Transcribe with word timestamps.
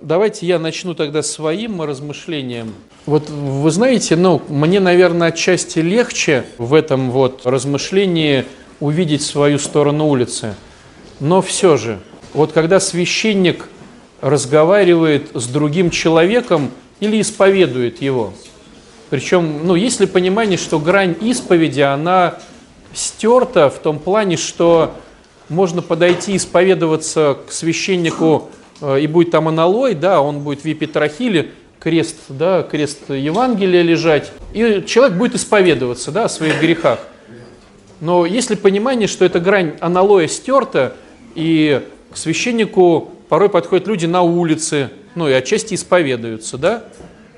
давайте 0.00 0.46
я 0.46 0.58
начну 0.58 0.94
тогда 0.94 1.22
своим 1.22 1.82
размышлением. 1.82 2.74
Вот 3.06 3.28
вы 3.30 3.70
знаете, 3.70 4.16
ну, 4.16 4.42
мне, 4.48 4.80
наверное, 4.80 5.28
отчасти 5.28 5.78
легче 5.78 6.44
в 6.58 6.74
этом 6.74 7.10
вот 7.10 7.46
размышлении 7.46 8.44
увидеть 8.80 9.22
свою 9.22 9.58
сторону 9.58 10.08
улицы. 10.08 10.54
Но 11.20 11.42
все 11.42 11.76
же, 11.76 11.98
вот 12.34 12.52
когда 12.52 12.80
священник 12.80 13.68
разговаривает 14.20 15.30
с 15.34 15.46
другим 15.46 15.90
человеком 15.90 16.70
или 17.00 17.20
исповедует 17.20 18.02
его, 18.02 18.32
причем, 19.10 19.66
ну, 19.66 19.74
есть 19.74 20.00
ли 20.00 20.06
понимание, 20.06 20.58
что 20.58 20.78
грань 20.78 21.16
исповеди, 21.20 21.80
она 21.80 22.38
стерта 22.92 23.70
в 23.70 23.78
том 23.78 23.98
плане, 23.98 24.36
что 24.36 24.94
можно 25.48 25.80
подойти 25.80 26.36
исповедоваться 26.36 27.38
к 27.48 27.52
священнику, 27.52 28.50
и 28.82 29.06
будет 29.06 29.30
там 29.30 29.48
аналой, 29.48 29.94
да, 29.94 30.20
он 30.20 30.40
будет 30.40 30.62
в 30.62 30.64
епитрахиле, 30.64 31.50
крест, 31.80 32.16
да, 32.28 32.62
крест 32.62 33.10
Евангелия 33.10 33.82
лежать, 33.82 34.32
и 34.52 34.84
человек 34.86 35.16
будет 35.16 35.34
исповедоваться, 35.34 36.10
да, 36.10 36.24
о 36.24 36.28
своих 36.28 36.60
грехах. 36.60 37.00
Но 38.00 38.26
есть 38.26 38.50
ли 38.50 38.56
понимание, 38.56 39.08
что 39.08 39.24
эта 39.24 39.40
грань 39.40 39.74
аналоя 39.80 40.28
стерта, 40.28 40.94
и 41.34 41.82
к 42.12 42.16
священнику 42.16 43.10
порой 43.28 43.48
подходят 43.48 43.86
люди 43.86 44.06
на 44.06 44.22
улице, 44.22 44.90
ну 45.14 45.28
и 45.28 45.32
отчасти 45.32 45.74
исповедуются, 45.74 46.58
да, 46.58 46.84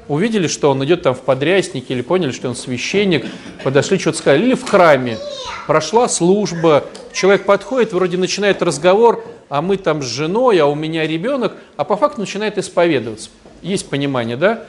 увидели, 0.09 0.49
что 0.49 0.71
он 0.71 0.85
идет 0.85 1.03
там 1.03 1.15
в 1.15 1.21
подряснике, 1.21 1.95
или 1.95 2.03
поняли, 2.03 2.33
что 2.33 2.49
он 2.49 2.57
священник, 2.57 3.27
подошли, 3.63 3.99
что-то 3.99 4.19
сказали, 4.19 4.45
или 4.45 4.55
в 4.55 4.69
храме, 4.69 5.19
прошла 5.67 6.09
служба, 6.09 6.85
человек 7.13 7.45
подходит, 7.45 7.93
вроде 7.93 8.17
начинает 8.17 8.61
разговор, 8.63 9.25
а 9.51 9.61
мы 9.61 9.77
там 9.77 10.01
с 10.01 10.07
женой, 10.07 10.59
а 10.61 10.67
у 10.67 10.75
меня 10.75 11.07
ребенок, 11.07 11.55
а 11.77 11.85
по 11.85 11.97
факту 11.97 12.21
начинает 12.21 12.57
исповедоваться. 12.57 13.31
Есть 13.61 13.91
понимание, 13.91 14.37
да? 14.37 14.63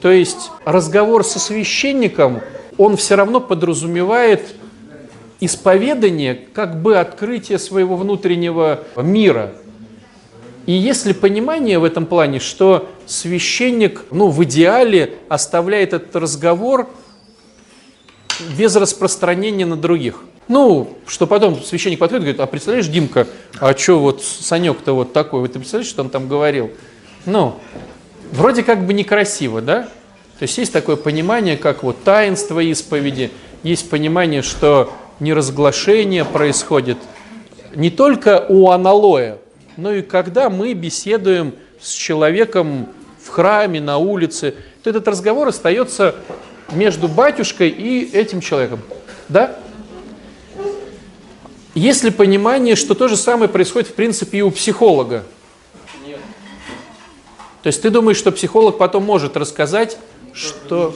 То 0.00 0.10
есть 0.10 0.50
разговор 0.64 1.22
со 1.22 1.38
священником, 1.38 2.40
он 2.78 2.96
все 2.96 3.14
равно 3.14 3.40
подразумевает 3.40 4.54
исповедание, 5.38 6.34
как 6.34 6.80
бы 6.80 6.96
открытие 6.98 7.58
своего 7.58 7.94
внутреннего 7.94 8.84
мира. 8.96 9.52
И 10.64 10.72
есть 10.72 11.04
ли 11.04 11.12
понимание 11.12 11.78
в 11.78 11.84
этом 11.84 12.06
плане, 12.06 12.40
что 12.40 12.88
священник, 13.04 14.04
ну, 14.10 14.28
в 14.28 14.42
идеале 14.44 15.14
оставляет 15.28 15.92
этот 15.92 16.16
разговор 16.16 16.88
без 18.56 18.74
распространения 18.76 19.66
на 19.66 19.76
других? 19.76 20.24
Ну, 20.48 20.98
что 21.06 21.26
потом 21.26 21.60
священник 21.62 21.98
подходит 21.98 22.22
и 22.22 22.24
говорит, 22.24 22.40
а 22.40 22.46
представляешь, 22.46 22.88
Димка, 22.88 23.26
а 23.60 23.76
что 23.76 24.00
вот 24.00 24.22
Санек-то 24.22 24.92
вот 24.92 25.12
такой, 25.12 25.40
вот 25.40 25.52
ты 25.52 25.58
представляешь, 25.58 25.88
что 25.88 26.02
он 26.02 26.10
там 26.10 26.28
говорил? 26.28 26.70
Ну, 27.26 27.58
вроде 28.32 28.62
как 28.62 28.84
бы 28.84 28.92
некрасиво, 28.92 29.60
да? 29.60 29.82
То 30.38 30.42
есть 30.42 30.58
есть 30.58 30.72
такое 30.72 30.96
понимание, 30.96 31.56
как 31.56 31.84
вот 31.84 32.02
таинство 32.02 32.58
исповеди, 32.60 33.30
есть 33.62 33.88
понимание, 33.88 34.42
что 34.42 34.92
неразглашение 35.20 36.24
происходит 36.24 36.98
не 37.74 37.90
только 37.90 38.44
у 38.48 38.70
аналоя, 38.70 39.38
но 39.76 39.92
и 39.92 40.02
когда 40.02 40.50
мы 40.50 40.74
беседуем 40.74 41.54
с 41.80 41.90
человеком 41.92 42.88
в 43.24 43.28
храме, 43.28 43.80
на 43.80 43.98
улице, 43.98 44.54
то 44.82 44.90
этот 44.90 45.06
разговор 45.06 45.48
остается 45.48 46.16
между 46.72 47.08
батюшкой 47.08 47.68
и 47.68 48.10
этим 48.12 48.40
человеком. 48.40 48.80
Да? 49.28 49.56
Есть 51.74 52.04
ли 52.04 52.10
понимание, 52.10 52.76
что 52.76 52.94
то 52.94 53.08
же 53.08 53.16
самое 53.16 53.48
происходит, 53.48 53.88
в 53.88 53.94
принципе, 53.94 54.38
и 54.38 54.42
у 54.42 54.50
психолога? 54.50 55.24
То 57.62 57.68
есть 57.68 57.80
ты 57.80 57.90
думаешь, 57.90 58.16
что 58.16 58.32
психолог 58.32 58.76
потом 58.76 59.04
может 59.04 59.36
рассказать, 59.36 59.96
что... 60.34 60.94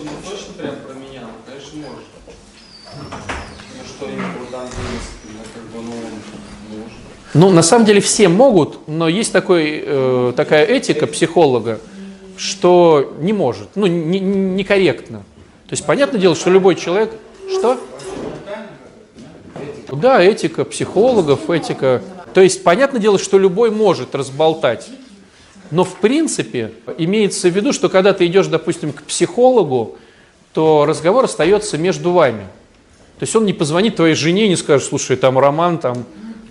Ну, 7.35 7.51
на 7.51 7.63
самом 7.63 7.85
деле 7.85 8.01
все 8.01 8.29
могут, 8.29 8.89
но 8.89 9.09
есть 9.09 9.31
такой, 9.33 9.83
э, 9.85 10.33
такая 10.35 10.65
этика 10.65 11.07
психолога, 11.07 11.81
что 12.39 13.15
не 13.21 13.35
может, 13.35 13.69
ну, 13.75 13.87
некорректно. 13.87 15.19
То 15.69 15.73
есть, 15.73 15.85
понятное 15.85 16.21
дело, 16.21 16.35
что 16.35 16.51
любой 16.51 16.77
человек... 16.77 17.13
Что? 17.51 17.79
Да, 19.93 20.23
этика 20.23 20.65
психологов, 20.65 21.51
этика... 21.51 22.03
То 22.35 22.41
есть, 22.41 22.63
понятное 22.63 23.01
дело, 23.01 23.19
что 23.19 23.39
любой 23.39 23.71
может 23.71 24.15
разболтать. 24.15 24.89
Но, 25.71 25.85
в 25.85 25.95
принципе, 25.97 26.73
имеется 26.99 27.49
в 27.49 27.57
виду, 27.57 27.73
что 27.73 27.89
когда 27.89 28.13
ты 28.13 28.27
идешь, 28.27 28.47
допустим, 28.47 28.93
к 28.93 29.03
психологу, 29.03 29.97
то 30.53 30.87
разговор 30.87 31.25
остается 31.25 31.77
между 31.77 32.13
вами. 32.13 32.47
То 33.19 33.23
есть 33.23 33.35
он 33.35 33.47
не 33.47 33.53
позвонит 33.53 33.97
твоей 33.97 34.15
жене 34.15 34.47
и 34.47 34.49
не 34.49 34.57
скажет, 34.57 34.87
слушай, 34.87 35.17
там 35.17 35.39
Роман, 35.39 35.79
там, 35.79 36.05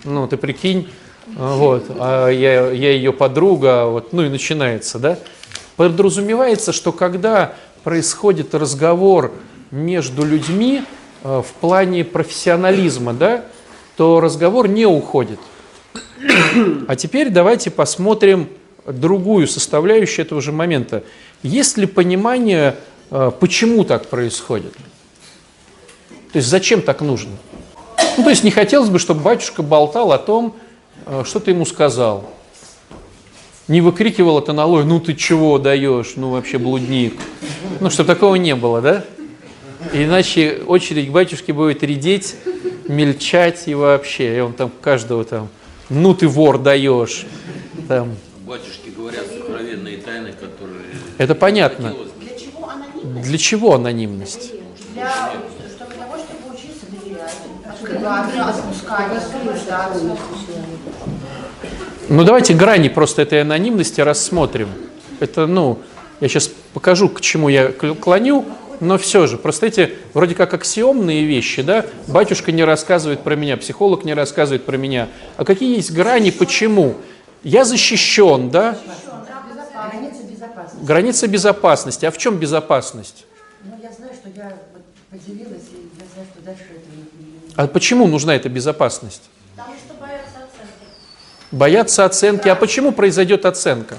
ну, 0.04 0.26
ты 0.26 0.36
прикинь, 0.36 0.88
вот, 1.34 1.84
а 1.98 2.28
я, 2.28 2.70
я 2.70 2.90
ее 2.92 3.12
подруга, 3.12 3.86
вот, 3.86 4.12
ну 4.12 4.22
и 4.22 4.28
начинается, 4.28 4.98
да. 4.98 5.18
Подразумевается, 5.76 6.72
что 6.72 6.92
когда 6.92 7.54
происходит 7.84 8.54
разговор 8.54 9.32
между 9.70 10.24
людьми, 10.24 10.82
в 11.26 11.46
плане 11.60 12.04
профессионализма, 12.04 13.12
да, 13.12 13.44
то 13.96 14.20
разговор 14.20 14.68
не 14.68 14.86
уходит. 14.86 15.40
А 16.88 16.96
теперь 16.96 17.30
давайте 17.30 17.70
посмотрим 17.70 18.48
другую 18.86 19.46
составляющую 19.46 20.24
этого 20.24 20.40
же 20.40 20.52
момента. 20.52 21.02
Есть 21.42 21.76
ли 21.76 21.86
понимание, 21.86 22.76
э, 23.10 23.32
почему 23.38 23.84
так 23.84 24.06
происходит? 24.08 24.72
То 26.32 26.38
есть 26.38 26.48
зачем 26.48 26.82
так 26.82 27.00
нужно? 27.00 27.32
Ну, 28.16 28.24
то 28.24 28.30
есть 28.30 28.44
не 28.44 28.50
хотелось 28.50 28.88
бы, 28.88 28.98
чтобы 28.98 29.20
батюшка 29.20 29.62
болтал 29.62 30.12
о 30.12 30.18
том, 30.18 30.54
э, 31.06 31.22
что 31.24 31.40
ты 31.40 31.50
ему 31.50 31.66
сказал. 31.66 32.30
Не 33.68 33.80
выкрикивал 33.80 34.38
от 34.38 34.48
аналой, 34.48 34.84
ну 34.84 35.00
ты 35.00 35.14
чего 35.14 35.58
даешь, 35.58 36.12
ну 36.16 36.30
вообще 36.30 36.58
блудник. 36.58 37.14
Ну, 37.80 37.90
чтобы 37.90 38.06
такого 38.06 38.36
не 38.36 38.54
было, 38.54 38.80
да? 38.80 39.04
Иначе 39.92 40.62
очередь 40.66 41.08
к 41.08 41.12
батюшке 41.12 41.52
будет 41.52 41.82
редеть, 41.82 42.36
мельчать 42.88 43.64
и 43.66 43.74
вообще. 43.74 44.38
И 44.38 44.40
он 44.40 44.52
там 44.52 44.70
каждого 44.80 45.24
там, 45.24 45.48
ну 45.88 46.14
ты 46.14 46.28
вор 46.28 46.58
даешь. 46.58 47.26
Там. 47.88 48.16
Батюшки 48.46 48.90
говорят 48.96 49.26
сокровенные 49.26 49.98
тайны, 49.98 50.32
которые... 50.32 50.84
Это 51.18 51.34
понятно. 51.34 51.94
Для 52.22 52.38
чего 52.38 52.70
анонимность? 52.70 53.28
Для 53.28 53.38
чего 53.38 53.74
анонимность? 53.74 54.52
Для 54.94 55.04
того, 55.04 56.16
чтобы 56.16 56.54
учиться 56.54 56.86
доверять, 56.90 57.34
Ну 62.08 62.24
давайте 62.24 62.54
грани 62.54 62.88
просто 62.88 63.22
этой 63.22 63.42
анонимности 63.42 64.00
рассмотрим. 64.00 64.68
Это, 65.18 65.46
ну, 65.46 65.80
я 66.20 66.28
сейчас 66.28 66.50
покажу, 66.72 67.08
к 67.08 67.20
чему 67.20 67.48
я 67.48 67.68
клоню 67.68 68.44
но 68.80 68.98
все 68.98 69.26
же, 69.26 69.38
просто 69.38 69.66
эти 69.66 69.94
вроде 70.14 70.34
как 70.34 70.54
аксиомные 70.54 71.24
вещи, 71.24 71.62
да, 71.62 71.86
батюшка 72.06 72.52
не 72.52 72.64
рассказывает 72.64 73.20
про 73.20 73.34
меня, 73.36 73.56
психолог 73.56 74.04
не 74.04 74.14
рассказывает 74.14 74.64
про 74.64 74.76
меня. 74.76 75.08
А 75.36 75.44
какие 75.44 75.76
есть 75.76 75.92
грани, 75.92 76.30
почему? 76.30 76.96
Я 77.42 77.64
защищен, 77.64 78.50
да? 78.50 78.78
Граница 79.92 80.22
безопасности. 80.24 80.84
Граница 80.86 81.28
безопасности. 81.28 82.06
А 82.06 82.10
в 82.10 82.18
чем 82.18 82.38
безопасность? 82.38 83.26
Ну, 83.64 83.72
я 83.82 83.92
знаю, 83.92 84.12
что 84.14 84.28
я 84.34 84.56
поделилась, 85.10 85.62
и 85.72 85.90
я 85.98 86.04
знаю, 86.12 86.28
что 86.32 86.44
дальше 86.44 86.64
это 86.70 86.88
не... 86.90 87.52
А 87.56 87.66
почему 87.68 88.06
нужна 88.06 88.34
эта 88.34 88.48
безопасность? 88.48 89.22
Потому 89.54 89.76
что 89.78 89.94
боятся 89.94 90.38
оценки. 90.38 91.52
Боятся 91.52 92.04
оценки. 92.04 92.48
А 92.48 92.54
почему 92.54 92.92
произойдет 92.92 93.46
оценка? 93.46 93.98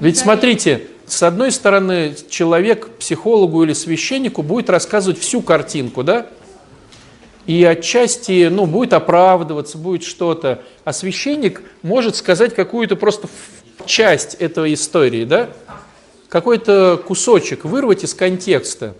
Ведь 0.00 0.18
смотрите, 0.18 0.88
с 1.12 1.22
одной 1.22 1.52
стороны, 1.52 2.16
человек 2.30 2.88
психологу 2.96 3.62
или 3.64 3.74
священнику 3.74 4.42
будет 4.42 4.70
рассказывать 4.70 5.18
всю 5.18 5.42
картинку, 5.42 6.02
да? 6.02 6.26
И 7.44 7.62
отчасти, 7.64 8.48
ну, 8.50 8.64
будет 8.64 8.94
оправдываться, 8.94 9.76
будет 9.76 10.04
что-то. 10.04 10.62
А 10.84 10.94
священник 10.94 11.60
может 11.82 12.16
сказать 12.16 12.54
какую-то 12.54 12.96
просто 12.96 13.28
часть 13.84 14.36
этой 14.36 14.72
истории, 14.72 15.26
да? 15.26 15.50
Какой-то 16.30 16.98
кусочек 17.06 17.66
вырвать 17.66 18.04
из 18.04 18.14
контекста, 18.14 18.94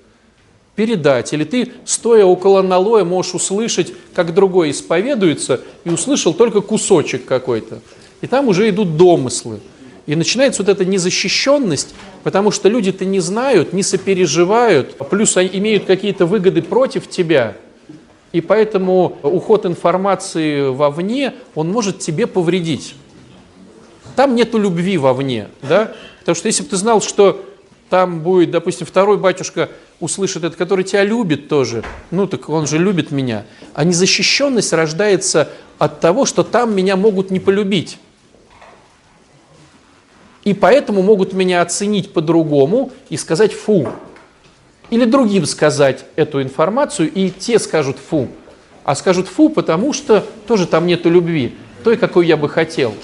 передать. 0.76 1.32
Или 1.32 1.44
ты, 1.44 1.72
стоя 1.86 2.26
около 2.26 2.60
налоя, 2.60 3.04
можешь 3.04 3.34
услышать, 3.34 3.94
как 4.14 4.34
другой 4.34 4.72
исповедуется, 4.72 5.62
и 5.84 5.88
услышал 5.88 6.34
только 6.34 6.60
кусочек 6.60 7.24
какой-то. 7.24 7.80
И 8.20 8.26
там 8.26 8.48
уже 8.48 8.68
идут 8.68 8.98
домыслы. 8.98 9.60
И 10.06 10.16
начинается 10.16 10.62
вот 10.62 10.68
эта 10.68 10.84
незащищенность, 10.84 11.94
потому 12.24 12.50
что 12.50 12.68
люди-то 12.68 13.04
не 13.04 13.20
знают, 13.20 13.72
не 13.72 13.82
сопереживают, 13.82 14.96
плюс 15.10 15.36
они 15.36 15.50
имеют 15.52 15.84
какие-то 15.84 16.26
выгоды 16.26 16.60
против 16.62 17.08
тебя. 17.08 17.56
И 18.32 18.40
поэтому 18.40 19.18
уход 19.22 19.66
информации 19.66 20.68
вовне, 20.68 21.34
он 21.54 21.70
может 21.70 21.98
тебе 22.00 22.26
повредить. 22.26 22.94
там 24.16 24.34
нету 24.34 24.58
любви 24.58 24.98
вовне, 24.98 25.48
да? 25.62 25.92
Потому 26.20 26.34
что 26.34 26.46
если 26.48 26.62
бы 26.62 26.70
ты 26.70 26.76
знал, 26.76 27.00
что 27.00 27.44
там 27.90 28.20
будет, 28.20 28.50
допустим, 28.50 28.86
второй 28.86 29.18
батюшка 29.18 29.68
услышит 30.00 30.44
это, 30.44 30.56
который 30.56 30.82
тебя 30.82 31.04
любит 31.04 31.48
тоже, 31.48 31.84
ну 32.10 32.26
так 32.26 32.48
он 32.48 32.66
же 32.66 32.78
любит 32.78 33.10
меня. 33.10 33.44
А 33.74 33.84
незащищенность 33.84 34.72
рождается 34.72 35.50
от 35.78 36.00
того, 36.00 36.24
что 36.24 36.42
там 36.42 36.74
меня 36.74 36.96
могут 36.96 37.30
не 37.30 37.38
полюбить. 37.38 37.98
И 40.44 40.54
поэтому 40.54 41.02
могут 41.02 41.32
меня 41.32 41.62
оценить 41.62 42.12
по-другому 42.12 42.90
и 43.08 43.16
сказать 43.16 43.52
«фу». 43.52 43.88
Или 44.90 45.04
другим 45.04 45.46
сказать 45.46 46.04
эту 46.16 46.42
информацию, 46.42 47.10
и 47.10 47.30
те 47.30 47.58
скажут 47.58 47.98
«фу». 47.98 48.28
А 48.84 48.94
скажут 48.94 49.28
«фу», 49.28 49.48
потому 49.48 49.92
что 49.92 50.26
тоже 50.46 50.66
там 50.66 50.86
нету 50.86 51.08
любви, 51.08 51.54
той, 51.84 51.96
какой 51.96 52.26
я 52.26 52.36
бы 52.36 52.48
хотел. 52.48 52.94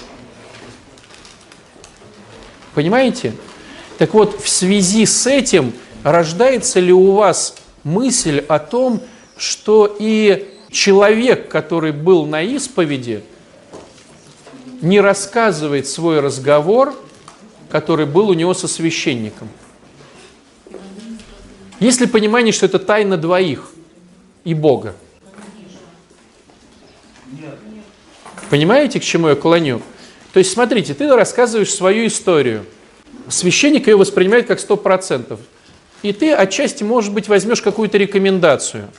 Понимаете? 2.75 3.33
Так 3.97 4.13
вот, 4.13 4.39
в 4.41 4.47
связи 4.47 5.05
с 5.05 5.25
этим 5.25 5.73
рождается 6.03 6.79
ли 6.79 6.93
у 6.93 7.11
вас 7.11 7.55
мысль 7.83 8.43
о 8.47 8.59
том, 8.59 9.01
что 9.37 9.93
и 9.99 10.53
человек, 10.69 11.49
который 11.49 11.91
был 11.91 12.25
на 12.25 12.41
исповеди, 12.41 13.23
не 14.81 15.01
рассказывает 15.01 15.87
свой 15.87 16.19
разговор, 16.19 16.95
который 17.69 18.05
был 18.05 18.29
у 18.29 18.33
него 18.33 18.53
со 18.53 18.67
священником. 18.67 19.49
Есть 21.79 22.01
ли 22.01 22.07
понимание, 22.07 22.51
что 22.51 22.65
это 22.65 22.79
тайна 22.79 23.17
двоих 23.17 23.71
и 24.43 24.53
Бога? 24.53 24.95
Понимаете, 28.49 28.99
к 28.99 29.03
чему 29.03 29.29
я 29.29 29.35
клоню? 29.35 29.81
То 30.33 30.39
есть, 30.39 30.51
смотрите, 30.51 30.93
ты 30.93 31.07
рассказываешь 31.15 31.73
свою 31.73 32.07
историю. 32.07 32.65
Священник 33.27 33.87
ее 33.87 33.95
воспринимает 33.95 34.47
как 34.47 34.59
сто 34.59 34.75
процентов. 34.75 35.39
И 36.01 36.13
ты 36.13 36.33
отчасти, 36.33 36.83
может 36.83 37.13
быть, 37.13 37.27
возьмешь 37.27 37.61
какую-то 37.61 37.97
рекомендацию. 37.97 38.89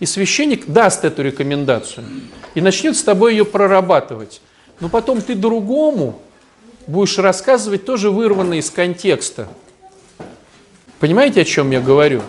И 0.00 0.06
священник 0.06 0.66
даст 0.66 1.04
эту 1.04 1.22
рекомендацию. 1.22 2.04
И 2.54 2.60
начнет 2.60 2.96
с 2.96 3.02
тобой 3.02 3.32
ее 3.32 3.44
прорабатывать. 3.44 4.40
Но 4.80 4.88
потом 4.88 5.22
ты 5.22 5.34
другому 5.34 6.20
будешь 6.90 7.18
рассказывать 7.18 7.84
тоже 7.84 8.10
вырванно 8.10 8.54
из 8.54 8.70
контекста. 8.70 9.48
Понимаете, 10.98 11.42
о 11.42 11.44
чем 11.44 11.70
я 11.70 11.80
говорю? 11.80 12.22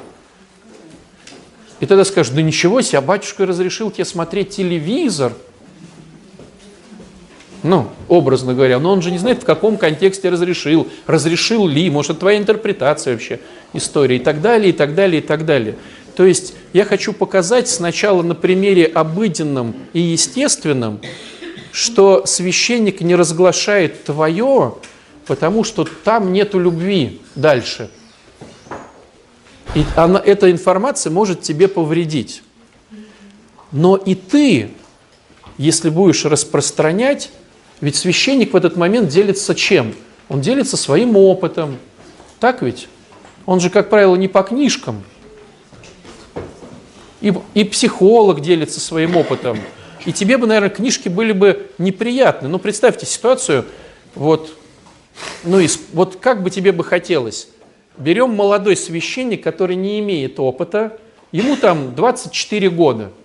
И 1.79 1.85
тогда 1.85 2.05
скажешь, 2.05 2.31
да 2.33 2.41
ничего 2.41 2.81
себе, 2.81 2.99
а 2.99 3.01
батюшка 3.01 3.45
разрешил 3.45 3.91
тебе 3.91 4.05
смотреть 4.05 4.49
телевизор– 4.49 5.33
ну, 7.63 7.89
образно 8.07 8.55
говоря, 8.55 8.79
но 8.79 8.91
он 8.91 9.01
же 9.01 9.11
не 9.11 9.19
знает, 9.19 9.43
в 9.43 9.45
каком 9.45 9.77
контексте 9.77 10.29
разрешил, 10.29 10.87
разрешил 11.05 11.67
ли, 11.67 11.89
может, 11.91 12.11
это 12.11 12.21
твоя 12.21 12.39
интерпретация 12.39 13.13
вообще 13.13 13.39
истории 13.73 14.15
и 14.15 14.19
так 14.19 14.41
далее, 14.41 14.69
и 14.69 14.73
так 14.73 14.95
далее, 14.95 15.21
и 15.21 15.25
так 15.25 15.45
далее. 15.45 15.75
То 16.15 16.25
есть 16.25 16.55
я 16.73 16.85
хочу 16.85 17.13
показать 17.13 17.69
сначала 17.69 18.23
на 18.23 18.33
примере 18.33 18.85
обыденном 18.85 19.75
и 19.93 19.99
естественном, 19.99 21.01
что 21.71 22.25
священник 22.25 23.01
не 23.01 23.15
разглашает 23.15 24.03
твое, 24.03 24.75
потому 25.25 25.63
что 25.63 25.85
там 25.85 26.33
нету 26.33 26.59
любви 26.59 27.21
дальше. 27.35 27.89
И 29.73 29.85
она, 29.95 30.21
эта 30.23 30.51
информация 30.51 31.12
может 31.12 31.41
тебе 31.41 31.68
повредить. 31.68 32.44
Но 33.71 33.95
и 33.95 34.15
ты, 34.15 34.71
если 35.57 35.89
будешь 35.89 36.25
распространять, 36.25 37.31
ведь 37.79 37.95
священник 37.95 38.53
в 38.53 38.56
этот 38.56 38.75
момент 38.75 39.09
делится 39.09 39.56
чем? 39.56 39.94
Он 40.27 40.41
делится 40.41 40.75
своим 40.75 41.15
опытом. 41.15 41.77
Так 42.39 42.62
ведь? 42.62 42.89
Он 43.45 43.59
же, 43.59 43.69
как 43.69 43.89
правило, 43.89 44.15
не 44.15 44.27
по 44.27 44.44
книжкам. 44.44 45.03
И, 47.21 47.33
и 47.53 47.63
психолог 47.63 48.41
делится 48.41 48.79
своим 48.79 49.15
опытом. 49.15 49.57
И 50.06 50.13
тебе 50.13 50.38
бы, 50.38 50.48
наверное, 50.48 50.69
книжки 50.69 51.09
были 51.09 51.31
бы 51.31 51.69
неприятны. 51.77 52.48
Ну, 52.50 52.59
представьте 52.59 53.06
ситуацию, 53.06 53.65
вот, 54.15 54.56
ну, 55.44 55.59
и, 55.59 55.68
вот 55.94 56.18
как 56.18 56.44
бы 56.44 56.50
тебе 56.50 56.71
бы 56.71 56.83
хотелось. 56.83 57.50
Берем 57.98 58.36
молодой 58.36 58.75
священник, 58.75 59.44
который 59.44 59.75
не 59.75 60.00
имеет 60.00 60.39
опыта, 60.39 60.98
ему 61.31 61.56
там 61.56 61.95
24 61.95 62.69
года– 62.69 63.12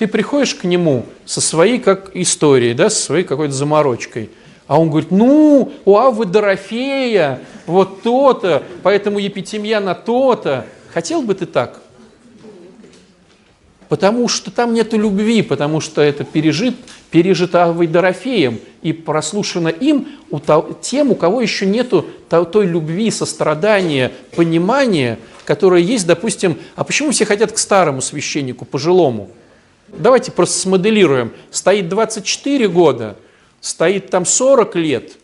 ты 0.00 0.06
приходишь 0.06 0.54
к 0.54 0.64
нему 0.64 1.04
со 1.26 1.42
своей 1.42 1.78
как 1.78 2.16
историей, 2.16 2.72
да, 2.72 2.88
со 2.88 3.02
своей 3.02 3.22
какой-то 3.22 3.52
заморочкой, 3.52 4.30
а 4.66 4.80
он 4.80 4.88
говорит, 4.88 5.10
ну, 5.10 5.74
у 5.84 5.96
Аввы 5.98 6.24
Дорофея 6.24 7.40
вот 7.66 8.02
то-то, 8.02 8.62
поэтому 8.82 9.18
Епитемьяна 9.18 9.94
то-то. 9.94 10.64
Хотел 10.94 11.20
бы 11.20 11.34
ты 11.34 11.44
так? 11.44 11.82
Потому 13.90 14.28
что 14.28 14.52
там 14.52 14.72
нет 14.72 14.92
любви, 14.92 15.42
потому 15.42 15.80
что 15.80 16.00
это 16.00 16.22
пережит, 16.22 16.76
пережито 17.10 17.74
Дорофеем 17.74 18.60
и 18.82 18.92
прослушано 18.92 19.66
им 19.66 20.06
у 20.30 20.38
того, 20.38 20.78
тем, 20.80 21.10
у 21.10 21.16
кого 21.16 21.40
еще 21.40 21.66
нету 21.66 22.06
той 22.28 22.66
любви, 22.66 23.10
сострадания, 23.10 24.12
понимания, 24.36 25.18
которое 25.44 25.82
есть, 25.82 26.06
допустим, 26.06 26.56
а 26.76 26.84
почему 26.84 27.10
все 27.10 27.24
хотят 27.24 27.50
к 27.50 27.58
старому 27.58 28.00
священнику, 28.00 28.64
пожилому? 28.64 29.28
Давайте 29.88 30.30
просто 30.30 30.60
смоделируем. 30.60 31.32
Стоит 31.50 31.88
24 31.88 32.68
года, 32.68 33.16
стоит 33.60 34.08
там 34.08 34.24
40 34.24 34.76
лет 34.76 35.14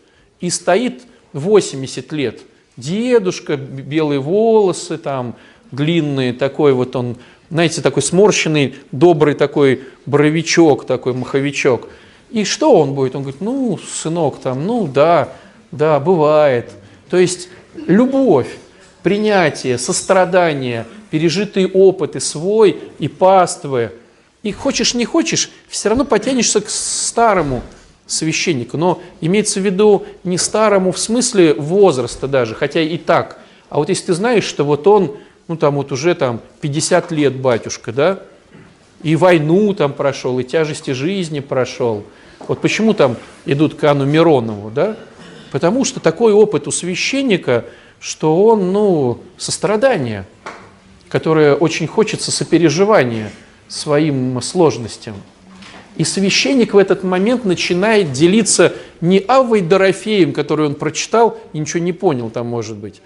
и 0.41 0.51
стоит 0.51 1.03
80 1.35 2.13
лет. 2.13 2.41
Дедушка, 2.77 3.57
белые 3.57 4.19
волосы 4.19 4.99
там, 4.99 5.37
длинные, 5.71 6.33
такой 6.33 6.73
вот 6.73 6.97
он, 6.97 7.17
знаете, 7.51 7.81
такой 7.81 8.03
сморщенный, 8.03 8.77
добрый 8.93 9.35
такой 9.35 9.83
боровичок, 10.07 10.87
такой 10.87 11.13
маховичок. 11.13 11.89
И 12.31 12.45
что 12.45 12.77
он 12.77 12.95
будет? 12.95 13.15
Он 13.15 13.23
говорит, 13.23 13.41
ну, 13.41 13.79
сынок, 13.79 14.39
там, 14.41 14.67
ну 14.67 14.87
да, 14.87 15.29
да, 15.71 16.01
бывает. 16.01 16.71
То 17.09 17.17
есть 17.17 17.49
любовь, 17.87 18.49
принятие, 19.03 19.79
сострадание, 19.79 20.87
пережитые 21.11 21.69
опыты 21.69 22.21
свой 22.21 22.79
и 22.99 23.09
паствы– 23.09 23.93
и 24.47 24.53
хочешь 24.53 24.95
не 24.95 25.05
хочешь, 25.05 25.51
все 25.69 25.89
равно 25.89 26.05
потянешься 26.05 26.61
к 26.61 26.71
старому 26.71 27.63
священнику. 28.07 28.77
Но 28.77 29.03
имеется 29.21 29.59
в 29.59 29.65
виду 29.65 30.07
не 30.23 30.39
старому 30.39 30.93
в 30.93 31.01
смысле 31.01 31.55
возраста 31.55 32.29
даже, 32.29 32.55
хотя 32.55 32.81
и 32.81 32.97
так. 32.97 33.41
А 33.71 33.79
вот 33.79 33.89
если 33.89 34.07
ты 34.07 34.15
знаешь, 34.15 34.45
что 34.45 34.63
вот 34.63 34.87
он, 34.87 35.17
ну 35.49 35.57
там 35.57 35.77
вот 35.77 35.93
уже 35.93 36.15
там 36.15 36.41
50 36.61 37.13
лет 37.13 37.37
батюшка, 37.37 37.93
да, 37.93 38.21
и 39.03 39.17
войну 39.17 39.75
там 39.75 39.93
прошел, 39.93 40.39
и 40.39 40.45
тяжести 40.45 40.93
жизни 40.93 41.41
прошел. 41.41 42.05
Вот 42.49 42.61
почему 42.61 42.95
там 42.95 43.17
идут 43.45 43.75
к 43.75 43.85
Анну 43.85 44.05
Миронову, 44.05 44.71
да? 44.71 44.97
Потому 45.53 45.85
что 45.85 46.01
такой 46.01 46.33
опыт 46.33 46.67
у 46.67 46.71
священника, 46.71 47.65
что 48.01 48.45
он, 48.45 48.73
ну, 48.73 49.21
сострадание, 49.39 50.27
которое 51.09 51.55
очень 51.55 51.87
хочется 51.87 52.31
сопереживания– 52.31 53.31
своим 53.69 54.41
сложностям. 54.43 55.15
И 55.97 56.05
священник 56.05 56.75
в 56.75 56.79
этот 56.79 57.05
момент 57.05 57.45
начинает 57.45 58.13
делиться 58.13 58.75
не 59.01 59.19
Аввой 59.19 59.63
Дорофеем, 59.63 60.33
который 60.33 60.67
он 60.67 60.75
прочитал 60.75 61.39
и 61.53 61.59
ничего 61.59 61.83
не 61.83 61.93
понял 61.93 62.29
там, 62.29 62.47
может 62.47 62.77
быть, 62.77 63.01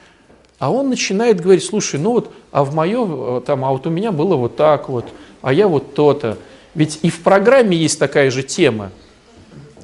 а 0.60 0.70
он 0.70 0.90
начинает 0.90 1.40
говорить, 1.40 1.64
слушай, 1.64 1.98
ну 1.98 2.12
вот, 2.12 2.30
а 2.52 2.64
в 2.64 2.74
моем, 2.74 3.42
там, 3.42 3.64
а 3.64 3.70
вот 3.72 3.86
у 3.86 3.90
меня 3.90 4.12
было 4.12 4.36
вот 4.36 4.56
так 4.56 4.90
вот, 4.90 5.06
а 5.40 5.54
я 5.54 5.66
вот 5.66 5.94
то-то. 5.94 6.36
Ведь 6.74 7.00
и 7.00 7.08
в 7.08 7.20
программе 7.22 7.76
есть 7.76 7.98
такая 7.98 8.30
же 8.30 8.42
тема, 8.42 8.92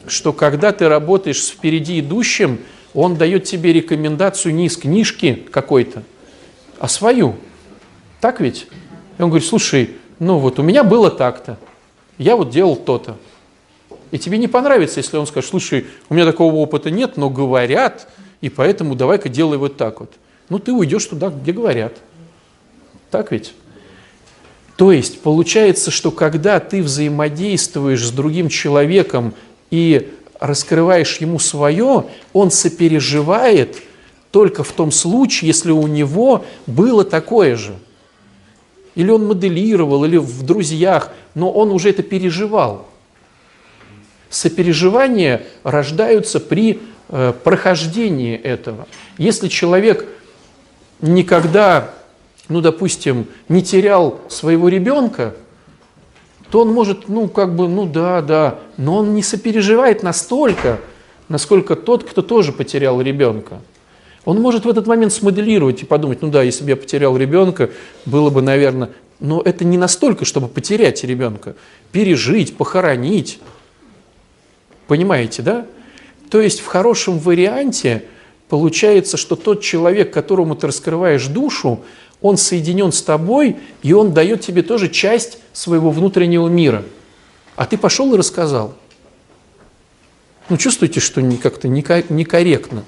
что 0.06 0.35
когда 0.35 0.73
ты 0.73 0.87
работаешь 0.88 1.42
с 1.42 1.49
впереди 1.49 1.99
идущим, 2.00 2.61
он 2.92 3.16
дает 3.16 3.45
тебе 3.45 3.73
рекомендацию 3.73 4.54
не 4.54 4.66
из 4.66 4.76
книжки 4.76 5.47
какой-то, 5.50 6.02
а 6.78 6.88
свою. 6.88 7.37
Так 8.21 8.40
ведь? 8.40 8.66
И 9.16 9.23
он 9.23 9.30
говорит, 9.30 9.49
слушай, 9.49 9.92
ну 10.18 10.38
вот 10.38 10.59
у 10.59 10.62
меня 10.62 10.85
было 10.85 11.11
так-то, 11.11 11.59
я 12.18 12.37
вот 12.37 12.50
делал 12.50 12.76
то-то. 12.76 13.16
И 14.11 14.18
тебе 14.18 14.37
не 14.37 14.47
понравится, 14.47 15.00
если 15.00 15.16
он 15.16 15.26
скажет, 15.26 15.49
слушай, 15.49 15.87
у 16.11 16.14
меня 16.14 16.26
такого 16.26 16.54
опыта 16.56 16.90
нет, 16.90 17.16
но 17.16 17.30
говорят, 17.30 18.09
и 18.42 18.50
поэтому 18.50 18.95
давай-ка 18.95 19.30
делай 19.30 19.56
вот 19.56 19.78
так 19.78 20.00
вот. 20.00 20.12
Ну 20.49 20.59
ты 20.59 20.73
уйдешь 20.73 21.05
туда, 21.07 21.29
где 21.31 21.53
говорят. 21.53 21.95
Так 23.11 23.33
ведь? 23.33 23.55
То 24.76 24.93
есть 24.93 25.21
получается, 25.23 25.91
что 25.91 26.11
когда 26.11 26.61
ты 26.61 26.83
взаимодействуешь 26.83 28.05
с 28.05 28.11
другим 28.11 28.49
человеком 28.49 29.35
и 29.71 30.12
раскрываешь 30.38 31.17
ему 31.19 31.38
свое, 31.38 32.07
он 32.33 32.50
сопереживает 32.50 33.83
только 34.31 34.65
в 34.65 34.73
том 34.73 34.93
случае, 34.93 35.49
если 35.49 35.71
у 35.71 35.87
него 35.87 36.45
было 36.67 37.05
такое 37.05 37.57
же 37.57 37.76
или 38.97 39.11
он 39.11 39.26
моделировал, 39.26 40.05
или 40.05 40.17
в 40.17 40.43
друзьях, 40.43 41.12
но 41.35 41.53
он 41.53 41.71
уже 41.71 41.91
это 41.91 42.03
переживал. 42.03 42.88
Сопереживания 44.31 45.43
рождаются 45.62 46.41
при 46.41 46.81
э, 47.09 47.33
прохождении 47.45 48.35
этого. 48.35 48.88
Если 49.19 49.49
человек 49.49 50.09
никогда, 51.00 51.91
ну, 52.49 52.61
допустим, 52.61 53.26
не 53.49 53.62
терял 53.62 54.21
своего 54.29 54.69
ребенка, 54.69 55.35
то 56.50 56.61
он 56.61 56.73
может, 56.73 57.09
ну, 57.09 57.29
как 57.29 57.55
бы, 57.55 57.69
ну 57.69 57.87
да, 57.87 58.23
да, 58.23 58.59
но 58.76 58.99
он 58.99 59.15
не 59.15 59.23
сопереживает 59.23 60.03
настолько, 60.03 60.79
насколько 61.29 61.75
тот, 61.75 62.05
кто 62.05 62.23
тоже 62.23 62.53
потерял 62.53 63.00
ребенка. 63.00 63.61
Он 64.25 64.41
может 64.41 64.65
в 64.65 64.69
этот 64.69 64.87
момент 64.87 65.12
смоделировать 65.12 65.83
и 65.83 65.87
подумать, 65.87 66.23
ну 66.23 66.29
да, 66.29 66.43
если 66.43 66.65
бы 66.65 66.71
я 66.71 66.76
потерял 66.76 67.17
ребенка, 67.17 67.71
было 68.05 68.31
бы, 68.31 68.43
наверное, 68.43 68.91
но 69.21 69.41
это 69.41 69.65
не 69.65 69.79
настолько, 69.79 70.25
чтобы 70.25 70.49
потерять 70.49 71.03
ребенка, 71.05 71.55
пережить, 71.93 72.57
похоронить. 72.57 73.41
Понимаете, 74.88 75.43
да? 75.43 75.67
То 76.31 76.41
есть 76.41 76.61
в 76.61 76.67
хорошем 76.67 77.19
варианте 77.19 78.05
получается, 78.49 79.17
что 79.17 79.37
тот 79.37 79.62
человек, 79.62 80.12
которому 80.12 80.55
ты 80.57 80.67
раскрываешь 80.67 81.26
душу, 81.26 81.81
он 82.23 82.37
соединен 82.37 82.93
с 82.93 83.03
тобой, 83.03 83.57
и 83.83 83.93
он 83.93 84.12
дает 84.12 84.41
тебе 84.41 84.62
тоже 84.62 84.88
часть 84.88 85.38
своего 85.53 85.91
внутреннего 85.91 86.49
мира. 86.49 86.83
А 87.57 87.67
ты 87.67 87.76
пошел 87.76 88.12
и 88.15 88.19
рассказал. 88.19 88.75
Ну, 90.49 90.57
чувствуете, 90.57 91.00
что 91.00 91.23
как-то 91.43 91.69
некорректно. 91.69 92.85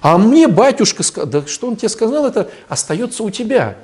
А 0.00 0.18
мне 0.18 0.46
батюшка 0.46 1.02
сказал, 1.02 1.28
да 1.28 1.46
что 1.46 1.68
он 1.68 1.76
тебе 1.76 1.88
сказал, 1.88 2.26
это 2.26 2.50
остается 2.68 3.22
у 3.24 3.30
тебя. 3.30 3.76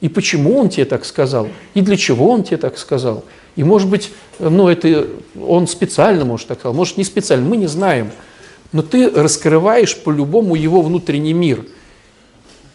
И 0.00 0.08
почему 0.08 0.58
он 0.58 0.68
тебе 0.68 0.84
так 0.84 1.04
сказал, 1.04 1.48
и 1.74 1.80
для 1.80 1.96
чего 1.96 2.30
он 2.30 2.44
тебе 2.44 2.56
так 2.56 2.78
сказал. 2.78 3.24
И 3.56 3.64
может 3.64 3.90
быть, 3.90 4.12
ну 4.38 4.68
это 4.68 5.08
он 5.40 5.66
специально, 5.66 6.24
может, 6.24 6.46
так 6.46 6.60
сказал, 6.60 6.74
может, 6.74 6.96
не 6.96 7.04
специально, 7.04 7.46
мы 7.46 7.56
не 7.56 7.66
знаем. 7.66 8.12
Но 8.72 8.82
ты 8.82 9.10
раскрываешь 9.10 9.96
по-любому 9.96 10.54
его 10.54 10.82
внутренний 10.82 11.32
мир– 11.32 11.64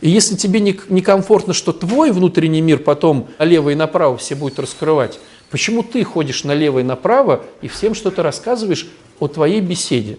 и 0.03 0.09
если 0.09 0.35
тебе 0.35 0.59
некомфортно, 0.59 1.53
что 1.53 1.71
твой 1.71 2.11
внутренний 2.11 2.59
мир 2.59 2.79
потом 2.79 3.29
налево 3.39 3.69
и 3.69 3.75
направо 3.75 4.17
все 4.17 4.35
будет 4.35 4.59
раскрывать, 4.59 5.17
почему 5.49 5.81
ты 5.81 6.03
ходишь 6.03 6.43
налево 6.43 6.79
и 6.79 6.83
направо 6.83 7.45
и 7.61 7.69
всем 7.69 7.95
что-то 7.95 8.21
рассказываешь 8.21 8.89
о 9.21 9.29
твоей 9.29 9.61
беседе? 9.61 10.17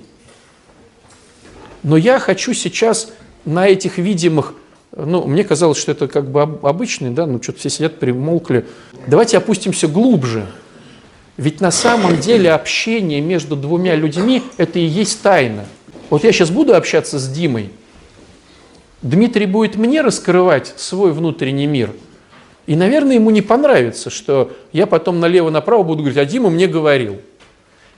Но 1.83 1.99
я 1.99 2.19
хочу 2.19 2.55
сейчас 2.55 3.13
на 3.45 3.69
этих 3.69 3.99
видимых, 3.99 4.55
ну, 4.97 5.27
мне 5.27 5.45
казалось, 5.45 5.77
что 5.77 5.93
это 5.93 6.09
как 6.09 6.31
бы 6.31 6.41
обычный, 6.41 7.11
да, 7.11 7.27
ну, 7.27 7.43
что-то 7.43 7.59
все 7.59 7.69
сидят, 7.69 7.99
примолкли. 7.99 8.65
Давайте 9.07 9.37
опустимся 9.37 9.87
глубже. 9.87 10.47
Ведь 11.37 11.61
на 11.61 11.71
самом 11.71 12.19
деле 12.19 12.53
общение 12.53 13.21
между 13.21 13.57
двумя 13.57 13.97
людьми– 13.97 14.43
это 14.57 14.79
и 14.79 14.85
есть 14.85 15.23
тайна. 15.23 15.65
Вот 16.11 16.25
я 16.25 16.33
сейчас 16.33 16.51
буду 16.51 16.75
общаться 16.75 17.19
с 17.19 17.29
Димой– 17.29 17.71
Дмитрий 19.05 19.45
будет 19.45 19.77
мне 19.77 20.01
раскрывать 20.01 20.73
свой 20.79 21.13
внутренний 21.13 21.67
мир. 21.67 21.93
И, 22.67 22.75
наверное, 22.75 23.17
ему 23.17 23.29
не 23.29 23.43
понравится, 23.43 24.09
что 24.09 24.51
я 24.73 24.87
потом 24.87 25.21
налево-направо 25.21 25.83
буду 25.83 25.99
говорить, 25.99 26.17
а 26.17 26.25
Дима 26.25 26.49
мне 26.49 26.67
говорил. 26.67 27.21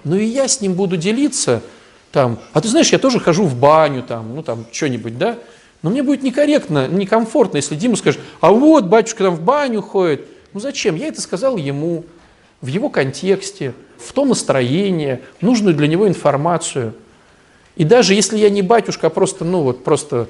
Ну 0.02 0.16
и 0.16 0.24
я 0.24 0.48
с 0.48 0.60
ним 0.60 0.74
буду 0.74 0.96
делиться 0.96 1.62
там, 2.10 2.40
а 2.52 2.60
ты 2.60 2.66
знаешь, 2.66 2.90
я 2.90 2.98
тоже 2.98 3.20
хожу 3.20 3.44
в 3.44 3.54
баню 3.54 4.02
там, 4.02 4.34
ну 4.34 4.42
там 4.42 4.66
что-нибудь, 4.72 5.16
да? 5.16 5.38
Но 5.82 5.90
мне 5.90 6.02
будет 6.02 6.24
некорректно, 6.24 6.88
некомфортно, 6.88 7.58
если 7.58 7.76
Дима 7.76 7.94
скажет, 7.94 8.20
а 8.40 8.50
вот 8.50 8.86
батюшка 8.86 9.22
там 9.22 9.36
в 9.36 9.42
баню 9.42 9.82
ходит. 9.82 10.26
Ну 10.52 10.58
зачем? 10.58 10.96
Я 10.96 11.06
это 11.06 11.20
сказал 11.20 11.56
ему, 11.56 12.04
в 12.60 12.66
его 12.66 12.88
контексте, 12.88 13.74
в 13.98 14.12
то 14.12 14.24
настроение, 14.24 15.22
нужную 15.40 15.74
для 15.74 15.88
него 15.88 16.08
информацию. 16.08 16.94
И 17.76 17.84
даже 17.84 18.14
если 18.14 18.38
я 18.38 18.50
не 18.50 18.62
батюшка, 18.62 19.08
а 19.08 19.10
просто, 19.10 19.44
ну 19.44 19.62
вот, 19.62 19.84
просто 19.84 20.28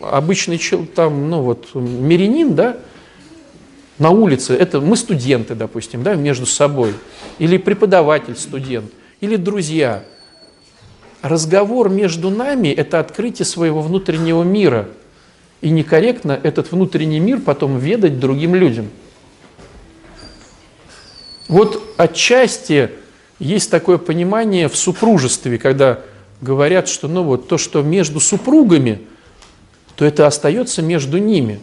обычный 0.00 0.58
там, 0.94 1.30
ну 1.30 1.42
вот, 1.42 1.74
мирянин, 1.74 2.54
да, 2.54 2.76
на 3.98 4.10
улице, 4.10 4.54
это 4.54 4.80
мы 4.80 4.96
студенты, 4.96 5.54
допустим, 5.54 6.02
да, 6.02 6.14
между 6.14 6.46
собой, 6.46 6.94
или 7.38 7.56
преподаватель, 7.56 8.36
студент, 8.36 8.92
или 9.20 9.36
друзья. 9.36 10.04
Разговор 11.20 11.88
между 11.88 12.30
нами– 12.30 12.68
это 12.76 13.00
открытие 13.00 13.44
своего 13.44 13.82
внутреннего 13.82 14.44
мира. 14.44 14.88
И 15.60 15.70
некорректно 15.70 16.38
этот 16.40 16.70
внутренний 16.70 17.18
мир 17.18 17.40
потом 17.40 17.78
ведать 17.78 18.20
другим 18.20 18.54
людям. 18.54 18.88
Вот 21.48 21.82
отчасти 21.96 22.90
есть 23.38 23.70
такое 23.70 23.98
понимание 23.98 24.68
в 24.68 24.76
супружестве, 24.76 25.58
когда 25.58 26.00
говорят, 26.40 26.88
что 26.88 27.08
ну 27.08 27.24
вот 27.24 27.48
то, 27.48 27.58
что 27.58 27.82
между 27.82 28.20
супругами– 28.20 29.00
то 29.98 30.04
это 30.04 30.28
остается 30.28 30.80
между 30.80 31.18
ними. 31.18 31.58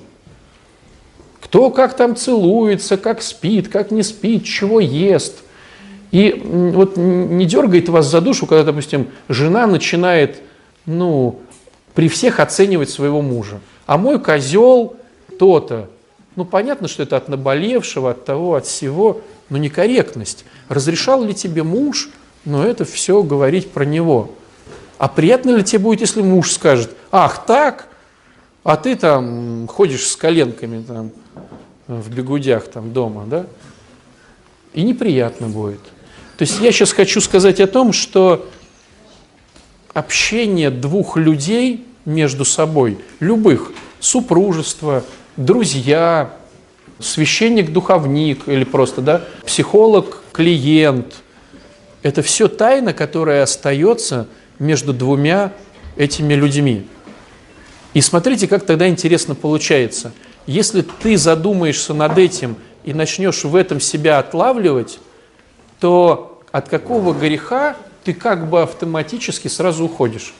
Кто 1.39 1.69
как 1.69 1.95
там 1.95 2.17
целуется, 2.17 2.97
как 2.97 3.21
спит, 3.21 3.69
как 3.69 3.91
не 3.91 4.03
спит, 4.03 4.43
чего 4.43 4.81
ест. 4.81 5.35
И 6.11 6.41
вот 6.43 6.97
не 6.97 7.45
дергает 7.45 7.87
вас 7.87 8.07
за 8.07 8.19
душу, 8.19 8.45
когда, 8.45 8.65
допустим, 8.65 9.07
жена 9.29 9.67
начинает, 9.67 10.41
ну, 10.85 11.39
при 11.93 12.09
всех 12.09 12.41
оценивать 12.41 12.89
своего 12.89 13.21
мужа. 13.21 13.61
А 13.85 13.97
мой 13.97 14.19
козел 14.19 14.97
то-то. 15.39 15.89
Ну, 16.35 16.43
понятно, 16.43 16.89
что 16.89 17.03
это 17.03 17.15
от 17.15 17.29
наболевшего, 17.29 18.11
от 18.11 18.25
того, 18.25 18.55
от 18.55 18.65
всего, 18.65 19.21
но 19.49 19.57
некорректность. 19.57 20.45
Разрешал 20.69 21.23
ли 21.23 21.33
тебе 21.33 21.63
муж, 21.63 22.09
но 22.45 22.65
это 22.65 22.85
все 22.85 23.23
говорить 23.23 23.71
про 23.71 23.85
него. 23.85 24.31
А 24.97 25.07
приятно 25.07 25.51
ли 25.51 25.63
тебе 25.63 25.79
будет, 25.79 26.01
если 26.01 26.21
муж 26.21 26.51
скажет, 26.51 26.91
ах 27.11 27.45
так, 27.45 27.89
а 28.63 28.77
ты 28.77 28.95
там 28.95 29.67
ходишь 29.67 30.07
с 30.07 30.15
коленками 30.15 30.83
там, 30.83 31.11
в 31.87 32.09
бегудях 32.13 32.67
там 32.67 32.93
дома, 32.93 33.25
да, 33.27 33.45
и 34.73 34.83
неприятно 34.83 35.47
будет. 35.47 35.81
То 36.37 36.41
есть 36.41 36.59
я 36.59 36.71
сейчас 36.71 36.91
хочу 36.91 37.21
сказать 37.21 37.59
о 37.59 37.67
том, 37.67 37.93
что 37.93 38.49
общение 39.93 40.69
двух 40.69 41.15
людей 41.15 41.85
между 42.05 42.43
собой, 42.45 42.97
любых, 43.19 43.71
супружество, 43.99 45.03
друзья, 45.37 46.35
священник-духовник 46.99 48.47
или 48.47 48.63
просто, 48.63 49.01
да, 49.01 49.21
психолог-клиент, 49.45 51.15
это 52.03 52.21
все 52.21 52.47
тайна, 52.47 52.93
которая 52.93 53.43
остается 53.43 54.27
между 54.59 54.93
двумя 54.93 55.51
этими 55.97 56.33
людьми. 56.33 56.87
И 57.93 58.01
смотрите, 58.01 58.47
как 58.47 58.65
тогда 58.65 58.87
интересно 58.87 59.35
получается. 59.35 60.11
Если 60.45 60.81
ты 60.81 61.17
задумаешься 61.17 61.93
над 61.93 62.17
этим 62.17 62.57
и 62.83 62.93
начнешь 62.93 63.43
в 63.43 63.55
этом 63.55 63.79
себя 63.79 64.19
отлавливать, 64.19 64.99
то 65.79 66.41
от 66.51 66.69
какого 66.69 67.13
греха 67.13 67.75
ты 68.03 68.13
как 68.13 68.49
бы 68.49 68.61
автоматически 68.61 69.47
сразу 69.47 69.85
уходишь? 69.85 70.33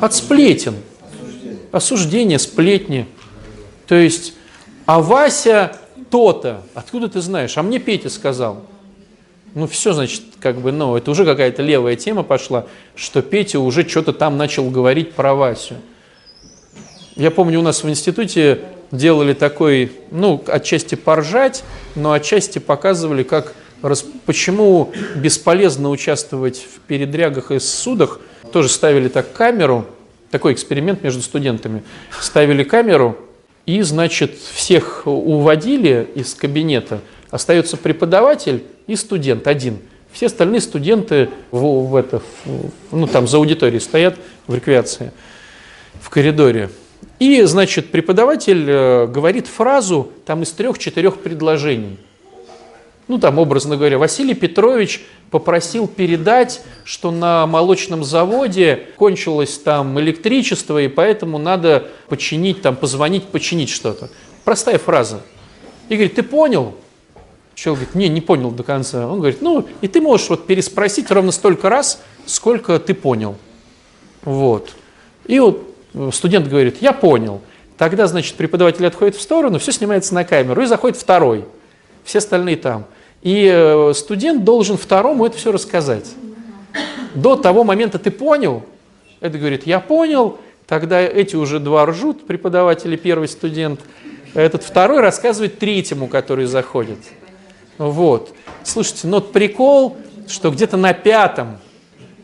От 0.00 0.14
сплетен. 0.14 0.74
Осуждение, 1.70 2.38
сплетни. 2.38 3.06
То 3.86 3.94
есть, 3.94 4.34
а 4.86 5.00
Вася 5.00 5.76
то-то, 6.14 6.62
откуда 6.74 7.08
ты 7.08 7.20
знаешь? 7.20 7.58
А 7.58 7.62
мне 7.64 7.80
Петя 7.80 8.08
сказал. 8.08 8.62
Ну 9.56 9.66
все, 9.66 9.92
значит, 9.92 10.22
как 10.38 10.60
бы, 10.60 10.70
ну, 10.70 10.96
это 10.96 11.10
уже 11.10 11.24
какая-то 11.24 11.60
левая 11.60 11.96
тема 11.96 12.22
пошла, 12.22 12.66
что 12.94 13.20
Петя 13.20 13.58
уже 13.58 13.82
что-то 13.88 14.12
там 14.12 14.36
начал 14.36 14.70
говорить 14.70 15.10
про 15.14 15.34
Васю. 15.34 15.74
Я 17.16 17.32
помню, 17.32 17.58
у 17.58 17.62
нас 17.64 17.82
в 17.82 17.88
институте 17.88 18.60
делали 18.92 19.32
такой, 19.32 19.90
ну, 20.12 20.40
отчасти 20.46 20.94
поржать, 20.94 21.64
но 21.96 22.12
отчасти 22.12 22.60
показывали, 22.60 23.24
как, 23.24 23.52
почему 24.24 24.92
бесполезно 25.16 25.90
участвовать 25.90 26.58
в 26.58 26.78
передрягах 26.86 27.50
и 27.50 27.58
судах. 27.58 28.20
Тоже 28.52 28.68
ставили 28.68 29.08
так 29.08 29.32
камеру, 29.32 29.84
такой 30.30 30.52
эксперимент 30.52 31.02
между 31.02 31.22
студентами. 31.22 31.82
Ставили 32.20 32.62
камеру 32.62 33.18
и, 33.66 33.80
значит, 33.82 34.36
всех 34.36 35.02
уводили 35.06 36.06
из 36.14 36.34
кабинета. 36.34 37.00
Остается 37.30 37.76
преподаватель 37.76 38.64
и 38.86 38.96
студент 38.96 39.46
один. 39.46 39.78
Все 40.12 40.26
остальные 40.26 40.60
студенты 40.60 41.30
в, 41.50 41.88
в 41.88 41.96
это, 41.96 42.20
в, 42.20 42.70
ну, 42.92 43.06
там 43.06 43.26
за 43.26 43.38
аудиторией 43.38 43.80
стоят 43.80 44.16
в 44.46 44.54
рекреации, 44.54 45.12
в 46.00 46.08
коридоре. 46.10 46.70
И, 47.18 47.42
значит, 47.42 47.90
преподаватель 47.90 48.64
э, 48.68 49.06
говорит 49.06 49.46
фразу 49.46 50.10
там 50.24 50.42
из 50.42 50.52
трех-четырех 50.52 51.18
предложений. 51.18 51.96
Ну, 53.06 53.18
там, 53.18 53.38
образно 53.38 53.76
говоря, 53.76 53.98
Василий 53.98 54.34
Петрович 54.34 55.04
попросил 55.30 55.86
передать, 55.86 56.62
что 56.84 57.10
на 57.10 57.46
молочном 57.46 58.02
заводе 58.02 58.86
кончилось 58.96 59.58
там 59.58 60.00
электричество, 60.00 60.80
и 60.80 60.88
поэтому 60.88 61.38
надо 61.38 61.88
починить, 62.08 62.62
там, 62.62 62.76
позвонить, 62.76 63.24
починить 63.24 63.68
что-то. 63.68 64.08
Простая 64.44 64.78
фраза. 64.78 65.20
И 65.88 65.96
говорит, 65.96 66.14
ты 66.14 66.22
понял? 66.22 66.74
Человек 67.54 67.90
говорит, 67.90 67.94
не, 67.94 68.08
не 68.08 68.20
понял 68.20 68.50
до 68.50 68.62
конца. 68.62 69.06
Он 69.06 69.18
говорит, 69.18 69.42
ну, 69.42 69.66
и 69.80 69.88
ты 69.88 70.00
можешь 70.00 70.30
вот 70.30 70.46
переспросить 70.46 71.10
ровно 71.10 71.30
столько 71.30 71.68
раз, 71.68 72.02
сколько 72.24 72.78
ты 72.78 72.94
понял. 72.94 73.36
Вот. 74.22 74.70
И 75.26 75.38
вот 75.38 75.62
студент 76.12 76.48
говорит, 76.48 76.80
я 76.80 76.92
понял. 76.92 77.42
Тогда, 77.76 78.06
значит, 78.06 78.36
преподаватель 78.36 78.86
отходит 78.86 79.16
в 79.16 79.20
сторону, 79.20 79.58
все 79.58 79.72
снимается 79.72 80.14
на 80.14 80.24
камеру, 80.24 80.62
и 80.62 80.66
заходит 80.66 80.96
второй. 80.96 81.44
Все 82.04 82.18
остальные 82.18 82.56
там. 82.56 82.86
И 83.24 83.50
э, 83.50 83.92
студент 83.96 84.44
должен 84.44 84.76
второму 84.76 85.24
это 85.24 85.36
все 85.38 85.50
рассказать. 85.50 86.14
До 87.14 87.36
того 87.36 87.64
момента 87.64 87.98
ты 87.98 88.10
понял? 88.10 88.62
Это 89.20 89.38
говорит, 89.38 89.66
я 89.66 89.80
понял. 89.80 90.38
Тогда 90.66 91.00
эти 91.00 91.34
уже 91.34 91.58
два 91.58 91.86
ржут, 91.86 92.26
преподаватели, 92.26 92.96
первый 92.96 93.28
студент. 93.28 93.80
Этот 94.34 94.62
второй 94.62 95.00
рассказывает 95.00 95.58
третьему, 95.58 96.06
который 96.06 96.44
заходит. 96.44 96.98
Вот. 97.78 98.34
Слушайте, 98.62 99.06
ну 99.06 99.16
вот 99.16 99.32
прикол, 99.32 99.96
что 100.28 100.50
где-то 100.50 100.76
на 100.76 100.92
пятом 100.92 101.58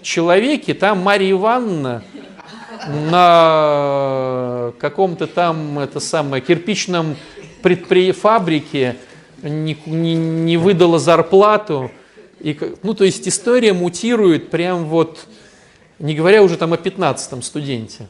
человеке 0.03 0.75
там 0.75 1.01
Мария 1.01 1.33
Ивановна 1.33 2.03
на 3.11 4.73
каком-то 4.79 5.27
там 5.27 5.79
это 5.79 5.99
самое 6.01 6.43
кирпичном 6.43 7.17
предпри... 7.63 8.13
фабрике 8.13 8.97
не, 9.43 9.77
не, 9.87 10.15
не 10.15 10.57
выдала 10.57 10.99
зарплату. 10.99 11.91
И, 12.41 12.59
ну, 12.83 12.95
то 12.95 13.05
есть 13.05 13.29
история 13.29 13.73
мутирует 13.73 14.51
прям 14.51 14.87
вот, 14.87 15.27
не 15.99 16.15
говоря 16.15 16.43
уже 16.43 16.57
там 16.57 16.73
о 16.73 16.77
15 16.77 17.45
студенте. 17.45 18.09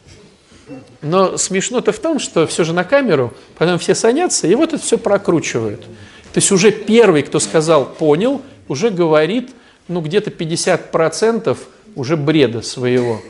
Но 1.02 1.36
смешно-то 1.36 1.92
в 1.92 1.98
том, 1.98 2.18
что 2.18 2.46
все 2.46 2.62
же 2.64 2.72
на 2.72 2.84
камеру, 2.84 3.34
потом 3.58 3.78
все 3.78 3.94
садятся, 3.94 4.46
и 4.46 4.54
вот 4.54 4.72
это 4.72 4.82
все 4.82 4.98
прокручивают. 4.98 5.82
То 5.82 6.36
есть 6.36 6.52
уже 6.52 6.70
первый, 6.70 7.22
кто 7.22 7.40
сказал 7.40 7.86
«понял», 7.86 8.40
уже 8.68 8.90
говорит, 8.90 9.50
ну, 9.88 10.00
где-то 10.00 10.30
50% 10.30 11.58
уже 11.96 12.16
бреда 12.16 12.62
своего. 12.62 13.20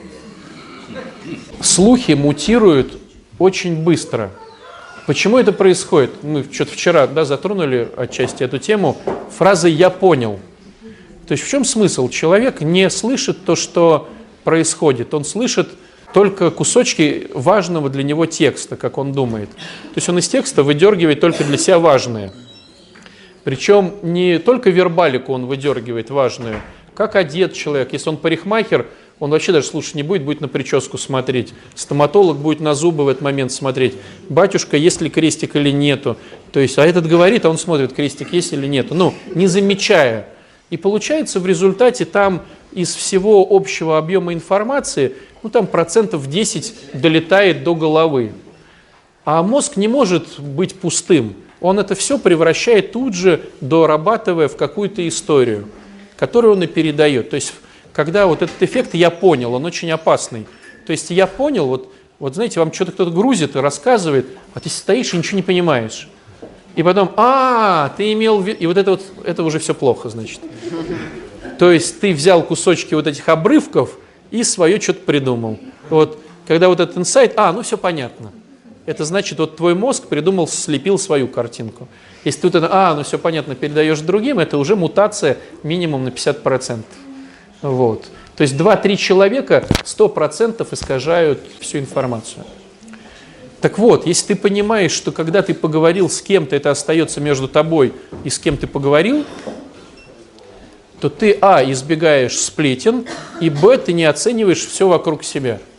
Слухи 1.63 2.13
мутируют 2.13 2.99
очень 3.39 3.83
быстро. 3.83 4.31
Почему 5.11 5.39
это 5.39 5.51
происходит? 5.51 6.23
Мы 6.23 6.47
что-то 6.53 6.71
вчера 6.71 7.09
да, 7.09 7.25
затронули 7.25 7.89
отчасти 7.97 8.45
эту 8.45 8.59
тему. 8.59 8.97
Фраза 9.37 9.67
«я 9.67 9.91
понял». 9.91 10.39
То 11.27 11.33
есть 11.33 11.43
в 11.43 11.49
чем 11.49 11.65
смысл? 11.65 12.09
Человек 12.09 12.61
не 12.61 12.89
слышит 12.91 13.45
то, 13.45 13.57
что 13.57 14.09
происходит. 14.45 15.13
Он 15.13 15.25
слышит 15.25 15.69
только 16.15 16.53
кусочки 16.53 17.27
важного 17.35 17.91
для 17.91 18.05
него 18.05 18.27
текста, 18.27 18.77
как 18.77 18.99
он 18.99 19.11
думает. 19.11 19.51
То 19.51 19.97
есть 19.97 20.09
он 20.09 20.17
из 20.21 20.29
текста 20.29 20.63
выдергивает 20.63 21.19
только 21.19 21.43
для 21.43 21.59
себя 21.59 21.81
важное. 21.81 22.33
Причем 23.43 23.95
не 24.05 24.39
только 24.39 24.71
вербалику 24.71 25.33
он 25.33 25.47
выдергивает 25.47 26.11
важную, 26.11 26.61
как 26.95 27.17
одет 27.17 27.53
человек. 27.53 27.93
Если 27.93 28.09
он 28.11 28.17
парикмахер, 28.17 28.87
он 29.21 29.31
вообще 29.31 29.53
даже 29.53 29.67
слушать 29.67 29.95
не 29.95 30.03
будет, 30.03 30.25
будет 30.25 30.41
на 30.41 30.49
прическу 30.49 30.99
смотреть. 30.99 31.55
Стоматолог 31.77 32.39
будет 32.39 32.61
на 32.61 32.75
зубы 32.75 33.05
в 33.05 33.09
этот 33.09 33.23
момент 33.23 33.53
смотреть. 33.53 33.95
Батюшка, 34.29 34.77
есть 34.77 35.01
ли 35.01 35.09
крестик 35.09 35.55
или 35.55 35.71
нету. 35.71 36.17
То 36.51 36.59
есть, 36.59 36.77
а 36.79 36.85
этот 36.85 37.07
говорит, 37.07 37.45
а 37.45 37.51
он 37.51 37.59
смотрит, 37.59 37.93
крестик 37.93 38.33
есть 38.33 38.53
или 38.53 38.67
нету. 38.67 38.95
Ну, 38.95 39.15
не 39.35 39.47
замечая. 39.47 40.27
И 40.71 40.77
получается 40.77 41.39
в 41.39 41.47
результате 41.47 42.05
там 42.05 42.43
из 42.73 42.95
всего 42.95 43.47
общего 43.49 43.97
объема 43.99 44.33
информации, 44.33 45.15
ну 45.43 45.51
там 45.51 45.69
процентов 45.69 46.29
10 46.29 46.75
долетает 46.95 47.63
до 47.63 47.77
головы. 47.77 48.33
А 49.25 49.43
мозг 49.45 49.77
не 49.77 49.87
может 49.87 50.41
быть 50.41 50.75
пустым 50.75 51.37
он 51.61 51.79
это 51.79 51.95
все 51.95 52.19
превращает 52.19 52.93
тут 52.93 53.15
же, 53.15 53.43
дорабатывая 53.61 54.49
в 54.49 54.57
какую-то 54.57 55.07
историю, 55.07 55.69
которую 56.17 56.55
он 56.55 56.63
и 56.63 56.67
передает. 56.67 57.31
То 57.31 57.37
есть, 57.37 57.53
когда 58.01 58.27
вот 58.27 58.41
этот 58.41 58.63
эффект 58.63 58.95
«я 58.95 59.11
понял», 59.11 59.53
он 59.53 59.67
очень 59.67 59.91
опасный. 59.91 60.47
То 60.87 60.93
есть, 60.93 61.11
я 61.11 61.27
понял, 61.27 61.67
вот, 61.67 61.93
вот 62.19 62.35
знаете, 62.35 62.59
вам 62.59 62.73
что-то 62.73 62.93
кто-то 62.93 63.11
грузит 63.11 63.57
и 63.57 63.59
рассказывает, 63.59 64.25
а 64.55 64.61
ты 64.61 64.71
стоишь 64.71 65.13
и 65.13 65.19
ничего 65.19 65.37
не 65.37 65.43
понимаешь. 65.43 66.09
И 66.77 66.83
потом, 66.83 67.13
а, 67.19 67.93
ты 67.99 68.15
имел 68.15 68.39
в 68.39 68.47
виду, 68.47 68.59
и 68.59 68.67
вот 68.67 68.79
это 68.79 68.93
вот, 68.93 69.03
это 69.23 69.43
уже 69.43 69.59
все 69.59 69.75
плохо, 69.75 70.09
значит. 70.09 70.41
То 71.59 71.71
есть, 71.71 72.01
ты 72.01 72.15
взял 72.15 72.43
кусочки 72.43 72.95
вот 72.95 73.07
этих 73.07 73.29
обрывков 73.29 73.99
и 74.31 74.45
свое 74.45 74.81
что-то 74.81 75.01
придумал. 75.01 75.59
Вот, 75.91 76.19
когда 76.49 76.69
вот 76.71 76.81
этот 76.81 76.97
инсайт, 76.97 77.35
а, 77.37 77.53
ну 77.53 77.61
все 77.61 77.77
понятно 77.77 78.33
это 78.91 79.05
значит, 79.05 79.39
вот 79.39 79.57
твой 79.57 79.75
мозг 79.75 80.09
придумал, 80.09 80.49
слепил 80.49 80.99
свою 80.99 81.29
картинку. 81.29 81.87
Если 82.25 82.49
ты 82.49 82.59
а, 82.63 82.95
ну 82.95 83.05
все 83.05 83.19
понятно, 83.19 83.55
передаешь 83.55 84.01
другим, 84.01 84.39
это 84.39 84.59
уже 84.59 84.75
мутация 84.75 85.39
минимум 85.63 86.05
на 86.05 86.09
50%. 86.09 86.83
Вот. 87.63 88.07
То 88.37 88.43
есть 88.43 88.55
2-3 88.55 88.97
человека 88.97 89.67
100% 89.85 90.67
искажают 90.73 91.41
всю 91.61 91.79
информацию. 91.79 92.45
Так 93.61 93.79
вот, 93.79 94.07
если 94.07 94.29
ты 94.29 94.37
понимаешь, 94.37 94.93
что 94.93 95.13
когда 95.13 95.43
ты 95.43 95.53
поговорил 95.53 96.09
с 96.09 96.23
кем-то, 96.23 96.57
это 96.57 96.71
остается 96.71 97.21
между 97.21 97.49
тобой 97.49 97.93
и 98.25 98.31
с 98.31 98.39
кем 98.39 98.57
ты 98.57 98.67
поговорил, 98.67 99.27
то 101.01 101.11
ты, 101.11 101.37
а, 101.41 101.63
избегаешь 101.65 102.39
сплетен, 102.39 103.07
и, 103.41 103.51
б, 103.51 103.77
ты 103.79 103.93
не 103.93 104.05
оцениваешь 104.05 104.67
все 104.67 104.89
вокруг 104.89 105.25
себя– 105.25 105.59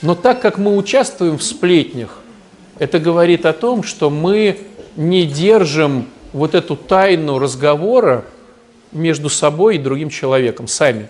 но 0.00 0.14
так 0.14 0.40
как 0.40 0.58
мы 0.58 0.76
участвуем 0.76 1.38
в 1.38 1.42
сплетнях, 1.42 2.18
это 2.78 3.00
говорит 3.00 3.46
о 3.46 3.52
том, 3.52 3.82
что 3.82 4.10
мы 4.10 4.60
не 4.96 5.26
держим 5.26 6.06
вот 6.32 6.54
эту 6.54 6.76
тайну 6.76 7.38
разговора 7.38 8.24
между 8.92 9.28
собой 9.28 9.76
и 9.76 9.78
другим 9.78 10.10
человеком 10.10 10.68
сами. 10.68 11.08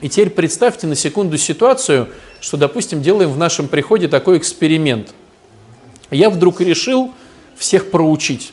И 0.00 0.08
теперь 0.08 0.30
представьте 0.30 0.86
на 0.86 0.94
секунду 0.94 1.38
ситуацию, 1.38 2.08
что, 2.40 2.56
допустим, 2.56 3.00
делаем 3.00 3.30
в 3.30 3.38
нашем 3.38 3.68
приходе 3.68 4.06
такой 4.08 4.38
эксперимент. 4.38 5.14
Я 6.10 6.28
вдруг 6.28 6.60
решил 6.60 7.12
всех 7.56 7.90
проучить. 7.90 8.52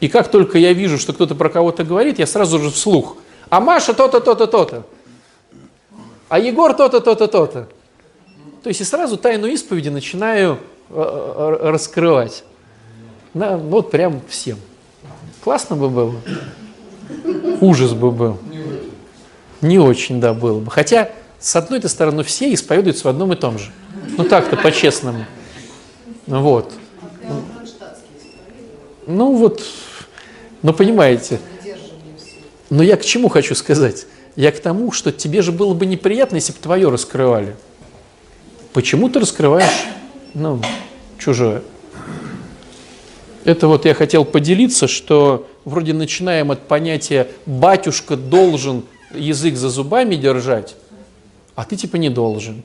И 0.00 0.08
как 0.08 0.30
только 0.30 0.58
я 0.58 0.72
вижу, 0.72 0.98
что 0.98 1.12
кто-то 1.12 1.34
про 1.34 1.50
кого-то 1.50 1.84
говорит, 1.84 2.18
я 2.18 2.26
сразу 2.26 2.58
же 2.58 2.70
вслух. 2.70 3.18
А 3.50 3.60
Маша 3.60 3.92
то-то, 3.92 4.20
то-то, 4.20 4.46
то-то 4.46 4.86
а 6.30 6.38
Егор 6.38 6.72
то-то, 6.74 7.00
то-то, 7.00 7.26
то-то. 7.26 7.68
То 8.62 8.68
есть 8.68 8.80
и 8.80 8.84
сразу 8.84 9.16
тайну 9.16 9.48
исповеди 9.48 9.88
начинаю 9.88 10.58
э, 10.88 10.94
э, 10.94 11.70
раскрывать. 11.70 12.44
На, 13.34 13.56
вот 13.56 13.90
прям 13.90 14.22
всем. 14.28 14.56
Классно 15.42 15.76
бы 15.76 15.88
было. 15.88 16.14
Ужас 17.60 17.92
бы 17.92 18.10
был. 18.10 18.38
Не 19.60 19.78
очень, 19.78 20.20
да, 20.20 20.32
было 20.32 20.60
бы. 20.60 20.70
Хотя, 20.70 21.10
с 21.38 21.56
одной 21.56 21.82
стороны, 21.82 22.22
все 22.22 22.52
исповедуются 22.52 23.04
в 23.04 23.10
одном 23.10 23.32
и 23.32 23.36
том 23.36 23.58
же. 23.58 23.70
Ну 24.16 24.24
так-то, 24.24 24.56
по-честному. 24.56 25.24
Вот. 26.26 26.72
Ну 29.06 29.34
вот, 29.34 29.62
ну 30.62 30.72
понимаете. 30.72 31.40
Но 32.68 32.82
я 32.82 32.96
к 32.96 33.04
чему 33.04 33.28
хочу 33.28 33.54
сказать? 33.54 34.06
Я 34.36 34.52
к 34.52 34.60
тому, 34.60 34.92
что 34.92 35.10
тебе 35.10 35.42
же 35.42 35.50
было 35.50 35.74
бы 35.74 35.86
неприятно, 35.86 36.36
если 36.36 36.52
бы 36.52 36.58
твое 36.58 36.88
раскрывали. 36.88 37.56
Почему 38.72 39.08
ты 39.08 39.18
раскрываешь 39.18 39.86
ну, 40.34 40.62
чужое? 41.18 41.62
Это 43.44 43.68
вот 43.68 43.86
я 43.86 43.94
хотел 43.94 44.24
поделиться, 44.24 44.86
что 44.86 45.48
вроде 45.64 45.92
начинаем 45.92 46.50
от 46.50 46.66
понятия 46.68 47.28
«батюшка 47.46 48.16
должен 48.16 48.84
язык 49.14 49.56
за 49.56 49.70
зубами 49.70 50.14
держать», 50.14 50.76
а 51.54 51.64
ты 51.64 51.76
типа 51.76 51.96
не 51.96 52.10
должен 52.10 52.62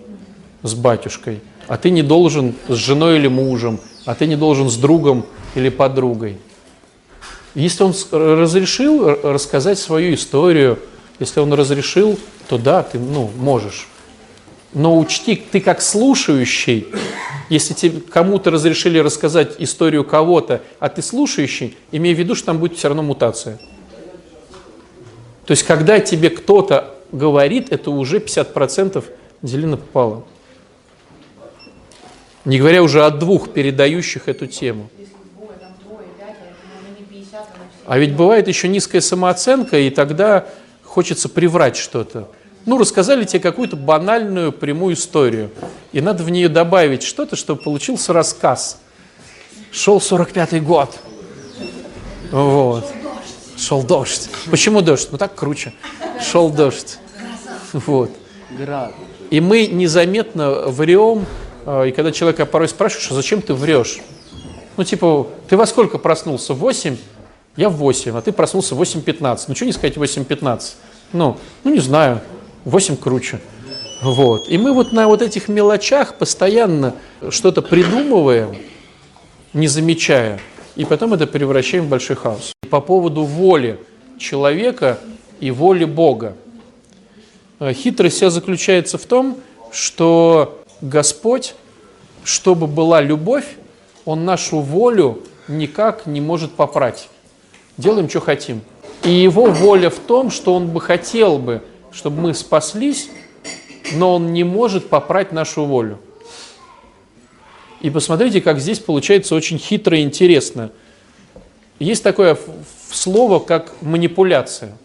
с 0.63 0.73
батюшкой, 0.73 1.39
а 1.67 1.77
ты 1.77 1.89
не 1.89 2.01
должен 2.01 2.55
с 2.67 2.75
женой 2.75 3.17
или 3.17 3.27
мужем, 3.27 3.79
а 4.05 4.15
ты 4.15 4.25
не 4.25 4.35
должен 4.35 4.69
с 4.69 4.77
другом 4.77 5.25
или 5.55 5.69
подругой. 5.69 6.37
Если 7.55 7.83
он 7.83 7.93
разрешил 8.11 9.07
рассказать 9.23 9.79
свою 9.79 10.13
историю, 10.13 10.77
если 11.19 11.39
он 11.39 11.53
разрешил, 11.53 12.19
то 12.49 12.57
да, 12.57 12.83
ты 12.83 12.99
ну, 12.99 13.31
можешь. 13.37 13.87
Но 14.73 14.97
учти, 14.97 15.35
ты 15.35 15.61
как 15.61 15.81
слушающий, 15.81 16.87
если 17.49 17.73
тебе 17.73 18.01
кому-то 18.01 18.51
разрешили 18.51 18.99
рассказать 18.99 19.55
историю 19.59 20.03
кого-то, 20.03 20.61
а 20.79 20.89
ты 20.89 21.01
слушающий, 21.01 21.77
имей 21.91 22.13
в 22.13 22.19
виду, 22.19 22.35
что 22.35 22.47
там 22.47 22.59
будет 22.59 22.77
все 22.77 22.89
равно 22.89 23.03
мутация. 23.03 23.57
То 25.45 25.51
есть, 25.51 25.63
когда 25.63 25.99
тебе 25.99 26.29
кто-то 26.29 26.95
говорит, 27.11 27.71
это 27.71 27.91
уже 27.91 28.17
50% 28.17 29.03
делено 29.41 29.77
пополам. 29.77 30.25
Не 32.43 32.59
говоря 32.59 32.83
уже 32.83 33.05
о 33.05 33.09
двух 33.09 33.53
передающих 33.53 34.27
эту 34.27 34.47
тему. 34.47 34.89
А 37.85 37.99
ведь 37.99 38.15
бывает 38.15 38.47
еще 38.47 38.67
низкая 38.67 39.01
самооценка, 39.01 39.77
и 39.77 39.89
тогда 39.89 40.47
хочется 40.83 41.29
приврать 41.29 41.75
что-то. 41.75 42.29
Ну, 42.65 42.77
рассказали 42.77 43.25
тебе 43.25 43.39
какую-то 43.39 43.75
банальную 43.75 44.51
прямую 44.51 44.95
историю, 44.95 45.51
и 45.91 46.01
надо 46.01 46.23
в 46.23 46.29
нее 46.29 46.49
добавить 46.49 47.03
что-то, 47.03 47.35
чтобы 47.35 47.61
получился 47.61 48.11
рассказ, 48.11 48.79
Шел 49.75 49.97
45-й 49.97 50.61
год. 50.61 50.97
Вот. 52.31 52.89
Шел 53.57 53.83
дождь. 53.83 54.29
Почему 54.49 54.81
дождь? 54.81 55.09
Ну 55.11 55.17
так 55.17 55.35
круче. 55.35 55.73
Шел 56.21 56.49
дождь. 56.49 56.97
Вот. 57.73 58.09
И 59.31 59.41
мы 59.41 59.67
незаметно 59.67 60.67
врем, 60.67 61.25
э, 61.65 61.89
и 61.89 61.91
когда 61.91 62.13
человека 62.13 62.45
порой 62.45 62.69
спрашиваешь, 62.69 63.11
а 63.11 63.15
зачем 63.15 63.41
ты 63.41 63.53
врешь? 63.53 63.99
Ну, 64.77 64.85
типа, 64.85 65.27
ты 65.49 65.57
во 65.57 65.65
сколько 65.65 65.97
проснулся? 65.97 66.53
В 66.53 66.59
8? 66.59 66.95
Я 67.57 67.69
в 67.69 67.73
8, 67.73 68.17
а 68.17 68.21
ты 68.21 68.31
проснулся 68.31 68.75
в 68.75 68.81
8.15. 68.81 69.39
Ну, 69.49 69.55
что 69.55 69.65
не 69.65 69.73
сказать 69.73 69.97
8.15? 69.97 70.61
Ну, 71.11 71.37
ну, 71.65 71.73
не 71.73 71.81
знаю, 71.81 72.21
8 72.65 72.97
круче. 72.97 73.39
Вот. 74.01 74.49
И 74.49 74.57
мы 74.57 74.73
вот 74.73 74.91
на 74.91 75.07
вот 75.07 75.21
этих 75.21 75.47
мелочах 75.47 76.15
постоянно 76.15 76.95
что-то 77.29 77.61
придумываем, 77.61 78.55
не 79.53 79.67
замечая, 79.67 80.39
и 80.75 80.83
потом 80.83 81.13
это 81.13 81.27
превращаем 81.27 81.85
в 81.85 81.89
большой 81.89 82.15
хаос. 82.15 82.51
По 82.69 82.81
поводу 82.81 83.23
воли 83.23 83.79
человека 84.17 84.99
и 85.39 85.51
воли 85.51 85.85
Бога. 85.85 86.35
Э, 87.59 87.71
хитрость 87.73 88.17
вся 88.17 88.29
заключается 88.29 88.97
в 88.97 89.05
том, 89.05 89.37
что 89.71 90.61
Господь, 90.81 91.55
чтобы 92.23 92.67
была 92.67 93.01
любовь, 93.01 93.45
Он 94.05 94.25
нашу 94.25 94.59
волю 94.59 95.23
никак 95.47 96.05
не 96.05 96.19
может 96.19 96.51
попрать. 96.51 97.09
Делаем, 97.77 98.09
что 98.09 98.19
хотим. 98.19 98.61
И 99.03 99.11
Его 99.11 99.45
воля 99.45 99.89
в 99.89 99.99
том, 99.99 100.31
что 100.31 100.53
Он 100.53 100.67
бы 100.67 100.81
хотел 100.81 101.37
бы, 101.37 101.61
чтобы 101.95 102.21
мы 102.21 102.33
спаслись, 102.33 103.09
но 103.93 104.15
Он 104.15 104.33
не 104.33 104.43
может 104.43 104.89
попрать 104.89 105.31
нашу 105.31 105.65
волю. 105.65 105.99
И 107.81 107.89
посмотрите, 107.89 108.41
как 108.41 108.59
здесь 108.59 108.79
получается 108.79 109.35
очень 109.35 109.57
хитро 109.57 109.97
и 109.97 110.01
интересно. 110.01 110.71
Есть 111.79 112.03
такое 112.03 112.37
слово, 112.91 113.39
как 113.39 113.73
манипуляция. 113.81 114.77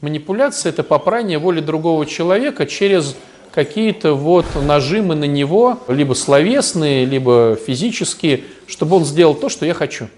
Манипуляция– 0.00 0.70
это 0.72 0.82
попрание 0.82 1.38
воли 1.38 1.60
другого 1.60 2.04
человека 2.04 2.66
через 2.66 3.16
какие-то 3.52 4.14
вот 4.14 4.46
нажимы 4.62 5.14
на 5.14 5.24
него, 5.24 5.78
либо 5.88 6.14
словесные, 6.14 7.04
либо 7.04 7.56
физические, 7.64 8.44
чтобы 8.66 8.96
он 8.96 9.04
сделал 9.04 9.34
то, 9.34 9.48
что 9.48 9.64
я 9.64 9.74
хочу. 9.74 10.08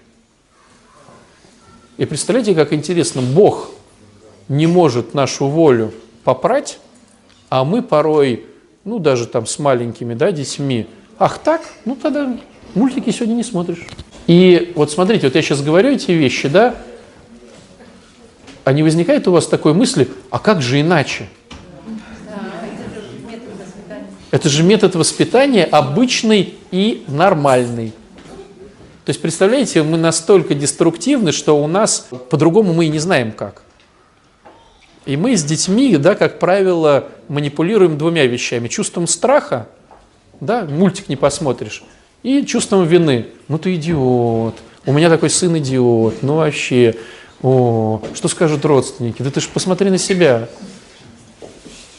И 1.97 2.05
представляете, 2.05 2.55
как 2.55 2.73
интересно, 2.73 3.21
Бог 3.21 3.69
не 4.49 4.67
может 4.67 5.13
нашу 5.13 5.47
волю 5.47 5.93
попрать, 6.23 6.79
а 7.49 7.63
мы 7.63 7.81
порой, 7.81 8.45
ну 8.83 8.99
даже 8.99 9.27
там 9.27 9.45
с 9.45 9.59
маленькими 9.59 10.13
да, 10.13 10.31
детьми, 10.31 10.87
Ах 11.19 11.39
так? 11.39 11.61
Ну 11.85 11.95
тогда 11.95 12.37
мультики 12.75 13.09
сегодня 13.09 13.33
не 13.33 13.43
смотришь. 13.43 13.85
И 14.27 14.73
вот 14.75 14.91
смотрите, 14.91 15.27
вот 15.27 15.35
я 15.35 15.41
сейчас 15.41 15.61
говорю 15.61 15.89
эти 15.89 16.11
вещи, 16.11 16.47
да, 16.47 16.75
а 18.63 18.73
не 18.73 18.83
возникает 18.83 19.27
у 19.27 19.31
вас 19.31 19.47
такой 19.47 19.73
мысли, 19.73 20.09
а 20.29 20.39
как 20.39 20.61
же 20.61 20.79
иначе? 20.81 21.27
Это 24.29 24.49
же 24.49 24.61
метод 24.61 24.95
воспитания 24.95 25.63
обычный 25.63 26.55
и 26.71 27.03
нормальный. 27.07 27.93
То 29.05 29.11
есть, 29.11 29.21
представляете, 29.21 29.83
мы 29.83 29.97
настолько 29.97 30.53
деструктивны, 30.53 31.31
что 31.31 31.63
у 31.63 31.65
нас 31.65 32.09
по-другому 32.29 32.73
мы 32.73 32.87
и 32.87 32.89
не 32.89 32.99
знаем 32.99 33.31
как. 33.31 33.63
И 35.07 35.17
мы 35.17 35.35
с 35.35 35.43
детьми, 35.43 35.97
да, 35.97 36.13
как 36.13 36.37
правило, 36.37 37.07
манипулируем 37.27 37.97
двумя 37.97 38.27
вещами. 38.27 38.67
Чувством 38.67 39.07
страха 39.07 39.67
да, 40.39 40.65
мультик 40.65 41.09
не 41.09 41.15
посмотришь, 41.15 41.83
и 42.23 42.45
чувством 42.45 42.85
вины. 42.85 43.27
Ну 43.47 43.57
ты 43.57 43.75
идиот, 43.75 44.55
у 44.85 44.93
меня 44.93 45.09
такой 45.09 45.29
сын 45.29 45.57
идиот, 45.57 46.21
ну 46.21 46.35
вообще, 46.35 46.95
о, 47.41 48.01
что 48.13 48.27
скажут 48.27 48.65
родственники? 48.65 49.21
Да 49.21 49.31
ты 49.31 49.41
же 49.41 49.47
посмотри 49.53 49.89
на 49.89 49.97
себя. 49.97 50.49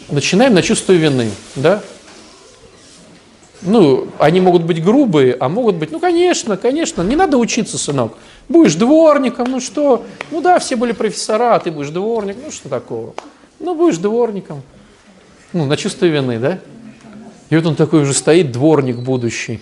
Начинаем 0.09 0.55
на 0.55 0.63
чувство 0.63 0.93
вины, 0.93 1.31
да? 1.55 1.83
Ну, 3.61 4.09
они 4.19 4.41
могут 4.41 4.63
быть 4.63 4.83
грубые, 4.83 5.37
а 5.39 5.49
могут 5.49 5.75
быть, 5.75 5.91
ну, 5.91 5.99
конечно, 5.99 6.57
конечно, 6.57 7.03
не 7.03 7.17
надо 7.17 7.39
учиться, 7.39 7.77
сынок. 7.77 8.17
Будешь 8.49 8.75
дворником, 8.77 9.51
ну 9.51 9.61
что? 9.61 10.07
Ну 10.31 10.41
да, 10.41 10.59
все 10.59 10.77
были 10.77 10.93
профессора, 10.93 11.57
а 11.57 11.59
ты 11.61 11.71
будешь 11.71 11.91
дворник, 11.91 12.37
ну 12.43 12.51
что 12.51 12.69
такого? 12.69 13.15
Ну, 13.61 13.75
будешь 13.75 13.99
дворником. 13.99 14.63
Ну, 15.53 15.67
на 15.67 15.77
чувство 15.77 16.07
вины, 16.07 16.39
да? 16.39 16.61
И 17.51 17.57
вот 17.57 17.67
он 17.67 17.77
такой 17.77 18.03
уже 18.03 18.15
стоит, 18.15 18.53
дворник 18.53 18.97
будущий, 18.97 19.61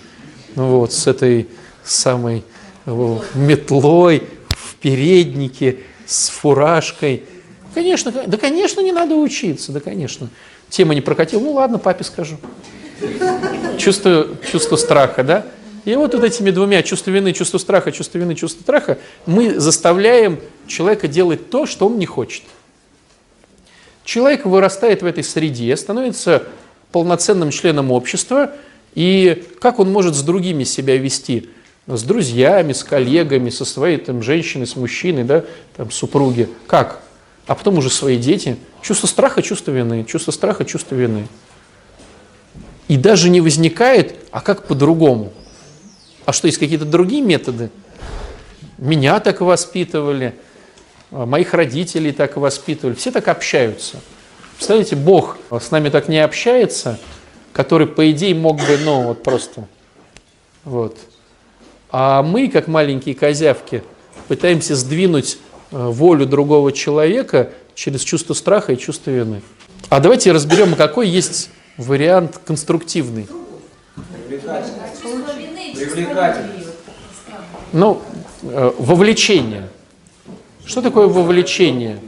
ну 0.55 0.79
вот, 0.79 0.92
с 0.92 1.07
этой 1.07 1.49
самой 1.85 2.44
метлой 3.35 4.22
в 4.51 4.75
переднике, 4.77 5.79
с 6.05 6.29
фуражкой. 6.29 7.25
Конечно, 7.75 8.12
да, 8.27 8.37
конечно, 8.37 8.81
не 8.81 8.92
надо 8.92 9.14
учиться, 9.16 9.72
да, 9.72 9.81
конечно. 9.81 10.29
Тема 10.68 10.94
не 10.94 11.01
прокатила, 11.01 11.40
ну 11.40 11.53
ладно, 11.53 11.79
папе 11.79 12.05
скажу. 12.05 12.37
Чувство, 13.79 14.27
чувство 14.51 14.77
страха, 14.77 15.22
да? 15.22 15.46
И 15.87 15.94
вот, 15.94 16.14
вот 16.14 16.25
этими 16.25 16.51
двумя, 16.51 16.83
чувство 16.83 17.12
вины, 17.12 17.33
чувство 17.33 17.59
страха, 17.59 17.92
чувство 17.92 18.18
вины, 18.18 18.35
чувство 18.35 18.61
страха, 18.61 18.99
мы 19.25 19.61
заставляем 19.61 20.40
человека 20.66 21.07
делать 21.07 21.49
то, 21.49 21.64
что 21.64 21.87
он 21.87 22.01
не 22.01 22.07
хочет. 22.07 22.42
Человек 24.05 24.46
вырастает 24.46 25.03
в 25.03 25.07
этой 25.07 25.22
среде, 25.22 25.77
становится 25.77 26.42
полноценным 26.90 27.51
членом 27.51 27.92
общества, 27.92 28.53
и 28.96 29.44
как 29.61 29.79
он 29.79 29.92
может 29.92 30.16
с 30.16 30.22
другими 30.22 30.64
себя 30.64 30.96
вести? 30.96 31.51
С 31.87 32.03
друзьями, 32.03 32.72
с 32.72 32.83
коллегами, 32.83 33.51
со 33.51 33.64
своей 33.64 33.99
там, 33.99 34.22
женщиной, 34.22 34.66
с 34.66 34.75
мужчиной, 34.75 35.22
да, 35.22 35.44
там, 35.77 35.92
супруги. 35.92 36.49
Как? 36.66 37.01
А 37.46 37.55
потом 37.55 37.79
уже 37.79 37.90
свои 37.90 38.16
дети. 38.16 38.57
Чувство 38.83 39.07
страха, 39.07 39.40
чувство 39.40 39.70
вины, 39.70 40.03
чувство 40.03 40.33
страха, 40.33 40.64
чувство 40.64 40.96
вины. 40.96 41.29
И 42.88 42.96
даже 42.96 43.29
не 43.31 43.40
возникает, 43.40 44.16
а 44.33 44.40
как 44.40 44.66
по-другому? 44.66 45.33
А 46.26 46.32
что, 46.32 46.46
есть 46.46 46.58
какие-то 46.58 46.84
другие 46.84 47.22
методы? 47.22 47.70
Меня 48.76 49.20
так 49.20 49.40
воспитывали, 49.40 50.34
а 51.10 51.24
моих 51.24 51.54
родителей 51.54 52.12
так 52.12 52.36
воспитывали. 52.36 52.94
Все 52.94 53.10
так 53.10 53.28
общаются– 53.28 54.00
Представляете, 54.56 54.96
Бог 54.96 55.36
с 55.50 55.70
нами 55.70 55.90
так 55.90 56.08
не 56.08 56.18
общается, 56.18 56.98
который, 57.52 57.86
по 57.86 58.10
идее, 58.10 58.34
мог 58.34 58.56
бы, 58.56 58.78
ну, 58.82 59.02
вот 59.02 59.22
просто, 59.22 59.68
вот. 60.64 60.96
А 61.90 62.22
мы, 62.22 62.48
как 62.48 62.66
маленькие 62.66 63.14
козявки, 63.14 63.82
пытаемся 64.28 64.74
сдвинуть 64.74 65.38
э, 65.70 65.76
волю 65.76 66.26
другого 66.26 66.72
человека 66.72 67.50
через 67.74 68.00
чувство 68.00 68.32
страха 68.32 68.72
и 68.72 68.78
чувство 68.78 69.10
вины. 69.10 69.42
А 69.90 70.00
давайте 70.00 70.32
разберем, 70.32 70.74
какой 70.74 71.08
есть 71.08 71.50
вариант 71.76 72.40
конструктивный. 72.44 73.28
Привлекательный. 75.96 76.66
Ну, 77.72 78.02
э, 78.42 78.72
вовлечение. 78.78 79.70
Что 80.66 80.82
такое 80.82 81.06
вовлечение? 81.06 81.98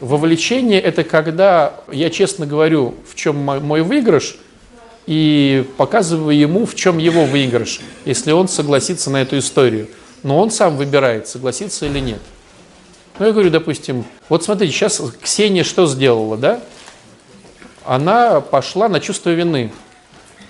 Вовлечение– 0.00 0.80
это 0.82 1.04
когда 1.04 1.74
я 1.92 2.10
честно 2.10 2.44
говорю, 2.44 2.96
в 3.08 3.14
чем 3.14 3.36
мой 3.36 3.82
выигрыш, 3.82 4.36
и 5.06 5.64
показываю 5.76 6.36
ему, 6.36 6.66
в 6.66 6.74
чем 6.74 6.98
его 6.98 7.24
выигрыш, 7.24 7.80
если 8.04 8.32
он 8.32 8.48
согласится 8.48 9.10
на 9.10 9.22
эту 9.22 9.38
историю. 9.38 9.86
Но 10.24 10.40
он 10.40 10.50
сам 10.50 10.76
выбирает, 10.76 11.28
согласиться 11.28 11.86
или 11.86 12.00
нет. 12.00 12.20
Ну, 13.20 13.26
я 13.26 13.32
говорю, 13.32 13.50
допустим, 13.50 14.04
вот 14.28 14.42
смотрите, 14.42 14.72
сейчас 14.72 15.00
Ксения 15.20 15.62
что 15.62 15.86
сделала, 15.86 16.36
да? 16.36 16.60
Она 17.84 18.40
пошла 18.40 18.88
на 18.88 18.98
чувство 18.98 19.30
вины. 19.30 19.72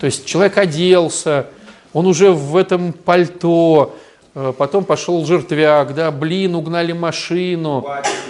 То 0.00 0.06
есть 0.06 0.24
человек 0.24 0.56
оделся, 0.56 1.46
он 1.92 2.06
уже 2.06 2.30
в 2.32 2.56
этом 2.56 2.92
пальто, 2.92 3.94
Э, 4.34 4.52
потом 4.56 4.84
пошел 4.84 5.24
жертвяк, 5.26 5.94
да, 5.94 6.10
блин, 6.10 6.54
угнали 6.54 6.92
машину, 6.92 7.86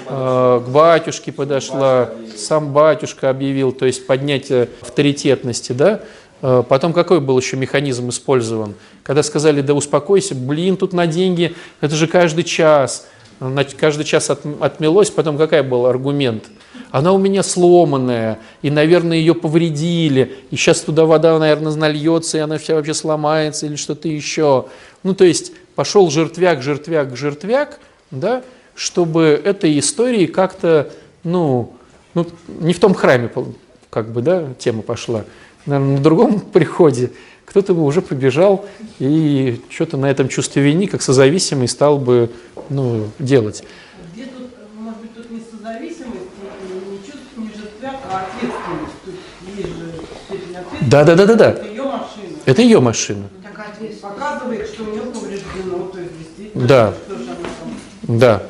э, 0.08 0.62
к 0.64 0.68
батюшке 0.68 1.30
подошла, 1.30 2.10
сам 2.36 2.72
батюшка 2.72 3.30
объявил, 3.30 3.70
то 3.72 3.86
есть 3.86 4.06
поднятие 4.06 4.68
авторитетности, 4.80 5.72
да. 5.72 6.00
Э, 6.40 6.64
потом 6.68 6.92
какой 6.92 7.20
был 7.20 7.38
еще 7.38 7.56
механизм 7.56 8.08
использован? 8.08 8.74
Когда 9.04 9.22
сказали, 9.22 9.60
да 9.60 9.74
успокойся, 9.74 10.34
блин, 10.34 10.76
тут 10.76 10.92
на 10.92 11.06
деньги, 11.06 11.54
это 11.80 11.94
же 11.94 12.08
каждый 12.08 12.42
час, 12.42 13.06
каждый 13.78 14.04
час 14.04 14.30
от, 14.30 14.40
отмелось, 14.60 15.10
потом 15.10 15.38
какой 15.38 15.62
был 15.62 15.86
аргумент? 15.86 16.44
Она 16.90 17.12
у 17.12 17.18
меня 17.18 17.42
сломанная, 17.42 18.38
и, 18.60 18.70
наверное, 18.70 19.16
ее 19.16 19.34
повредили, 19.34 20.36
и 20.50 20.56
сейчас 20.56 20.82
туда 20.82 21.06
вода, 21.06 21.38
наверное, 21.38 21.74
нальется, 21.74 22.38
и 22.38 22.40
она 22.40 22.58
вся 22.58 22.74
вообще 22.74 22.92
сломается, 22.92 23.66
или 23.66 23.76
что-то 23.76 24.08
еще. 24.08 24.66
Ну, 25.02 25.14
то 25.14 25.24
есть 25.24 25.52
пошел 25.74 26.10
жертвяк, 26.10 26.62
жертвяк, 26.62 27.16
жертвяк, 27.16 27.78
да, 28.10 28.42
чтобы 28.74 29.40
этой 29.42 29.78
истории 29.78 30.26
как-то, 30.26 30.90
ну, 31.24 31.72
ну, 32.14 32.26
не 32.60 32.74
в 32.74 32.80
том 32.80 32.94
храме, 32.94 33.30
как 33.90 34.12
бы, 34.12 34.20
да, 34.20 34.48
тема 34.58 34.82
пошла, 34.82 35.24
наверное, 35.66 35.96
на 35.96 36.02
другом 36.02 36.40
приходе 36.52 37.12
кто-то 37.52 37.74
бы 37.74 37.84
уже 37.84 38.00
побежал 38.00 38.64
и 38.98 39.60
что-то 39.68 39.98
на 39.98 40.10
этом 40.10 40.28
чувстве 40.28 40.62
вины, 40.62 40.86
как 40.86 41.02
созависимый, 41.02 41.68
стал 41.68 41.98
бы 41.98 42.30
ну, 42.70 43.08
делать. 43.18 43.62
Где 44.14 44.24
тут, 44.24 44.48
может 44.74 44.98
быть, 45.02 45.14
тут 45.14 45.30
не 45.30 45.38
созависимость, 45.38 46.30
не 46.66 46.96
чувство, 47.00 47.40
не 47.42 47.48
жертвяк, 47.48 47.96
а 48.10 48.24
ответственность. 48.24 48.94
Тут 49.04 49.14
есть 49.54 49.68
же 49.68 49.92
степень 50.24 50.56
ответственности. 50.56 50.90
Да, 50.90 51.04
да, 51.04 51.14
да, 51.14 51.26
да, 51.26 51.34
да. 51.34 51.50
Это 51.50 51.62
ее 51.68 51.82
машина. 51.82 52.36
Это 52.46 52.62
ее 52.62 52.80
машина. 52.80 53.28
Такая 53.42 53.66
ответственность 53.66 54.00
показывает, 54.00 54.66
что 54.68 54.84
у 54.84 54.86
нее 54.86 55.02
повреждено, 55.02 55.88
то 55.92 55.98
есть 55.98 56.12
действительно, 56.18 56.66
Да. 56.66 56.94
что 57.04 57.18
же 57.18 57.24
она 57.24 57.34
там 57.34 58.18
Да. 58.18 58.42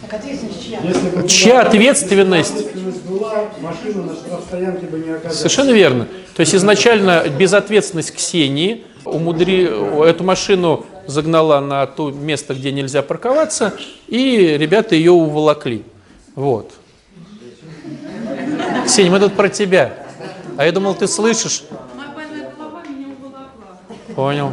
Так 0.00 0.14
ответственность 0.14 0.64
чья? 0.64 1.28
Чья 1.28 1.60
ответственность? 1.60 2.74
Была, 3.08 3.48
машина 3.60 4.02
на 4.02 4.14
штрафстоянке 4.14 4.86
бы 4.86 4.98
не 4.98 5.10
оказалась. 5.10 5.38
Совершенно 5.38 5.70
верно. 5.70 6.06
То 6.34 6.40
есть 6.40 6.54
изначально 6.54 7.26
безответственность 7.28 8.14
Ксении 8.14 8.84
умудри... 9.04 9.64
эту 10.06 10.24
машину 10.24 10.84
загнала 11.06 11.60
на 11.60 11.86
то 11.86 12.10
место, 12.10 12.54
где 12.54 12.70
нельзя 12.70 13.02
парковаться, 13.02 13.72
и 14.08 14.56
ребята 14.58 14.94
ее 14.94 15.12
уволокли. 15.12 15.84
Вот. 16.34 16.72
Ксения, 18.84 19.10
мы 19.10 19.20
тут 19.20 19.34
про 19.34 19.48
тебя. 19.48 19.94
А 20.58 20.66
я 20.66 20.72
думал, 20.72 20.94
ты 20.94 21.08
слышишь. 21.08 21.64
Понял. 24.14 24.52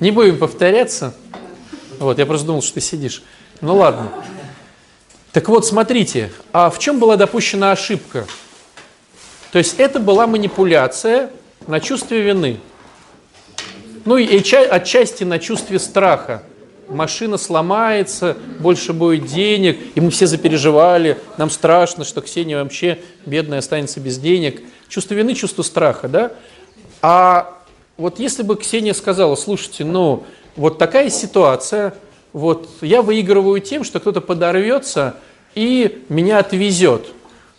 Не 0.00 0.10
будем 0.10 0.38
повторяться. 0.38 1.14
Вот, 1.98 2.18
я 2.18 2.26
просто 2.26 2.46
думал, 2.48 2.60
что 2.60 2.74
ты 2.74 2.80
сидишь. 2.82 3.22
Ну 3.62 3.76
ладно. 3.76 4.10
Так 5.36 5.50
вот, 5.50 5.66
смотрите, 5.66 6.32
а 6.50 6.70
в 6.70 6.78
чем 6.78 6.98
была 6.98 7.16
допущена 7.16 7.70
ошибка? 7.70 8.26
То 9.52 9.58
есть 9.58 9.74
это 9.76 10.00
была 10.00 10.26
манипуляция 10.26 11.28
на 11.66 11.78
чувстве 11.78 12.22
вины. 12.22 12.58
Ну 14.06 14.16
и 14.16 14.42
ча- 14.42 14.62
отчасти 14.62 15.24
на 15.24 15.38
чувстве 15.38 15.78
страха. 15.78 16.42
Машина 16.88 17.36
сломается, 17.36 18.34
больше 18.60 18.94
будет 18.94 19.26
денег, 19.26 19.78
и 19.94 20.00
мы 20.00 20.08
все 20.10 20.26
запереживали, 20.26 21.18
нам 21.36 21.50
страшно, 21.50 22.04
что 22.06 22.22
Ксения 22.22 22.62
вообще 22.62 22.98
бедная 23.26 23.58
останется 23.58 24.00
без 24.00 24.16
денег. 24.16 24.62
Чувство 24.88 25.12
вины, 25.12 25.34
чувство 25.34 25.62
страха, 25.62 26.08
да? 26.08 26.32
А 27.02 27.60
вот 27.98 28.18
если 28.18 28.42
бы 28.42 28.56
Ксения 28.56 28.94
сказала, 28.94 29.34
слушайте, 29.36 29.84
ну 29.84 30.24
вот 30.56 30.78
такая 30.78 31.10
ситуация, 31.10 31.92
вот 32.32 32.70
я 32.80 33.02
выигрываю 33.02 33.60
тем, 33.60 33.84
что 33.84 34.00
кто-то 34.00 34.22
подорвется 34.22 35.16
и 35.56 36.04
меня 36.08 36.38
отвезет, 36.38 37.06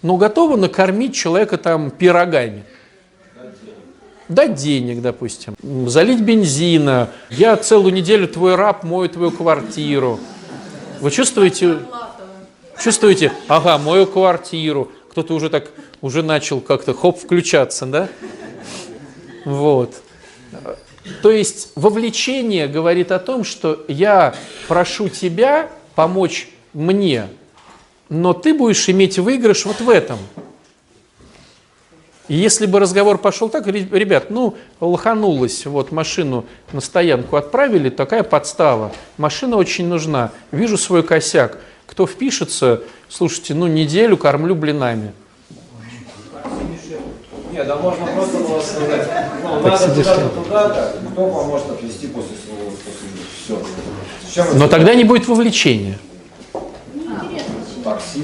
но 0.02 0.16
готова 0.16 0.56
накормить 0.56 1.14
человека 1.14 1.58
там 1.58 1.92
пирогами? 1.92 2.64
Дать 4.30 4.56
денег, 4.56 5.02
допустим, 5.02 5.56
залить 5.88 6.22
бензина, 6.22 7.10
я 7.30 7.56
целую 7.58 7.94
неделю 7.94 8.28
твой 8.28 8.56
раб 8.56 8.84
мою 8.84 9.10
твою 9.10 9.32
квартиру. 9.32 10.20
Вы 11.00 11.12
чувствуете, 11.12 11.80
чувствуете, 12.82 13.32
ага, 13.48 13.78
мою 13.78 14.06
квартиру, 14.06 14.92
кто-то 15.10 15.34
уже 15.34 15.50
так, 15.50 15.72
уже 16.02 16.24
начал 16.24 16.60
как-то 16.60 16.94
хоп 16.94 17.18
включаться, 17.18 17.86
да? 17.86 18.10
Вот. 19.46 19.96
То 21.22 21.32
есть 21.32 21.72
вовлечение 21.76 22.68
говорит 22.68 23.12
о 23.12 23.20
том, 23.20 23.46
что 23.46 23.86
я 23.88 24.36
прошу 24.68 25.08
тебя 25.08 25.70
помочь 25.96 26.50
мне, 26.74 27.28
но 28.10 28.34
ты 28.34 28.54
будешь 28.54 28.88
иметь 28.90 29.20
выигрыш 29.20 29.66
вот 29.66 29.82
в 29.82 29.90
этом. 29.90 30.18
И 32.28 32.36
если 32.36 32.66
бы 32.66 32.80
разговор 32.80 33.18
пошел 33.18 33.48
так, 33.48 33.68
ре- 33.68 33.88
ребят, 33.90 34.30
ну, 34.30 34.56
лоханулась, 34.82 35.66
вот 35.66 35.94
машину 35.94 36.46
на 36.74 36.82
стоянку 36.82 37.38
отправили, 37.38 37.90
такая 37.90 38.24
подстава, 38.24 38.92
машина 39.18 39.56
очень 39.56 39.88
нужна, 39.88 40.32
вижу 40.52 40.78
свой 40.78 41.04
косяк, 41.04 41.58
кто 41.86 42.06
впишется, 42.06 42.84
слушайте, 43.08 43.54
ну, 43.54 43.68
неделю 43.68 44.18
кормлю 44.18 44.56
блинами. 44.56 45.14
Нет, 47.54 47.66
да 47.66 47.78
можно 47.78 48.06
просто 48.08 48.38
было 48.40 48.62
сказать, 48.62 49.10
ну, 49.42 49.62
надо 49.62 50.04
там. 50.04 50.30
туда-то, 50.44 50.98
кто 51.14 51.28
поможет 51.28 51.72
отвезти 51.72 52.08
после 52.08 52.36
своего 52.36 52.72
все. 53.42 53.62
Чем 54.34 54.48
это? 54.48 54.58
Но 54.58 54.68
тогда 54.68 54.94
не 54.96 55.06
будет 55.06 55.28
вовлечения. 55.30 55.98
Такси. 57.88 58.24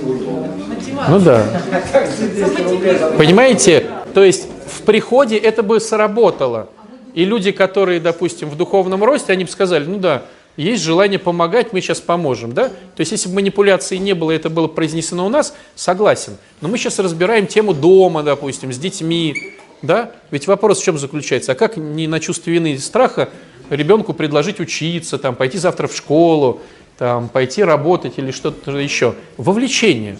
Ну 1.10 1.19
да. 1.19 1.45
Как 1.91 2.10
за 2.10 2.28
200 2.28 2.62
рублей 2.62 2.97
за 2.97 3.12
Понимаете? 3.12 3.86
То 4.13 4.23
есть 4.23 4.47
в 4.67 4.82
приходе 4.82 5.38
это 5.38 5.63
бы 5.63 5.80
сработало. 5.80 6.69
И 7.13 7.26
люди, 7.26 7.52
которые, 7.52 7.99
допустим, 7.99 8.49
в 8.49 8.58
духовном 8.58 9.04
росте, 9.04 9.34
они 9.34 9.43
бы 9.43 9.49
сказали, 9.49 9.86
ну 9.86 9.99
да, 9.99 10.23
есть 10.58 10.84
желание 10.84 11.19
помогать, 11.19 11.73
мы 11.73 11.82
сейчас 11.82 11.99
поможем, 11.99 12.54
да? 12.54 12.69
То 12.69 12.99
есть 12.99 13.12
если 13.12 13.30
бы 13.30 13.36
манипуляции 13.36 13.97
не 13.97 14.13
было, 14.13 14.32
это 14.32 14.49
было 14.49 14.67
произнесено 14.67 15.26
у 15.26 15.30
нас, 15.30 15.56
согласен. 15.76 16.38
Но 16.62 16.67
мы 16.69 16.78
сейчас 16.78 16.99
разбираем 16.99 17.47
тему 17.47 17.73
дома, 17.73 18.23
допустим, 18.23 18.71
с 18.73 18.78
детьми, 18.78 19.54
да? 19.82 20.12
Ведь 20.32 20.47
вопрос 20.47 20.80
в 20.80 20.84
чем 20.84 20.97
заключается? 20.97 21.52
А 21.52 21.56
как 21.56 21.78
не 21.78 22.08
на 22.08 22.19
чувстве 22.19 22.54
вины 22.54 22.73
и 22.73 22.78
страха 22.78 23.30
ребенку 23.69 24.13
предложить 24.13 24.60
учиться, 24.60 25.17
там, 25.17 25.36
пойти 25.36 25.58
завтра 25.58 25.88
в 25.88 25.95
школу, 25.95 26.62
там, 26.97 27.29
пойти 27.29 27.63
работать 27.63 28.13
или 28.17 28.32
что-то 28.32 28.71
еще? 28.77 29.15
Вовлечение. 29.38 30.17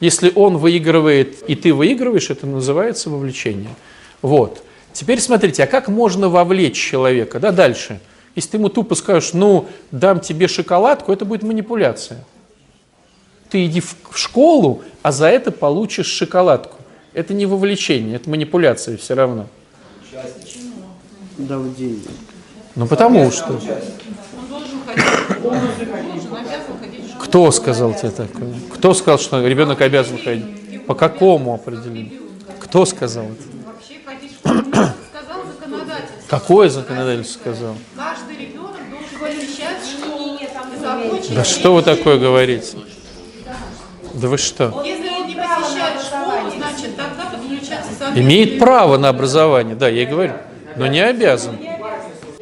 Если 0.00 0.32
он 0.34 0.56
выигрывает 0.56 1.48
и 1.48 1.54
ты 1.54 1.72
выигрываешь, 1.72 2.30
это 2.30 2.46
называется 2.46 3.08
вовлечение. 3.08 3.70
Вот. 4.20 4.64
Теперь 4.92 5.20
смотрите, 5.20 5.64
а 5.64 5.66
как 5.66 5.88
можно 5.88 6.28
вовлечь 6.28 6.76
человека? 6.76 7.38
Да, 7.38 7.52
дальше. 7.52 8.00
Если 8.34 8.50
ты 8.50 8.56
ему 8.56 8.68
тупо 8.68 8.94
скажешь, 8.94 9.32
ну, 9.32 9.68
дам 9.90 10.20
тебе 10.20 10.48
шоколадку, 10.48 11.12
это 11.12 11.24
будет 11.24 11.42
манипуляция. 11.42 12.24
Ты 13.50 13.66
иди 13.66 13.80
в 13.80 13.94
школу, 14.14 14.82
а 15.02 15.12
за 15.12 15.28
это 15.28 15.50
получишь 15.50 16.06
шоколадку. 16.06 16.78
Это 17.12 17.34
не 17.34 17.44
вовлечение, 17.44 18.16
это 18.16 18.30
манипуляция 18.30 18.96
все 18.96 19.14
равно. 19.14 19.46
Дал 21.36 21.64
деньги. 21.76 22.08
Ну, 22.74 22.86
потому 22.86 23.30
что. 23.30 23.52
Он 23.52 23.60
Кто 27.20 27.50
сказал 27.50 27.94
тебе 27.94 28.10
такое? 28.10 28.54
Кто 28.74 28.94
сказал, 28.94 29.18
что 29.18 29.46
ребенок 29.46 29.80
обязан 29.80 30.18
ходить? 30.22 30.84
По 30.86 30.94
какому 30.94 31.54
определению? 31.54 32.20
Кто 32.60 32.84
сказал 32.84 33.24
это? 33.24 34.94
Какое 36.28 36.68
законодательство 36.68 37.40
сказал? 37.40 37.74
Каждый 37.96 38.36
ребенок 38.38 38.76
должен 38.90 39.18
посещать 39.18 39.78
школу. 39.86 40.38
Да 41.34 41.44
что 41.44 41.74
вы 41.74 41.82
такое 41.82 42.18
говорите? 42.18 42.78
Да 44.14 44.28
вы 44.28 44.38
что? 44.38 44.82
Если 44.84 45.08
он 45.08 45.26
не 45.26 45.34
посещает 45.34 46.00
школу, 46.00 46.50
значит 46.56 46.96
тогда 46.96 47.30
подключаться. 47.30 48.18
Имеет 48.18 48.58
право 48.58 48.96
на 48.98 49.08
образование, 49.08 49.74
да, 49.74 49.88
я 49.88 50.02
и 50.02 50.06
говорю, 50.06 50.32
но 50.76 50.86
не 50.86 51.00
обязан. 51.00 51.58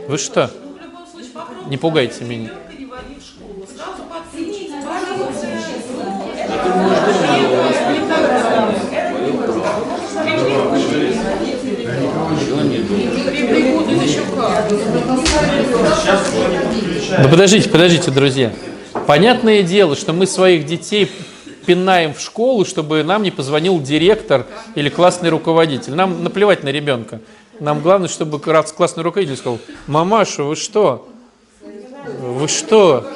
Вы 0.09 0.19
что? 0.19 0.51
Ну, 0.53 0.73
в 0.73 0.83
любом 0.83 1.07
случае, 1.07 1.31
попробуйте 1.33 1.60
Не 1.71 1.77
пугайте 1.77 2.25
меня. 2.25 2.51
Да 17.19 17.29
подождите, 17.29 17.69
подождите, 17.69 18.11
друзья. 18.11 18.53
Понятное 19.07 19.63
дело, 19.63 19.97
что 19.97 20.13
мы 20.13 20.27
своих 20.27 20.67
детей 20.67 21.11
пинаем 21.67 22.15
в 22.15 22.21
школу, 22.21 22.65
чтобы 22.65 23.03
нам 23.03 23.23
не 23.23 23.31
позвонил 23.31 23.81
директор 23.81 24.47
или 24.75 24.89
классный 24.89 25.29
руководитель. 25.29 25.95
Нам 25.95 26.23
наплевать 26.23 26.63
на 26.63 26.69
ребенка. 26.69 27.21
Нам 27.59 27.81
главное, 27.81 28.09
чтобы 28.09 28.39
класс- 28.39 28.73
классный 28.73 29.03
руководитель 29.03 29.37
сказал, 29.37 29.59
мамаша, 29.87 30.45
вы 30.45 30.57
что? 30.57 31.10
Вы 32.07 32.49
что? 32.49 33.07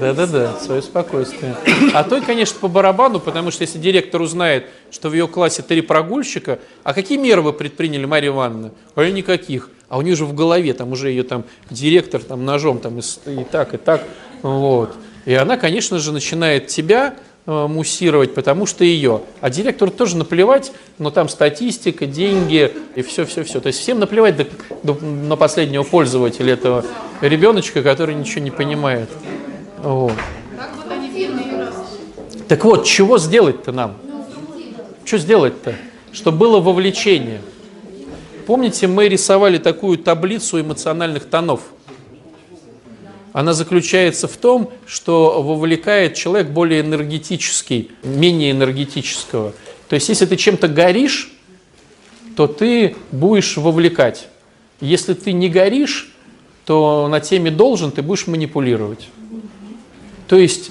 Да-да-да, 0.00 0.58
свое 0.58 0.82
спокойствие. 0.82 1.54
А 1.92 2.04
той, 2.04 2.20
конечно, 2.20 2.58
по 2.60 2.68
барабану, 2.68 3.20
потому 3.20 3.50
что 3.50 3.62
если 3.62 3.78
директор 3.78 4.20
узнает, 4.20 4.66
что 4.90 5.08
в 5.08 5.12
ее 5.14 5.28
классе 5.28 5.62
три 5.62 5.80
прогульщика, 5.82 6.58
а 6.82 6.94
какие 6.94 7.16
меры 7.16 7.42
вы 7.42 7.52
предприняли, 7.52 8.04
Марья 8.04 8.28
Ивановна? 8.28 8.72
А 8.94 9.02
ее 9.02 9.12
никаких. 9.12 9.70
А 9.88 9.98
у 9.98 10.02
нее 10.02 10.16
же 10.16 10.24
в 10.24 10.34
голове, 10.34 10.74
там 10.74 10.92
уже 10.92 11.10
ее 11.10 11.22
там 11.22 11.44
директор 11.70 12.20
там 12.20 12.44
ножом 12.44 12.80
там 12.80 12.98
и, 12.98 13.02
и 13.26 13.44
так, 13.44 13.74
и 13.74 13.76
так. 13.76 14.02
Вот. 14.42 14.94
И 15.24 15.34
она, 15.34 15.56
конечно 15.56 15.98
же, 15.98 16.12
начинает 16.12 16.66
тебя 16.66 17.14
муссировать, 17.46 18.34
потому 18.34 18.66
что 18.66 18.84
ее. 18.84 19.22
А 19.40 19.50
директору 19.50 19.90
тоже 19.90 20.16
наплевать, 20.16 20.72
но 20.98 21.10
там 21.10 21.28
статистика, 21.28 22.06
деньги 22.06 22.72
и 22.94 23.02
все-все-все. 23.02 23.60
То 23.60 23.66
есть 23.68 23.80
всем 23.80 23.98
наплевать 23.98 24.36
до- 24.36 24.46
до- 24.82 25.04
на 25.04 25.36
последнего 25.36 25.82
пользователя 25.82 26.54
этого 26.54 26.84
ребеночка, 27.20 27.82
который 27.82 28.14
ничего 28.14 28.42
не 28.42 28.50
понимает. 28.50 29.08
Вот. 29.82 30.12
Так 32.48 32.64
вот, 32.64 32.84
чего 32.84 33.18
сделать-то 33.18 33.72
нам? 33.72 33.96
Что 35.04 35.18
сделать-то? 35.18 35.74
чтобы 36.14 36.38
было 36.38 36.60
вовлечение. 36.60 37.40
Помните, 38.46 38.86
мы 38.86 39.08
рисовали 39.08 39.58
такую 39.58 39.98
таблицу 39.98 40.60
эмоциональных 40.60 41.24
тонов? 41.24 41.62
Она 43.34 43.52
заключается 43.52 44.28
в 44.28 44.36
том, 44.36 44.70
что 44.86 45.42
вовлекает 45.42 46.14
человек 46.14 46.50
более 46.50 46.82
энергетический, 46.82 47.90
менее 48.04 48.52
энергетического. 48.52 49.52
То 49.88 49.94
есть, 49.96 50.08
если 50.08 50.24
ты 50.24 50.36
чем-то 50.36 50.68
горишь, 50.68 51.32
то 52.36 52.46
ты 52.46 52.94
будешь 53.10 53.56
вовлекать. 53.56 54.28
Если 54.80 55.14
ты 55.14 55.32
не 55.32 55.48
горишь, 55.48 56.14
то 56.64 57.08
на 57.08 57.18
теме 57.18 57.50
должен 57.50 57.90
ты 57.90 58.02
будешь 58.02 58.28
манипулировать. 58.28 59.08
То 60.28 60.36
есть, 60.36 60.70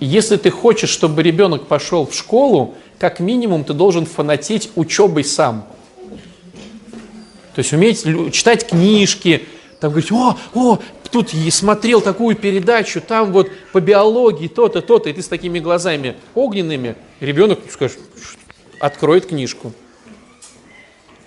если 0.00 0.36
ты 0.36 0.50
хочешь, 0.50 0.90
чтобы 0.90 1.22
ребенок 1.22 1.68
пошел 1.68 2.06
в 2.06 2.12
школу, 2.12 2.74
как 2.98 3.20
минимум 3.20 3.62
ты 3.62 3.72
должен 3.72 4.04
фанатеть 4.04 4.72
учебой 4.74 5.22
сам. 5.22 5.64
То 7.54 7.60
есть 7.60 7.72
уметь 7.72 8.02
читать 8.32 8.66
книжки, 8.66 9.46
там 9.78 9.90
говорить, 9.92 10.10
о, 10.12 10.36
о, 10.54 10.78
тут 11.10 11.30
смотрел 11.50 12.00
такую 12.00 12.36
передачу, 12.36 13.00
там 13.00 13.32
вот 13.32 13.50
по 13.72 13.80
биологии 13.80 14.48
то-то, 14.48 14.80
то-то, 14.82 15.10
и 15.10 15.12
ты 15.12 15.22
с 15.22 15.28
такими 15.28 15.58
глазами 15.58 16.16
огненными, 16.34 16.96
ребенок 17.20 17.60
скажет, 17.70 17.98
откроет 18.80 19.26
книжку. 19.26 19.72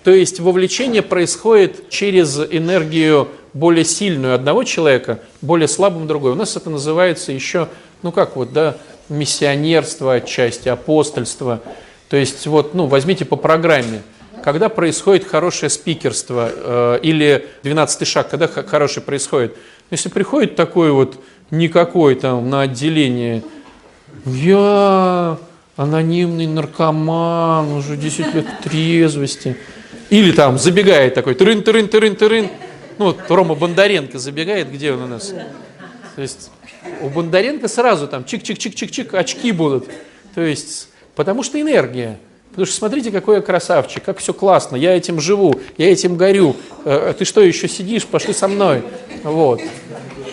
То 0.04 0.10
есть 0.10 0.38
вовлечение 0.38 1.00
происходит 1.00 1.88
через 1.88 2.38
энергию 2.38 3.28
более 3.54 3.84
сильную 3.84 4.34
одного 4.34 4.64
человека, 4.64 5.20
более 5.40 5.68
слабым 5.68 6.06
другой. 6.06 6.32
У 6.32 6.34
нас 6.34 6.56
это 6.56 6.68
называется 6.68 7.32
еще, 7.32 7.68
ну 8.02 8.12
как 8.12 8.36
вот, 8.36 8.52
да, 8.52 8.76
миссионерство 9.08 10.14
отчасти, 10.14 10.68
апостольство. 10.68 11.62
То 12.08 12.18
есть 12.18 12.46
вот, 12.46 12.74
ну, 12.74 12.86
возьмите 12.86 13.24
по 13.24 13.36
программе, 13.36 14.02
когда 14.42 14.68
происходит 14.68 15.26
хорошее 15.26 15.70
спикерство 15.70 16.50
э, 16.52 16.98
или 17.02 17.48
12 17.62 18.06
шаг, 18.06 18.28
когда 18.28 18.46
хороший 18.46 19.02
происходит. 19.02 19.56
Если 19.90 20.08
приходит 20.08 20.56
такой 20.56 20.92
вот 20.92 21.22
никакой 21.50 22.14
там 22.14 22.50
на 22.50 22.62
отделение, 22.62 23.42
я 24.24 25.38
анонимный 25.76 26.46
наркоман, 26.46 27.72
уже 27.72 27.96
10 27.96 28.34
лет 28.34 28.46
трезвости. 28.62 29.56
Или 30.10 30.32
там 30.32 30.58
забегает 30.58 31.14
такой, 31.14 31.34
тырын, 31.34 31.62
тырын, 31.62 31.88
тырын, 31.88 32.16
тырын. 32.16 32.48
Ну 32.98 33.06
вот 33.06 33.18
Рома 33.28 33.54
Бондаренко 33.54 34.18
забегает, 34.18 34.70
где 34.70 34.92
он 34.92 35.02
у 35.02 35.06
нас? 35.06 35.34
То 36.14 36.22
есть 36.22 36.50
у 37.00 37.08
Бондаренко 37.08 37.66
сразу 37.68 38.06
там 38.06 38.22
чик-чик-чик-чик-чик, 38.22 39.16
очки 39.16 39.52
будут. 39.52 39.88
То 40.34 40.42
есть, 40.42 40.88
потому 41.16 41.42
что 41.42 41.60
энергия. 41.60 42.18
Потому 42.54 42.66
что 42.66 42.76
смотрите, 42.76 43.10
какой 43.10 43.36
я 43.36 43.42
красавчик, 43.42 44.04
как 44.04 44.18
все 44.18 44.32
классно, 44.32 44.76
я 44.76 44.96
этим 44.96 45.20
живу, 45.20 45.60
я 45.76 45.90
этим 45.90 46.16
горю. 46.16 46.54
Э, 46.84 47.12
ты 47.18 47.24
что, 47.24 47.40
еще 47.40 47.66
сидишь? 47.68 48.06
Пошли 48.06 48.32
со 48.32 48.46
мной. 48.46 48.84
Вот. 49.24 49.60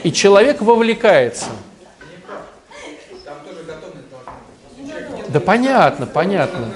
И 0.03 0.11
человек 0.11 0.61
вовлекается. 0.61 1.47
Да 5.29 5.39
понятно, 5.39 6.05
понятно. 6.05 6.71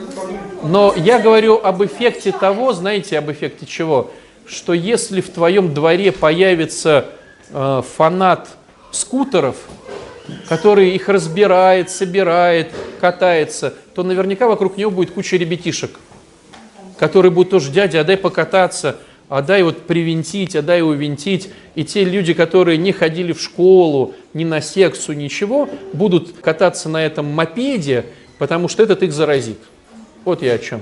Но 0.64 0.96
я 0.98 1.20
говорю 1.20 1.62
об 1.64 1.84
эффекте 1.84 2.32
того, 2.32 2.74
знаете, 2.74 3.20
об 3.20 3.32
эффекте 3.32 3.68
чего? 3.68 4.10
Что 4.48 4.74
если 4.74 5.22
в 5.22 5.30
твоем 5.30 5.76
дворе 5.76 6.12
появится 6.12 7.06
э, 7.52 7.84
фанат 7.96 8.48
скутеров, 8.90 9.58
который 10.48 10.92
их 10.92 11.10
разбирает, 11.10 11.90
собирает, 11.90 12.72
катается, 13.00 13.74
то 13.94 14.04
наверняка 14.04 14.48
вокруг 14.48 14.78
него 14.78 14.92
будет 14.92 15.12
куча 15.12 15.38
ребятишек, 15.38 16.00
которые 16.98 17.32
будут 17.32 17.52
тоже, 17.52 17.72
дядя, 17.72 18.02
а 18.02 18.04
дай 18.04 18.18
покататься, 18.18 18.98
а 19.28 19.42
дай 19.42 19.64
вот 19.64 19.82
привинтить, 19.84 20.56
а 20.56 20.62
дай 20.62 20.82
увинтить. 20.82 21.50
И 21.74 21.84
те 21.84 22.04
люди, 22.04 22.34
которые 22.34 22.78
не 22.78 22.92
ходили 22.92 23.34
в 23.34 23.42
школу, 23.42 24.14
ни 24.34 24.44
на 24.44 24.62
секцию, 24.62 25.18
ничего, 25.18 25.70
будут 25.94 26.40
кататься 26.40 26.90
на 26.90 27.04
этом 27.04 27.26
мопеде, 27.26 28.06
потому 28.38 28.68
что 28.68 28.84
этот 28.84 29.04
их 29.04 29.14
заразит. 29.14 29.58
Вот 30.24 30.42
я 30.42 30.54
о 30.54 30.58
чем. 30.58 30.82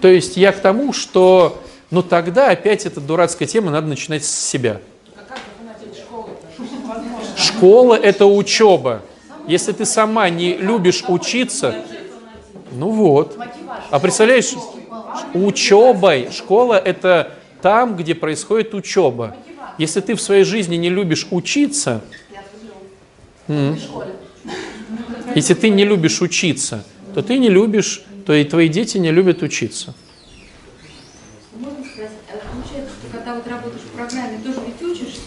То 0.00 0.08
есть 0.08 0.36
я 0.36 0.52
к 0.52 0.60
тому, 0.60 0.92
что, 0.92 1.60
ну 1.90 2.02
тогда 2.02 2.50
опять 2.50 2.86
эта 2.86 3.00
дурацкая 3.00 3.48
тема, 3.48 3.70
надо 3.70 3.88
начинать 3.88 4.24
с 4.24 4.30
себя. 4.30 4.80
Школа– 7.38 7.94
это 8.02 8.26
учеба. 8.26 9.02
Если 9.46 9.72
ты 9.72 9.84
сама 9.84 10.28
не 10.28 10.56
любишь 10.56 11.04
учиться, 11.06 11.74
ну 12.72 12.90
вот. 12.90 13.38
А 13.90 13.98
представляешь, 14.00 14.52
учебой, 15.32 16.30
школа– 16.32 16.74
это 16.84 17.32
там, 17.62 17.96
где 17.96 18.14
происходит 18.14 18.74
учеба. 18.74 19.36
Если 19.78 20.00
ты 20.00 20.16
в 20.16 20.20
своей 20.20 20.44
жизни 20.44 20.74
не 20.76 20.90
любишь 20.90 21.28
учиться, 21.30 22.02
если 25.34 25.54
ты 25.54 25.70
не 25.70 25.84
любишь 25.84 26.20
учиться, 26.20 26.84
то 27.14 27.22
ты 27.22 27.38
не 27.38 27.48
любишь, 27.48 28.02
то 28.26 28.34
и 28.34 28.44
твои 28.44 28.68
дети 28.68 28.98
не 28.98 29.12
любят 29.12 29.42
учиться. 29.42 29.94
Можно 31.54 31.84
сказать, 31.84 32.10
а 32.28 32.32
получается, 32.52 32.94
что 33.00 33.16
когда 33.16 33.34
вот 33.36 33.46
работаешь 33.46 33.82
в 33.82 33.96
программе, 33.96 34.38
тоже 34.44 34.60
ведь 34.66 34.82
учишься, 34.82 35.20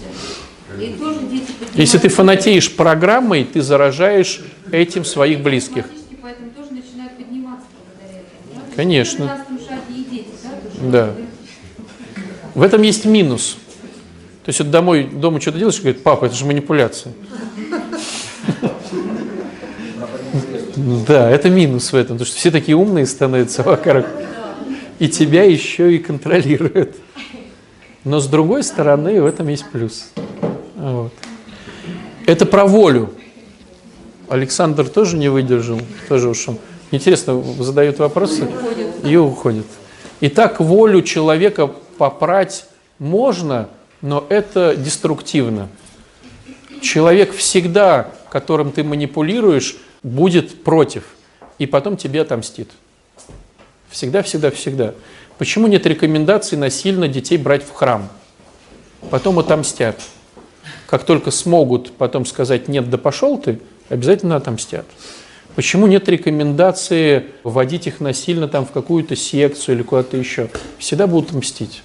и 0.81 0.93
тоже 0.93 1.19
дети 1.29 1.51
поднимают... 1.51 1.77
Если 1.77 1.97
ты 1.97 2.09
фанатеешь 2.09 2.75
программой, 2.75 3.43
ты 3.43 3.61
заражаешь 3.61 4.41
этим 4.71 5.05
своих 5.05 5.41
близких. 5.41 5.85
Автоматически 5.85 6.17
Поэтому 6.21 6.51
тоже 6.51 6.71
начинают 6.71 7.17
подниматься 7.17 7.67
благодаря 7.73 8.21
этому. 8.21 8.65
да? 8.67 8.75
Конечно. 8.75 9.25
На 9.25 9.45
15 9.45 9.67
шаге 9.67 9.81
и 9.95 10.03
дети, 10.03 10.27
да. 10.81 11.13
В 12.53 12.61
этом 12.63 12.81
есть 12.81 13.05
минус. 13.05 13.57
То 14.43 14.49
есть 14.49 14.59
вот 14.59 14.71
домой, 14.71 15.03
дома 15.03 15.39
что-то 15.39 15.59
делаешь, 15.59 15.77
и 15.77 15.81
говорит, 15.81 16.03
папа, 16.03 16.25
это 16.25 16.35
же 16.35 16.45
манипуляция. 16.45 17.13
Да, 21.07 21.29
это 21.29 21.49
минус 21.49 21.91
в 21.93 21.95
этом, 21.95 22.17
потому 22.17 22.25
что 22.25 22.37
все 22.37 22.49
такие 22.49 22.75
умные 22.75 23.05
становятся 23.05 23.61
вокруг. 23.61 24.05
И 24.99 25.09
тебя 25.09 25.43
еще 25.43 25.93
и 25.93 25.99
контролируют. 25.99 26.95
Но 28.03 28.19
с 28.19 28.27
другой 28.27 28.63
стороны, 28.63 29.21
в 29.21 29.25
этом 29.25 29.47
есть 29.47 29.65
плюс. 29.71 30.09
Вот. 30.81 31.13
Это 32.25 32.47
про 32.47 32.65
волю. 32.65 33.13
Александр 34.29 34.89
тоже 34.89 35.15
не 35.15 35.29
выдержал, 35.29 35.79
тоже 36.09 36.27
ушел. 36.27 36.57
Интересно, 36.89 37.41
задают 37.59 37.99
вопросы 37.99 38.49
и 39.05 39.15
уходит. 39.15 39.67
Итак, 40.21 40.59
волю 40.59 41.03
человека 41.03 41.67
попрать 41.99 42.65
можно, 42.97 43.69
но 44.01 44.25
это 44.29 44.75
деструктивно. 44.75 45.69
Человек 46.81 47.35
всегда, 47.35 48.11
которым 48.31 48.71
ты 48.71 48.83
манипулируешь, 48.83 49.77
будет 50.01 50.63
против, 50.63 51.03
и 51.59 51.67
потом 51.67 51.95
тебе 51.95 52.21
отомстит. 52.21 52.71
Всегда, 53.91 54.23
всегда, 54.23 54.49
всегда. 54.49 54.95
Почему 55.37 55.67
нет 55.67 55.85
рекомендаций 55.85 56.57
насильно 56.57 57.07
детей 57.07 57.37
брать 57.37 57.63
в 57.63 57.71
храм? 57.71 58.09
Потом 59.11 59.37
отомстят. 59.37 59.99
Как 60.91 61.05
только 61.05 61.31
смогут 61.31 61.93
потом 61.93 62.25
сказать 62.25 62.67
«нет, 62.67 62.89
да 62.89 62.99
пошел 62.99 63.39
ты», 63.39 63.59
обязательно 63.89 64.35
отомстят. 64.35 64.85
Почему 65.55 65.87
нет 65.87 66.07
рекомендации 66.07 67.25
вводить 67.43 67.87
их 67.87 67.99
насильно 67.99 68.47
там, 68.47 68.65
в 68.65 68.71
какую-то 68.71 69.15
секцию 69.15 69.75
или 69.75 69.83
куда-то 69.83 70.17
еще? 70.17 70.49
Всегда 70.77 71.07
будут 71.07 71.33
мстить. 71.33 71.81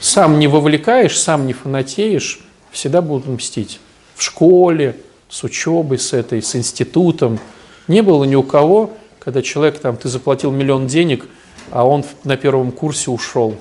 Сам 0.00 0.38
не 0.38 0.48
вовлекаешь, 0.48 1.18
сам 1.18 1.46
не 1.46 1.52
фанатеешь, 1.52 2.40
всегда 2.70 3.02
будут 3.02 3.26
мстить. 3.26 3.80
В 4.14 4.22
школе, 4.22 4.96
с 5.28 5.44
учебой, 5.44 5.98
с 5.98 6.12
этой, 6.12 6.42
с 6.42 6.56
институтом. 6.56 7.38
Не 7.86 8.02
было 8.02 8.24
ни 8.24 8.34
у 8.34 8.42
кого, 8.42 8.92
когда 9.18 9.42
человек, 9.42 9.78
там, 9.78 9.96
ты 9.96 10.08
заплатил 10.08 10.50
миллион 10.50 10.86
денег, 10.86 11.26
а 11.70 11.86
он 11.86 12.04
на 12.24 12.36
первом 12.36 12.72
курсе 12.72 13.10
ушел, 13.10 13.56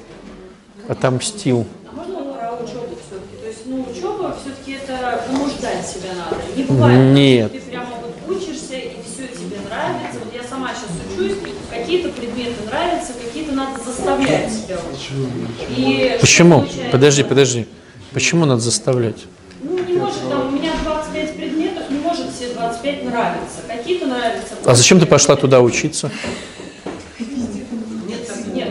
отомстил. 0.88 1.66
А 1.90 1.96
можно 1.96 2.34
про 2.34 2.54
учебу 2.54 2.98
все-таки? 3.08 3.36
То 3.42 3.48
есть, 3.48 3.66
ну, 3.66 3.86
учеба 3.90 4.36
все-таки 4.42 4.74
это 4.74 5.24
понуждать 5.28 5.88
себя 5.88 6.14
надо. 6.16 6.49
Не 6.60 6.66
бывает, 6.66 7.14
Нет. 7.16 7.52
что 7.52 7.60
ты 7.62 7.66
прямо 7.70 7.88
вот 8.02 8.36
учишься, 8.38 8.76
и 8.76 8.90
все 9.06 9.28
тебе 9.28 9.58
нравится. 9.70 10.20
Вот 10.24 10.34
я 10.36 10.44
сама 10.48 10.70
сейчас 10.70 10.90
учусь, 11.16 11.38
какие-то 11.70 12.10
предметы 12.10 12.64
нравятся, 12.70 13.14
какие-то 13.14 13.54
надо 13.54 13.82
заставлять 13.82 14.52
себя 14.52 14.78
учить. 14.92 15.70
И 15.78 16.18
Почему? 16.20 16.60
получается? 16.60 16.92
Подожди, 16.92 17.24
подожди. 17.24 17.68
Почему 18.12 18.46
надо 18.46 18.60
заставлять? 18.62 19.26
Ну, 19.64 19.78
не 19.86 19.94
может, 19.94 20.30
там, 20.30 20.48
у 20.48 20.52
меня 20.52 20.72
25 20.84 21.36
предметов, 21.36 21.90
не 21.90 22.00
может 22.00 22.26
все 22.36 22.54
25 22.54 23.06
нравиться. 23.06 23.60
Какие-то 23.68 24.08
нравятся. 24.08 24.56
А 24.66 24.76
зачем 24.76 25.00
ты 25.00 25.06
пошла 25.06 25.36
туда 25.38 25.62
учиться? 25.62 26.12
Нет, 28.54 28.68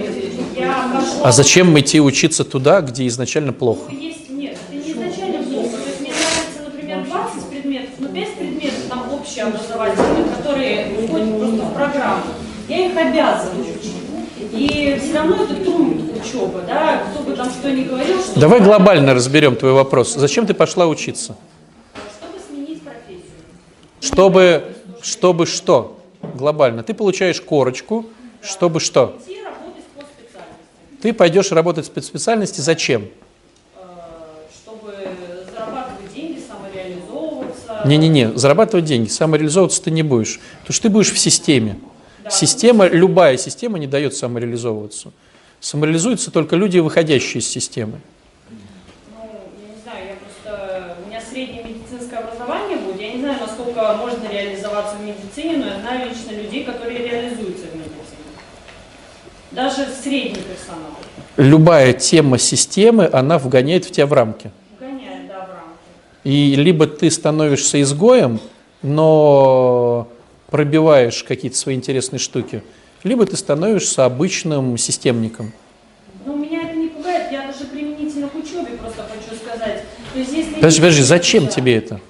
я 0.57 0.91
пошла... 0.93 1.29
А 1.29 1.33
зачем 1.33 1.79
идти 1.79 2.01
учиться 2.01 2.45
туда, 2.45 2.81
где 2.83 3.07
изначально 3.07 3.53
плохо? 3.53 3.91
Есть, 3.93 4.29
нет, 4.31 4.57
это 4.71 4.77
не 4.85 4.93
изначально 4.93 5.43
плохо. 5.43 5.77
То 5.77 5.89
есть 5.89 6.01
мне 6.01 6.11
нравится, 6.11 6.63
например, 6.65 7.05
20 7.05 7.45
предметов, 7.51 7.91
но 7.99 8.09
5 8.09 8.35
предметов 8.35 8.79
там 8.89 9.13
общеобразовательных, 9.13 10.37
которые 10.39 10.87
входят 11.07 11.39
просто 11.39 11.65
в 11.65 11.75
программу. 11.99 12.23
Я 12.69 12.87
их 12.87 12.97
обязана 12.97 13.61
учить. 13.61 13.95
И 14.53 14.99
все 15.01 15.15
равно 15.15 15.45
это 15.45 15.55
труд 15.57 15.97
учеба, 16.21 16.63
да, 16.67 17.03
кто 17.11 17.23
бы 17.23 17.35
там 17.35 17.51
что 17.51 17.71
ни 17.71 17.85
говорил, 17.85 18.19
что... 18.21 18.41
Давай 18.41 18.61
глобально 18.61 19.15
разберем 19.15 19.57
твой 19.57 19.73
вопрос. 19.73 20.15
Зачем 20.15 20.47
ты 20.47 20.55
пошла 20.55 20.87
учиться? 20.87 21.37
Чтобы 22.19 22.39
сменить 22.49 22.83
профессию. 22.83 23.33
Чтобы, 24.01 24.65
чтобы 25.03 25.47
что? 25.47 25.99
Глобально. 26.35 26.83
Ты 26.83 26.95
получаешь 26.95 27.41
корочку, 27.41 28.07
чтобы 28.43 28.81
что? 28.81 29.19
Ты 31.03 31.13
пойдешь 31.13 31.53
работать 31.53 31.89
в 31.95 32.03
специальности. 32.03 32.61
Зачем? 32.61 33.03
э, 33.77 33.81
чтобы 34.53 34.95
зарабатывать 35.55 36.13
деньги, 36.13 36.41
самореализовываться. 36.41 37.68
Не-не-не, 37.85 38.37
зарабатывать 38.37 38.85
деньги, 38.85 39.09
самореализовываться 39.09 39.83
ты 39.83 39.91
не 39.91 40.03
будешь. 40.03 40.41
Потому 40.61 40.75
что 40.75 40.83
ты 40.83 40.89
будешь 40.91 41.13
в 41.13 41.19
системе. 41.19 41.79
Система, 42.31 42.87
любая 42.87 43.37
система 43.37 43.79
не 43.79 43.87
дает 43.87 44.15
самореализовываться. 44.15 45.13
Самореализуются 45.61 46.31
только 46.31 46.57
люди, 46.57 46.79
выходящие 46.79 47.41
из 47.41 47.49
системы. 47.49 48.01
Ну, 48.51 49.25
я 49.63 49.75
не 49.75 49.83
знаю, 49.83 50.07
я 50.07 50.17
просто... 50.17 50.97
У 51.05 51.09
меня 51.09 51.21
среднее 51.21 51.65
медицинское 51.65 52.19
образование 52.19 52.77
будет. 52.77 53.01
Я 53.01 53.13
не 53.13 53.21
знаю, 53.21 53.39
насколько 53.41 53.95
можно 53.97 54.29
реализоваться 54.31 54.97
в 54.97 55.03
медицине, 55.03 55.57
но 55.57 55.67
я 55.67 55.81
знаю 55.81 56.11
лично 56.11 56.31
людей, 56.33 56.65
которые 56.65 56.99
реализуются 56.99 57.67
в 57.67 57.75
медицине. 57.75 57.89
Даже 59.51 59.89
средний 60.03 60.43
персонал. 60.43 60.93
Любая 61.37 61.93
тема 61.95 62.39
системы, 62.39 63.09
она 63.13 63.39
вгоняет 63.39 63.85
в 63.85 63.91
тебя 63.91 64.07
в 64.07 64.13
рамки. 64.13 64.51
Гоняет, 64.79 65.27
да, 65.29 65.47
в 65.47 65.49
рамки. 65.49 65.79
И 66.25 66.55
либо 66.57 66.87
ты 66.87 67.11
становишься 67.11 67.81
изгоем, 67.81 68.41
но 68.83 70.09
пробиваешь 70.51 71.23
какие-то 71.23 71.57
свои 71.57 71.75
интересные 71.75 72.19
штуки, 72.19 72.63
либо 73.05 73.27
ты 73.27 73.37
становишься 73.37 74.05
обычным 74.05 74.77
системником. 74.79 75.53
Но 76.25 76.35
меня 76.35 76.63
это 76.63 76.77
не 76.77 76.89
пугает, 76.89 77.31
я 77.31 77.47
даже 77.47 77.65
применительно 77.65 78.29
к 78.29 78.35
учебе 78.35 78.77
просто 78.81 79.03
хочу 79.03 79.39
сказать. 79.41 79.85
То 80.13 80.19
есть, 80.19 80.33
если 80.33 80.55
Подожди, 80.55 80.81
подожди, 80.81 81.03
зачем 81.03 81.49
тебе 81.49 81.77
это? 81.77 82.01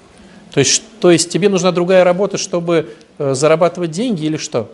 То 0.51 0.59
есть, 0.59 0.81
то 0.99 1.11
есть 1.11 1.29
тебе 1.29 1.49
нужна 1.49 1.71
другая 1.71 2.03
работа, 2.03 2.37
чтобы 2.37 2.95
э, 3.17 3.33
зарабатывать 3.33 3.91
деньги 3.91 4.25
или 4.25 4.37
что? 4.37 4.71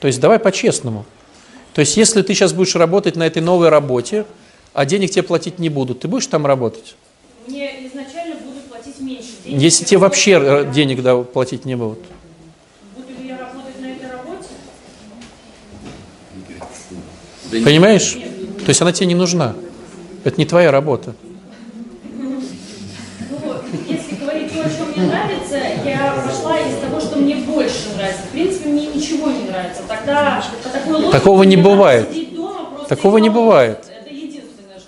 То 0.00 0.06
есть 0.06 0.20
давай 0.20 0.38
по-честному. 0.38 1.04
То 1.74 1.80
есть 1.80 1.96
если 1.96 2.22
ты 2.22 2.34
сейчас 2.34 2.52
будешь 2.52 2.74
работать 2.74 3.16
на 3.16 3.26
этой 3.26 3.42
новой 3.42 3.68
работе, 3.68 4.24
а 4.72 4.84
денег 4.86 5.10
тебе 5.10 5.22
платить 5.22 5.58
не 5.58 5.68
будут, 5.68 6.00
ты 6.00 6.08
будешь 6.08 6.26
там 6.26 6.46
работать? 6.46 6.94
Мне 7.48 7.86
изначально 7.86 8.36
будут 8.36 8.64
платить 8.64 9.00
меньше 9.00 9.28
денег. 9.42 9.60
Если 9.60 9.84
тебе 9.84 9.98
вообще 9.98 10.32
э, 10.32 10.70
денег 10.70 11.02
да, 11.02 11.16
платить 11.16 11.64
не 11.64 11.76
будут. 11.76 12.00
Буду 12.94 13.08
ли 13.22 13.28
я 13.28 13.38
работать 13.38 13.80
на 13.80 13.86
этой 13.86 14.10
работе? 14.10 14.48
Понимаешь? 17.64 18.12
То 18.12 18.68
есть 18.68 18.82
она 18.82 18.92
тебе 18.92 19.06
не 19.06 19.14
нужна. 19.14 19.54
Это 20.24 20.36
не 20.38 20.44
твоя 20.44 20.70
работа. 20.70 21.14
Ну, 22.12 22.42
если 23.88 24.16
говорить 24.16 24.52
то, 24.52 24.60
о 24.60 24.64
чем 24.64 24.90
мне 24.94 25.06
нравится, 25.06 25.56
я 25.56 26.22
пошла 26.26 26.58
из 26.60 26.76
того, 26.76 27.00
что 27.00 27.16
мне 27.16 27.36
больше 27.36 27.94
нравится. 27.96 28.22
В 28.28 28.32
принципе, 28.32 28.68
мне 28.68 28.88
ничего 28.88 29.30
не 29.30 29.44
нравится. 29.44 29.82
Тогда 29.88 30.44
по 30.62 30.68
такой 30.68 30.92
логике 30.96 31.12
Такого 31.12 31.42
не 31.44 31.56
бывает. 31.56 32.34
дома 32.34 32.84
Такого 32.86 33.16
не 33.18 33.30
бывает. 33.30 33.78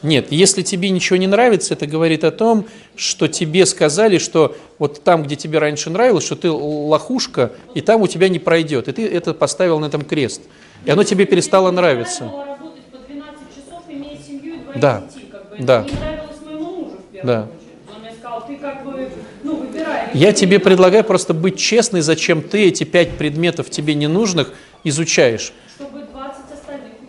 Нет, 0.03 0.29
если 0.31 0.63
тебе 0.63 0.91
ничего 0.91 1.19
не 1.19 1.27
нравится, 1.27 1.75
это 1.75 1.87
говорит 1.87 2.25
о 2.25 2.31
том, 2.31 2.67
что 2.97 3.29
тебе 3.29 3.67
сказали, 3.67 4.17
что 4.19 4.57
вот 4.79 5.03
там, 5.05 5.23
где 5.25 5.37
тебе 5.37 5.59
раньше 5.59 5.91
нравилось, 5.91 6.25
что 6.25 6.37
ты 6.37 6.51
лохушка, 6.51 7.53
и 7.75 7.83
там 7.83 8.01
у 8.01 8.07
тебя 8.07 8.29
не 8.29 8.39
пройдет. 8.39 8.89
И 8.89 8.93
ты 8.93 9.07
это 9.07 9.35
поставил 9.35 9.79
на 9.79 9.87
этом 9.87 10.03
крест. 10.03 10.41
И 10.87 10.91
оно 10.91 11.05
тебе 11.05 11.27
перестало 11.27 11.71
нравиться. 11.71 12.25
нравилось 12.25 12.47
работать 12.47 12.85
по 12.85 12.99
12 12.99 13.39
часов, 13.55 13.83
иметь 13.89 14.27
семью 14.27 14.55
и 14.55 14.59
двоих 14.59 14.81
Да. 14.81 15.05
Да. 15.59 15.87
Да. 17.23 17.49
ну. 19.45 19.67
Я 20.15 20.33
тебе 20.33 20.59
предлагаю 20.59 21.05
просто 21.05 21.35
быть 21.35 21.59
честной, 21.59 22.01
зачем 22.01 22.43
ты 22.43 22.67
эти 22.67 22.85
пять 22.85 23.17
предметов 23.17 23.71
тебе 23.71 23.95
ненужных 23.95 24.53
изучаешь. 24.83 25.53
Чтобы 25.77 26.01
20 26.01 26.10
остальных 26.10 26.10
учить. 26.10 26.10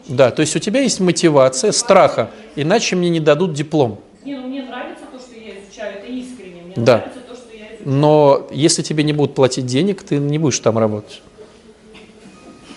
Да, 0.07 0.31
то 0.31 0.41
есть 0.41 0.55
у 0.55 0.59
тебя 0.59 0.81
есть 0.81 0.99
мотивация 0.99 1.71
страха, 1.71 2.29
иначе 2.55 2.95
мне 2.95 3.09
не 3.09 3.19
дадут 3.19 3.53
диплом. 3.53 3.99
Не, 4.25 4.35
ну 4.37 4.47
мне 4.47 4.63
нравится 4.63 5.03
то, 5.11 5.17
что 5.19 5.35
я 5.39 5.53
изучаю, 5.63 5.97
это 5.97 6.07
искренне. 6.07 6.61
Мне 6.63 6.73
Да. 6.75 6.97
нравится 6.97 7.19
то, 7.27 7.35
что 7.35 7.55
я 7.55 7.65
изучаю. 7.75 7.81
Но 7.85 8.47
если 8.51 8.81
тебе 8.81 9.03
не 9.03 9.13
будут 9.13 9.35
платить 9.35 9.65
денег, 9.65 10.03
ты 10.03 10.17
не 10.17 10.37
будешь 10.37 10.59
там 10.59 10.77
работать. 10.77 11.21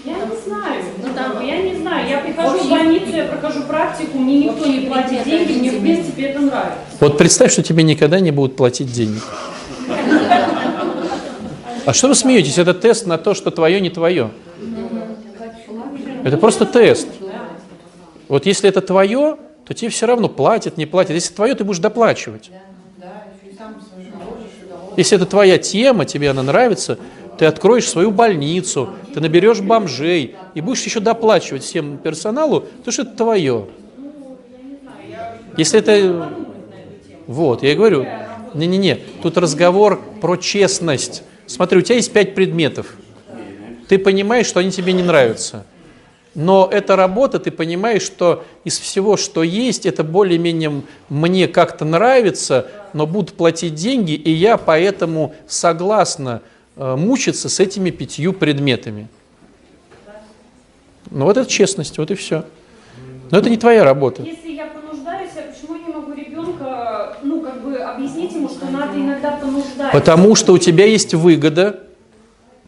Я 0.05 0.14
не 0.14 0.37
знаю. 0.47 0.85
Ну, 1.03 1.09
там, 1.14 1.47
я 1.47 1.62
не 1.62 1.75
знаю. 1.77 2.09
Я 2.09 2.18
прихожу 2.18 2.59
в 2.59 2.70
больницу, 2.70 3.11
я 3.16 3.25
прохожу 3.25 3.62
практику, 3.64 4.18
мне 4.18 4.39
никто 4.45 4.66
не 4.66 4.81
платит 4.87 5.25
деньги, 5.25 5.53
мне 5.59 5.70
в 5.70 5.81
принципе 5.81 6.22
это 6.25 6.41
нравится. 6.41 6.79
Вот 7.01 7.18
представь, 7.18 7.53
что 7.53 7.62
тебе 7.62 7.83
никогда 7.83 8.20
не 8.20 8.31
будут 8.31 8.57
платить 8.57 8.93
денег. 8.93 9.22
А 11.87 11.93
что 11.93 12.09
вы 12.09 12.14
смеетесь? 12.14 12.57
Это 12.57 12.72
тест 12.72 13.07
на 13.07 13.18
то, 13.18 13.35
что 13.35 13.51
твое 13.51 13.79
не 13.79 13.91
твое. 13.91 14.31
Это 16.25 16.39
просто 16.39 16.64
тест. 16.64 17.07
Вот 18.29 18.47
если 18.47 18.68
это 18.68 18.81
твое, 18.81 19.37
то 19.66 19.75
тебе 19.75 19.91
все 19.91 20.07
равно 20.07 20.29
платят, 20.29 20.79
не 20.79 20.87
платят. 20.87 21.12
Если 21.12 21.35
твое, 21.35 21.55
ты 21.55 21.64
будешь 21.64 21.79
доплачивать. 21.79 22.51
Если 24.97 25.16
это 25.16 25.27
твоя 25.27 25.59
тема, 25.59 26.07
тебе 26.07 26.31
она 26.31 26.43
нравится, 26.43 26.99
ты 27.39 27.45
откроешь 27.45 27.89
свою 27.89 28.11
больницу, 28.11 28.91
ты 29.12 29.20
наберешь 29.20 29.61
бомжей 29.61 30.37
и 30.55 30.61
будешь 30.61 30.83
еще 30.85 31.01
доплачивать 31.01 31.62
всем 31.62 31.99
персоналу, 31.99 32.61
потому 32.61 32.93
что 32.93 33.03
это 33.03 33.16
твое. 33.16 33.66
Если 35.59 35.79
это... 35.79 36.33
Вот, 37.27 37.62
я 37.62 37.75
говорю, 37.75 38.07
не-не-не, 38.55 39.01
тут 39.22 39.37
разговор 39.37 40.01
про 40.20 40.37
честность. 40.37 41.22
Смотри, 41.47 41.79
у 41.79 41.83
тебя 41.83 41.97
есть 41.97 42.12
пять 42.12 42.35
предметов. 42.35 42.97
Ты 43.89 43.99
понимаешь, 43.99 44.47
что 44.47 44.61
они 44.61 44.70
тебе 44.70 44.93
не 44.93 45.03
нравятся. 45.03 45.66
Но 46.35 46.68
эта 46.70 46.97
работа, 46.97 47.39
ты 47.39 47.51
понимаешь, 47.51 48.03
что 48.03 48.45
из 48.64 48.78
всего, 48.78 49.16
что 49.16 49.43
есть, 49.43 49.87
это 49.87 50.03
более-менее 50.03 50.82
мне 51.09 51.47
как-то 51.47 51.85
нравится, 51.85 52.66
но 52.93 53.07
будут 53.07 53.35
платить 53.35 53.74
деньги, 53.74 54.12
и 54.12 54.30
я 54.30 54.57
поэтому 54.57 55.35
согласна 55.47 56.43
э, 56.76 56.97
мучиться 56.97 57.49
с 57.49 57.61
этими 57.61 57.91
пятью 57.91 58.32
предметами. 58.32 59.09
Ну 61.11 61.26
вот 61.26 61.37
это 61.37 61.49
честность, 61.49 61.99
вот 61.99 62.11
и 62.11 62.14
все. 62.14 62.45
Но 63.30 63.39
это 63.39 63.49
не 63.49 63.57
твоя 63.57 63.85
работа. 63.85 64.22
Если 64.22 64.51
я 64.51 64.66
понуждаюсь, 64.66 65.30
а 65.37 65.53
почему 65.53 65.78
я 65.78 65.87
не 65.87 65.93
могу 65.93 66.12
ребенка, 66.12 67.16
ну, 67.22 67.41
как 67.43 67.62
бы 67.62 67.76
объяснить 67.76 68.32
ему, 68.32 68.49
что 68.49 68.66
надо 68.66 68.99
иногда 68.99 69.32
понуждать? 69.32 69.93
Потому 69.93 70.35
что 70.35 70.53
у 70.53 70.59
тебя 70.59 70.87
есть 70.87 71.14
выгода 71.14 71.80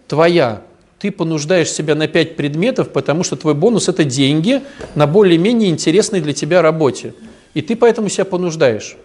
твоя. 0.07 0.63
Ты 0.99 1.11
понуждаешь 1.11 1.71
себя 1.71 1.95
на 1.95 2.09
пять 2.09 2.37
предметов, 2.37 2.91
потому 2.91 3.23
что 3.23 3.37
твой 3.37 3.55
бонус– 3.55 3.89
это 3.91 4.05
деньги 4.05 4.63
на 4.95 5.07
более-менее 5.07 5.71
интересной 5.71 6.21
для 6.21 6.33
тебя 6.33 6.63
работе. 6.63 7.15
И 7.55 7.63
ты 7.63 7.77
поэтому 7.77 8.09
себя 8.09 8.25
понуждаешь. 8.25 8.97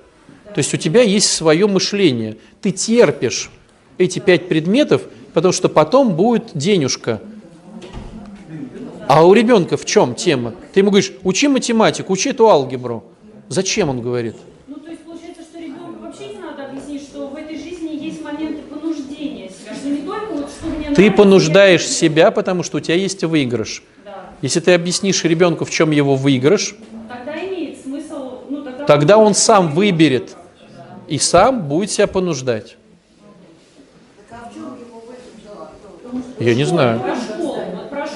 То 0.53 0.59
есть 0.59 0.73
у 0.73 0.77
тебя 0.77 1.01
есть 1.01 1.29
свое 1.31 1.67
мышление. 1.67 2.37
Ты 2.61 2.71
терпишь 2.71 3.49
эти 3.97 4.19
пять 4.19 4.47
предметов, 4.47 5.03
потому 5.33 5.53
что 5.53 5.69
потом 5.69 6.15
будет 6.15 6.51
денежка. 6.53 7.21
А 9.07 9.25
у 9.25 9.33
ребенка 9.33 9.75
в 9.75 9.85
чем 9.85 10.15
тема? 10.15 10.53
Ты 10.73 10.79
ему 10.79 10.91
говоришь, 10.91 11.11
учи 11.23 11.47
математику, 11.47 12.13
учи 12.13 12.29
эту 12.29 12.47
алгебру. 12.47 13.03
Зачем 13.49 13.89
он 13.89 14.01
говорит? 14.01 14.35
Ну, 14.67 14.75
то 14.75 14.89
есть 14.89 15.01
получается, 15.03 15.41
что 15.43 15.59
ребенку 15.59 16.01
вообще 16.01 16.29
не 16.29 16.39
надо 16.39 16.67
объяснить, 16.67 17.01
что 17.03 17.27
в 17.27 17.35
этой 17.35 17.57
жизни 17.57 18.01
есть 18.01 18.23
моменты 18.23 18.61
понуждения 18.69 19.49
себя, 19.49 19.75
что 19.75 19.89
не 19.89 19.97
только 19.97 20.33
вот 20.33 20.49
что 20.49 20.67
мне 20.67 20.80
Ты 20.95 21.11
понуждаешь 21.11 21.87
себя, 21.87 22.31
потому 22.31 22.63
что 22.63 22.77
у 22.77 22.79
тебя 22.79 22.95
есть 22.95 23.23
выигрыш. 23.23 23.83
Да. 24.03 24.15
Если 24.41 24.59
ты 24.59 24.73
объяснишь 24.73 25.23
ребенку, 25.23 25.65
в 25.65 25.71
чем 25.71 25.91
его 25.91 26.15
выигрыш, 26.15 26.75
Тогда 27.07 27.43
имеет 27.43 27.81
смысл, 27.81 28.39
ну, 28.49 28.63
тогда... 28.63 28.85
тогда 28.85 29.17
он 29.17 29.33
сам 29.33 29.73
выберет 29.73 30.35
и 31.07 31.17
сам 31.17 31.67
будет 31.67 31.91
себя 31.91 32.07
понуждать. 32.07 32.77
Я 36.39 36.55
не 36.55 36.63
знаю. 36.63 37.01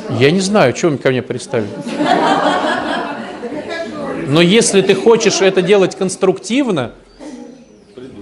Я 0.09 0.31
не 0.31 0.39
знаю, 0.39 0.75
что 0.75 0.89
вы 0.89 0.97
ко 0.97 1.09
мне 1.09 1.21
представили. 1.21 1.69
Но 4.27 4.41
если 4.41 4.81
ты 4.81 4.95
хочешь 4.95 5.41
это 5.41 5.61
делать 5.61 5.95
конструктивно, 5.95 6.93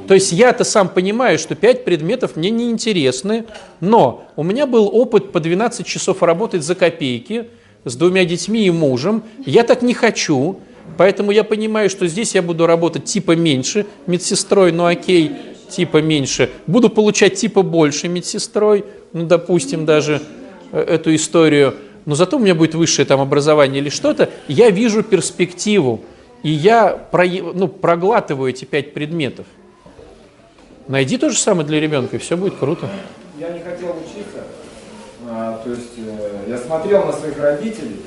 то 0.07 0.13
есть 0.13 0.31
я-то 0.31 0.63
сам 0.63 0.89
понимаю, 0.89 1.39
что 1.39 1.55
пять 1.55 1.85
предметов 1.85 2.35
мне 2.35 2.49
не 2.49 2.69
интересны, 2.69 3.45
но 3.79 4.27
у 4.35 4.43
меня 4.43 4.65
был 4.65 4.89
опыт 4.91 5.31
по 5.31 5.39
12 5.39 5.85
часов 5.85 6.23
работать 6.23 6.63
за 6.63 6.75
копейки 6.75 7.47
с 7.85 7.95
двумя 7.95 8.25
детьми 8.25 8.65
и 8.65 8.71
мужем. 8.71 9.23
Я 9.45 9.63
так 9.63 9.81
не 9.81 9.93
хочу, 9.93 10.59
поэтому 10.97 11.31
я 11.31 11.43
понимаю, 11.43 11.89
что 11.89 12.07
здесь 12.07 12.35
я 12.35 12.41
буду 12.41 12.65
работать 12.65 13.05
типа 13.05 13.35
меньше 13.35 13.85
медсестрой, 14.07 14.71
ну 14.71 14.85
окей, 14.85 15.31
типа 15.69 16.01
меньше. 16.01 16.49
Буду 16.67 16.89
получать 16.89 17.35
типа 17.35 17.61
больше 17.61 18.07
медсестрой, 18.07 18.85
ну 19.13 19.25
допустим 19.25 19.85
даже. 19.85 20.21
э, 20.73 20.81
эту 20.81 21.15
историю, 21.15 21.75
но 22.05 22.15
зато 22.15 22.37
у 22.37 22.39
меня 22.39 22.55
будет 22.55 22.75
высшее 22.75 23.05
там 23.05 23.21
образование 23.21 23.81
или 23.81 23.89
что-то, 23.89 24.29
я 24.47 24.69
вижу 24.69 25.03
перспективу, 25.03 26.01
и 26.41 26.49
я 26.49 26.89
про, 26.89 27.25
ну, 27.25 27.69
проглатываю 27.69 28.49
эти 28.49 28.65
пять 28.65 28.93
предметов. 28.93 29.45
Найди 30.88 31.17
то 31.17 31.29
же 31.29 31.38
самое 31.38 31.65
для 31.65 31.79
ребенка, 31.79 32.17
и 32.17 32.19
все 32.19 32.36
будет 32.36 32.55
круто. 32.55 32.89
Я 33.39 33.49
не 33.49 33.59
хотел 33.59 33.91
учиться, 33.91 34.43
а, 35.29 35.61
то 35.63 35.69
есть 35.69 35.93
э, 35.97 36.45
я 36.49 36.57
смотрел 36.57 37.05
на 37.05 37.13
своих 37.13 37.39
родителей, 37.39 38.01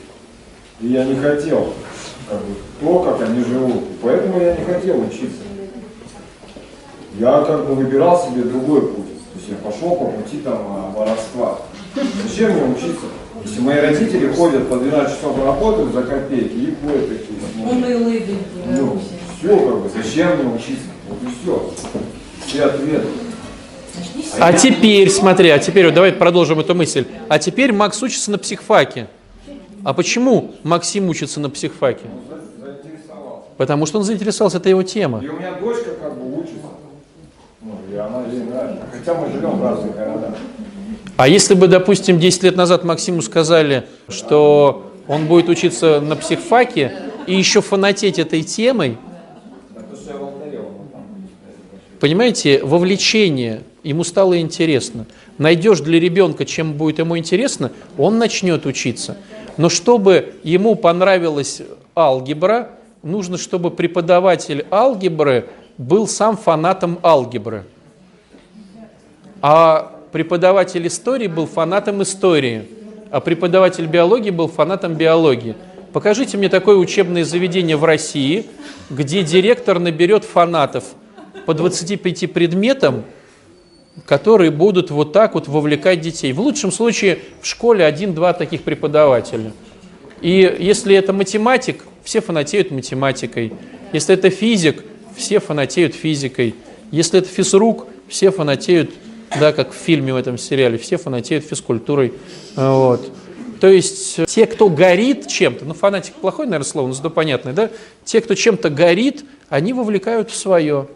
и 0.80 0.88
я 0.88 1.04
не 1.04 1.16
хотел 1.16 1.72
как 2.28 2.38
бы, 2.38 2.54
то, 2.80 2.98
как 3.00 3.28
они 3.28 3.42
живут, 3.42 3.82
и 3.82 3.96
поэтому 4.02 4.40
я 4.40 4.56
не 4.56 4.64
хотел 4.64 5.00
учиться. 5.00 5.42
Я 7.18 7.42
как 7.42 7.66
бы 7.66 7.74
выбирал 7.74 8.22
себе 8.22 8.42
другой 8.42 8.82
путь, 8.82 9.06
то 9.32 9.38
есть 9.38 9.48
я 9.48 9.56
пошел 9.56 9.96
по 9.96 10.06
пути 10.06 10.38
там 10.38 10.58
а, 10.68 10.92
воровства. 10.94 11.60
Зачем 12.28 12.52
мне 12.52 12.74
учиться? 12.76 13.06
Если 13.42 13.60
мои 13.60 13.80
родители 13.80 14.32
ходят 14.32 14.68
по 14.68 14.76
12 14.76 15.16
часов 15.16 15.42
работают 15.42 15.94
за 15.94 16.02
копейки 16.02 16.52
и 16.52 16.76
ходят 16.82 17.08
такие. 17.08 17.38
люди. 18.04 18.36
Ну, 18.66 19.00
все, 19.38 19.56
как 19.56 19.82
бы, 19.82 19.88
зачем 19.88 20.36
мне 20.36 20.54
учиться? 20.54 20.88
Вот 21.08 21.18
и 21.22 21.26
все. 21.42 21.72
Все 22.46 22.64
ответы. 22.64 23.06
А 24.38 24.52
теперь, 24.52 25.10
смотри, 25.10 25.48
а 25.50 25.58
теперь, 25.58 25.86
вот 25.86 25.94
давай 25.94 26.12
продолжим 26.12 26.60
эту 26.60 26.74
мысль. 26.74 27.06
А 27.28 27.38
теперь 27.38 27.72
Макс 27.72 28.02
учится 28.02 28.30
на 28.30 28.38
психфаке. 28.38 29.08
А 29.84 29.94
почему 29.94 30.52
Максим 30.62 31.08
учится 31.08 31.40
на 31.40 31.48
психфаке? 31.48 32.04
Заинтересовался. 32.60 33.48
Потому 33.56 33.86
что 33.86 33.98
он 33.98 34.04
заинтересовался, 34.04 34.58
это 34.58 34.68
его 34.68 34.82
тема. 34.82 35.20
И 35.22 35.28
у 35.28 35.32
меня 35.34 35.52
дочка 35.54 35.90
как 36.00 36.18
бы 36.18 36.40
учится. 36.40 36.66
Ну, 37.62 37.72
и 37.90 37.96
она 37.96 38.22
ей 38.30 38.40
нравится. 38.40 38.82
Хотя 38.92 39.14
мы 39.14 39.32
живем 39.32 39.50
в 39.58 39.62
разных 39.62 39.96
городах. 39.96 40.34
А 41.16 41.28
если 41.28 41.54
бы, 41.54 41.66
допустим, 41.66 42.18
10 42.18 42.42
лет 42.42 42.56
назад 42.56 42.84
Максиму 42.84 43.22
сказали, 43.22 43.86
что 44.08 44.92
он 45.08 45.26
будет 45.26 45.48
учиться 45.48 46.00
на 46.00 46.14
психфаке 46.16 46.92
и 47.26 47.34
еще 47.34 47.62
фанатеть 47.62 48.18
этой 48.18 48.42
темой, 48.42 48.98
Да, 49.74 49.80
то, 49.80 49.96
что 49.96 50.10
я 50.12 50.16
волнорел, 50.18 50.62
ну, 50.62 50.88
там, 50.92 51.06
понимаете, 52.00 52.62
вовлечение, 52.62 53.62
ему 53.82 54.04
стало 54.04 54.40
интересно. 54.40 55.06
Найдешь 55.38 55.80
для 55.80 56.00
ребенка, 56.00 56.44
чем 56.44 56.74
будет 56.74 56.98
ему 56.98 57.18
интересно, 57.18 57.72
он 57.98 58.18
начнет 58.18 58.66
учиться. 58.66 59.16
Но 59.56 59.68
чтобы 59.68 60.34
ему 60.42 60.74
понравилась 60.74 61.62
алгебра, 61.94 62.70
нужно, 63.02 63.38
чтобы 63.38 63.70
преподаватель 63.70 64.66
алгебры 64.70 65.46
был 65.78 66.06
сам 66.06 66.36
фанатом 66.36 66.98
алгебры. 67.02 67.64
А 69.42 69.92
преподаватель 70.12 70.86
истории 70.86 71.26
был 71.26 71.46
фанатом 71.46 72.02
истории, 72.02 72.66
а 73.10 73.20
преподаватель 73.20 73.86
биологии 73.86 74.30
был 74.30 74.48
фанатом 74.48 74.94
биологии. 74.94 75.54
Покажите 75.92 76.36
мне 76.36 76.48
такое 76.48 76.76
учебное 76.76 77.24
заведение 77.24 77.76
в 77.76 77.84
России, 77.84 78.46
где 78.90 79.22
директор 79.22 79.78
наберет 79.78 80.24
фанатов 80.24 80.84
по 81.46 81.54
25 81.54 82.32
предметам, 82.32 83.04
которые 84.04 84.50
будут 84.50 84.90
вот 84.90 85.12
так 85.12 85.34
вот 85.34 85.48
вовлекать 85.48 86.00
детей. 86.00 86.32
В 86.32 86.40
лучшем 86.40 86.70
случае 86.70 87.20
в 87.40 87.46
школе 87.46 87.84
один-два 87.84 88.32
таких 88.32 88.62
преподавателя. 88.62 89.52
И 90.20 90.56
если 90.58 90.94
это 90.96 91.12
математик, 91.12 91.84
все 92.04 92.20
фанатеют 92.20 92.70
математикой. 92.70 93.52
Если 93.92 94.14
это 94.14 94.30
физик, 94.30 94.84
все 95.16 95.40
фанатеют 95.40 95.94
физикой. 95.94 96.54
Если 96.90 97.20
это 97.20 97.28
физрук, 97.28 97.86
все 98.08 98.30
фанатеют, 98.30 98.90
да, 99.40 99.52
как 99.52 99.72
в 99.72 99.76
фильме 99.76 100.12
в 100.12 100.16
этом 100.16 100.38
сериале, 100.38 100.78
все 100.78 100.96
фанатеют 100.98 101.44
физкультурой. 101.44 102.12
Вот. 102.54 103.10
То 103.60 103.68
есть 103.68 104.18
э, 104.18 104.26
те, 104.26 104.46
кто 104.46 104.68
горит 104.68 105.26
чем-то, 105.28 105.64
ну 105.64 105.74
фанатик 105.74 106.14
плохое, 106.14 106.48
наверное, 106.48 106.68
слово, 106.68 106.88
но 106.88 106.92
зато 106.92 107.10
понятное, 107.10 107.52
да? 107.52 107.70
Те, 108.04 108.20
кто 108.20 108.34
чем-то 108.34 108.70
горит, 108.70 109.24
они 109.48 109.72
вовлекают 109.72 110.30
в 110.30 110.36
свое. 110.36 110.88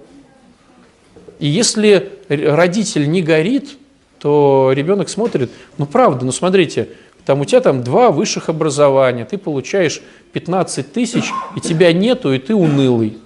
И 1.40 1.48
если 1.48 2.12
родитель 2.28 3.10
не 3.10 3.22
горит, 3.22 3.76
то 4.20 4.72
ребенок 4.74 5.08
смотрит, 5.08 5.50
ну 5.78 5.86
правда, 5.86 6.26
ну 6.26 6.32
смотрите, 6.32 6.90
там 7.24 7.40
у 7.40 7.44
тебя 7.46 7.60
там 7.60 7.82
два 7.82 8.10
высших 8.10 8.50
образования, 8.50 9.24
ты 9.24 9.38
получаешь 9.38 10.02
15 10.32 10.92
тысяч, 10.92 11.32
и 11.56 11.60
тебя 11.60 11.92
нету, 11.92 12.32
и 12.32 12.38
ты 12.38 12.54
унылый. 12.54 13.16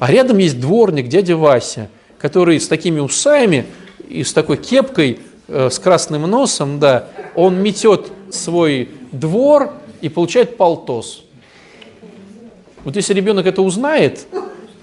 А 0.00 0.10
рядом 0.10 0.38
есть 0.38 0.60
дворник, 0.60 1.08
дядя 1.08 1.36
Вася, 1.36 1.88
который 2.18 2.58
с 2.58 2.66
такими 2.66 2.98
усами 2.98 3.66
и 4.08 4.24
с 4.24 4.32
такой 4.32 4.56
кепкой, 4.56 5.20
э, 5.46 5.70
с 5.70 5.78
красным 5.78 6.22
носом, 6.22 6.80
да, 6.80 7.08
он 7.36 7.62
метет 7.62 8.10
свой 8.30 8.90
двор 9.12 9.72
и 10.00 10.08
получает 10.08 10.56
полтос. 10.56 11.24
Вот 12.84 12.96
если 12.96 13.14
ребенок 13.14 13.46
это 13.46 13.62
узнает, 13.62 14.26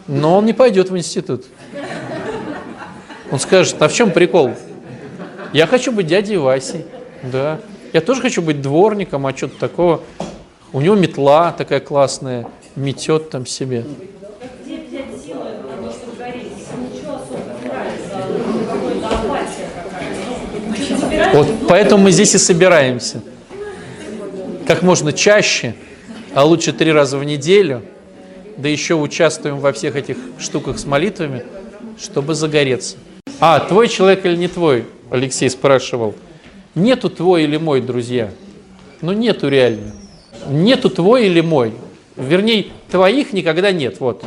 но 0.07 0.37
он 0.37 0.45
не 0.45 0.53
пойдет 0.53 0.89
в 0.89 0.97
институт. 0.97 1.45
Он 3.33 3.39
скажет, 3.39 3.81
а 3.81 3.87
в 3.87 3.93
чем 3.95 4.11
прикол? 4.11 4.51
Я 5.53 5.65
хочу 5.65 5.91
быть 5.91 6.05
дядей 6.05 6.37
Васей, 6.37 6.85
да. 7.23 7.59
Я 7.91 7.99
тоже 7.99 8.21
хочу 8.21 8.43
быть 8.43 8.61
дворником, 8.61 9.25
а 9.25 9.35
что-то 9.35 9.57
такого. 9.57 10.01
У 10.71 10.81
него 10.81 10.93
метла 10.93 11.51
такая 11.51 11.79
классная, 11.79 12.45
метет 12.75 13.31
там 13.31 13.47
себе. 13.47 13.85
Вот 21.33 21.47
поэтому 21.67 22.03
мы 22.03 22.11
здесь 22.11 22.35
и 22.35 22.37
собираемся. 22.37 23.23
Как 24.67 24.83
можно 24.83 25.11
чаще, 25.11 25.73
а 26.35 26.45
лучше 26.45 26.71
три 26.71 26.91
раза 26.91 27.17
в 27.17 27.23
неделю, 27.23 27.81
да 28.57 28.69
еще 28.69 28.93
участвуем 28.93 29.57
во 29.57 29.73
всех 29.73 29.95
этих 29.95 30.17
штуках 30.37 30.77
с 30.77 30.85
молитвами, 30.85 31.43
чтобы 31.97 32.35
загореться. 32.35 32.97
А, 33.45 33.59
твой 33.59 33.89
человек 33.89 34.25
или 34.25 34.37
не 34.37 34.47
твой, 34.47 34.85
Алексей 35.09 35.49
спрашивал. 35.49 36.15
Нету 36.75 37.09
твой 37.09 37.43
или 37.43 37.57
мой, 37.57 37.81
друзья. 37.81 38.31
Ну, 39.01 39.11
нету 39.11 39.49
реально. 39.49 39.93
Нету 40.47 40.89
твой 40.89 41.25
или 41.25 41.41
мой. 41.41 41.73
Вернее, 42.15 42.67
твоих 42.89 43.33
никогда 43.33 43.73
нет, 43.73 43.99
вот. 43.99 44.23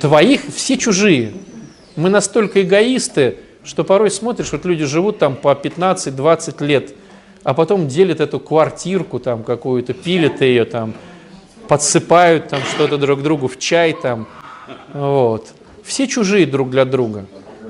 Твоих 0.00 0.42
все 0.54 0.78
чужие. 0.78 1.32
Мы 1.96 2.10
настолько 2.10 2.62
эгоисты, 2.62 3.38
что 3.64 3.82
порой 3.82 4.12
смотришь, 4.12 4.52
вот 4.52 4.64
люди 4.64 4.84
живут 4.84 5.18
там 5.18 5.34
по 5.34 5.50
15-20 5.50 6.64
лет, 6.64 6.94
а 7.42 7.54
потом 7.54 7.88
делят 7.88 8.20
эту 8.20 8.38
квартирку 8.38 9.18
там 9.18 9.42
какую-то, 9.42 9.94
пилят 9.94 10.42
ее 10.42 10.64
там, 10.64 10.94
подсыпают 11.66 12.50
там 12.50 12.60
что-то 12.72 12.98
друг 12.98 13.20
другу 13.20 13.48
в 13.48 13.58
чай 13.58 13.96
там. 14.00 14.28
Вот. 14.94 15.54
Все 15.84 16.06
чужие 16.06 16.46
друг 16.46 16.70
для 16.70 16.84
друга. 16.84 17.26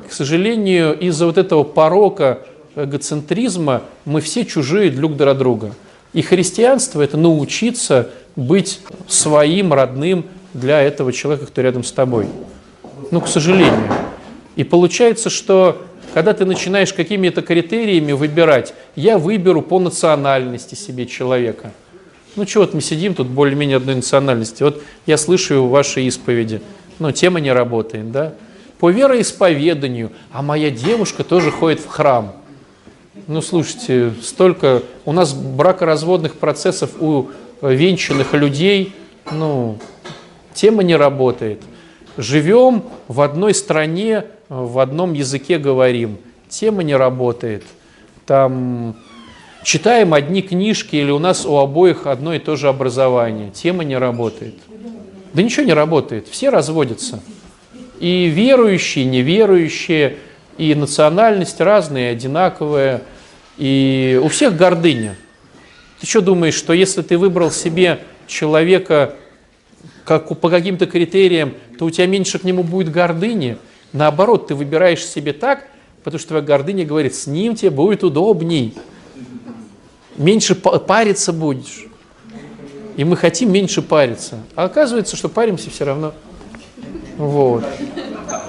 К 0.09 0.13
сожалению, 0.13 0.99
из-за 0.99 1.27
вот 1.27 1.39
этого 1.39 1.63
порока 1.63 2.41
эгоцентризма 2.77 3.83
мы 4.05 4.21
все 4.21 4.45
чужие 4.45 4.91
друг 4.91 5.17
для 5.17 5.35
друга. 5.35 5.75
И 6.13 6.23
христианство– 6.23 7.01
это 7.03 7.17
научиться 7.17 8.11
быть 8.35 8.81
своим, 9.07 9.73
родным 9.73 10.25
для 10.55 10.81
этого 10.81 11.13
человека, 11.13 11.47
кто 11.47 11.63
рядом 11.63 11.85
с 11.85 11.93
тобой. 11.93 12.27
Ну, 13.11 13.21
к 13.21 13.29
сожалению. 13.29 13.89
И 14.57 14.65
получается, 14.65 15.31
что 15.31 15.81
когда 16.13 16.33
ты 16.33 16.45
начинаешь 16.45 16.93
какими-то 16.93 17.43
критериями 17.43 18.13
выбирать, 18.13 18.75
я 18.97 19.19
выберу 19.19 19.63
по 19.63 19.79
национальности 19.79 20.75
себе 20.75 21.07
человека. 21.07 21.73
Ну, 22.37 22.45
чего 22.45 22.65
вот 22.65 22.75
мы 22.75 22.81
сидим 22.81 23.15
тут 23.15 23.29
более-менее 23.29 23.77
одной 23.77 23.97
национальности. 23.97 24.63
Вот 24.63 24.83
я 25.07 25.17
слышу 25.17 25.67
ваши 25.67 26.03
исповеди, 26.03 26.61
но 27.01 27.11
тема 27.11 27.41
не 27.41 27.53
работает, 27.53 28.13
да? 28.13 28.35
По 28.79 28.91
вероисповеданию, 28.91 30.13
а 30.33 30.43
моя 30.43 30.71
девушка 30.71 31.25
тоже 31.25 31.51
ходит 31.51 31.81
в 31.81 31.89
храм. 31.89 32.33
Ну, 33.27 33.43
слушайте, 33.43 34.13
столько... 34.23 34.83
У 35.05 35.13
нас 35.13 35.35
бракоразводных 35.35 36.37
процессов 36.37 36.91
у 37.01 37.29
венчанных 37.61 38.33
людей, 38.33 38.95
ну, 39.33 39.79
тема 40.55 40.83
не 40.83 40.97
работает. 40.97 41.61
Живем 42.17 42.85
в 43.09 43.21
одной 43.21 43.55
стране, 43.55 44.25
в 44.49 44.79
одном 44.79 45.13
языке 45.13 45.59
говорим. 45.59 46.19
Тема 46.49 46.83
не 46.83 46.97
работает. 46.97 47.65
Там 48.27 48.97
читаем 49.63 50.15
одни 50.15 50.43
книжки 50.43 50.97
или 50.97 51.11
у 51.11 51.19
нас 51.19 51.45
у 51.47 51.57
обоих 51.57 52.07
одно 52.07 52.35
и 52.35 52.39
то 52.39 52.57
же 52.57 52.69
образование. 52.69 53.51
Тема 53.51 53.85
не 53.85 53.97
работает. 53.97 54.55
Да 55.33 55.43
ничего 55.43 55.65
не 55.65 55.73
работает. 55.73 56.29
Все 56.29 56.51
разводятся. 56.51 57.23
И 57.99 58.27
верующие, 58.27 59.05
неверующие, 59.05 60.17
и 60.59 60.75
национальность 60.75 61.61
разные, 61.61 62.11
одинаковые. 62.11 63.03
И 63.57 64.21
у 64.23 64.29
всех 64.29 64.57
гордыня. 64.57 65.17
Ты 66.01 66.07
что 66.07 66.21
думаешь, 66.21 66.55
что 66.55 66.73
если 66.73 67.03
ты 67.03 67.19
выбрал 67.19 67.51
себе 67.51 68.01
человека 68.27 69.17
как, 70.05 70.41
по 70.41 70.49
каким-то 70.49 70.87
критериям, 70.87 71.55
то 71.79 71.85
у 71.85 71.91
тебя 71.91 72.07
меньше 72.07 72.39
к 72.39 72.45
нему 72.45 72.63
будет 72.63 72.91
гордыни? 72.91 73.59
Наоборот, 73.93 74.49
ты 74.49 74.55
выбираешь 74.55 75.05
себе 75.05 75.33
так, 75.33 75.67
Потому 76.03 76.19
что 76.19 76.29
твоя 76.29 76.43
гордыня 76.43 76.87
говорит, 76.87 77.15
с 77.15 77.27
ним 77.27 77.55
тебе 77.55 77.71
будет 77.71 78.03
удобней. 78.05 78.75
Меньше 80.17 80.55
париться 80.55 81.33
будешь. 81.33 81.87
И 82.97 83.05
мы 83.05 83.17
хотим 83.17 83.53
меньше 83.53 83.83
париться. 83.83 84.39
А 84.57 84.65
оказывается, 84.65 85.17
что 85.17 85.29
паримся 85.29 85.71
все 85.71 85.85
равно. 85.85 86.13
Вот. 87.17 87.65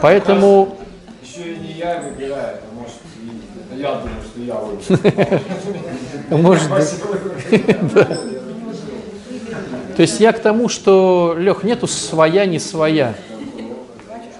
Поэтому... 0.01 0.77
Еще 1.23 1.53
и 1.53 1.59
не 1.59 1.73
я 1.73 2.01
выбираю, 2.01 2.57
а 2.57 2.73
может, 2.79 2.95
и 3.75 3.79
я 3.79 3.95
думаю, 3.95 4.21
что 4.23 4.39
я 4.41 4.55
выберу. 4.55 5.41
Может 6.41 6.69
быть. 6.69 6.89
То 9.95 10.01
есть 10.01 10.19
я 10.19 10.31
к 10.31 10.39
тому, 10.39 10.69
что, 10.69 11.35
Лех, 11.37 11.63
нету 11.63 11.87
своя, 11.87 12.45
не 12.45 12.59
своя. 12.59 13.13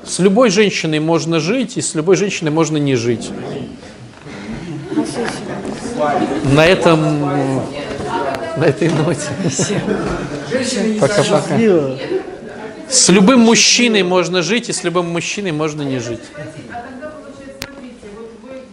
С 0.03 0.19
любой 0.19 0.49
женщиной 0.49 0.99
можно 0.99 1.39
жить, 1.39 1.77
и 1.77 1.81
с 1.81 1.93
любой 1.93 2.15
женщиной 2.15 2.51
можно 2.51 2.77
не 2.77 2.95
жить. 2.95 3.29
На 6.53 6.65
этом, 6.65 7.61
на 8.57 8.65
этой 8.65 8.89
ноте. 8.89 9.29
Пока-пока. 10.99 11.57
С 12.89 13.07
любым 13.09 13.39
мужчиной 13.39 14.03
можно 14.03 14.41
жить, 14.41 14.67
и 14.69 14.73
с 14.73 14.83
любым 14.83 15.07
мужчиной 15.07 15.53
можно 15.53 15.81
не 15.81 15.99
жить. 15.99 16.19
А 16.35 16.41
тогда 16.81 17.09
получается, 17.09 17.57
смотрите, 17.63 18.07
вот 18.17 18.31
вы 18.43 18.63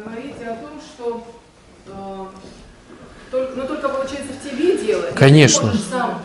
говорите 0.00 0.44
о 0.46 0.54
том, 0.54 0.80
что 0.80 1.26
э, 1.88 2.26
только, 3.32 3.52
ну 3.56 3.66
только 3.66 3.88
получается 3.88 4.32
в 4.32 4.48
тебе 4.48 4.76
дело. 4.78 5.06
и 5.06 5.10
ты 5.10 5.14
Конечно. 5.18 5.72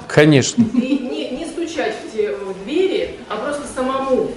Конечно. 0.07 0.61
и 0.61 0.97
не, 0.99 1.31
не 1.31 1.45
стучать 1.47 1.95
в 2.05 2.11
те 2.15 2.35
в 2.35 2.63
двери, 2.63 3.15
а 3.29 3.37
просто 3.37 3.63
самому 3.75 4.29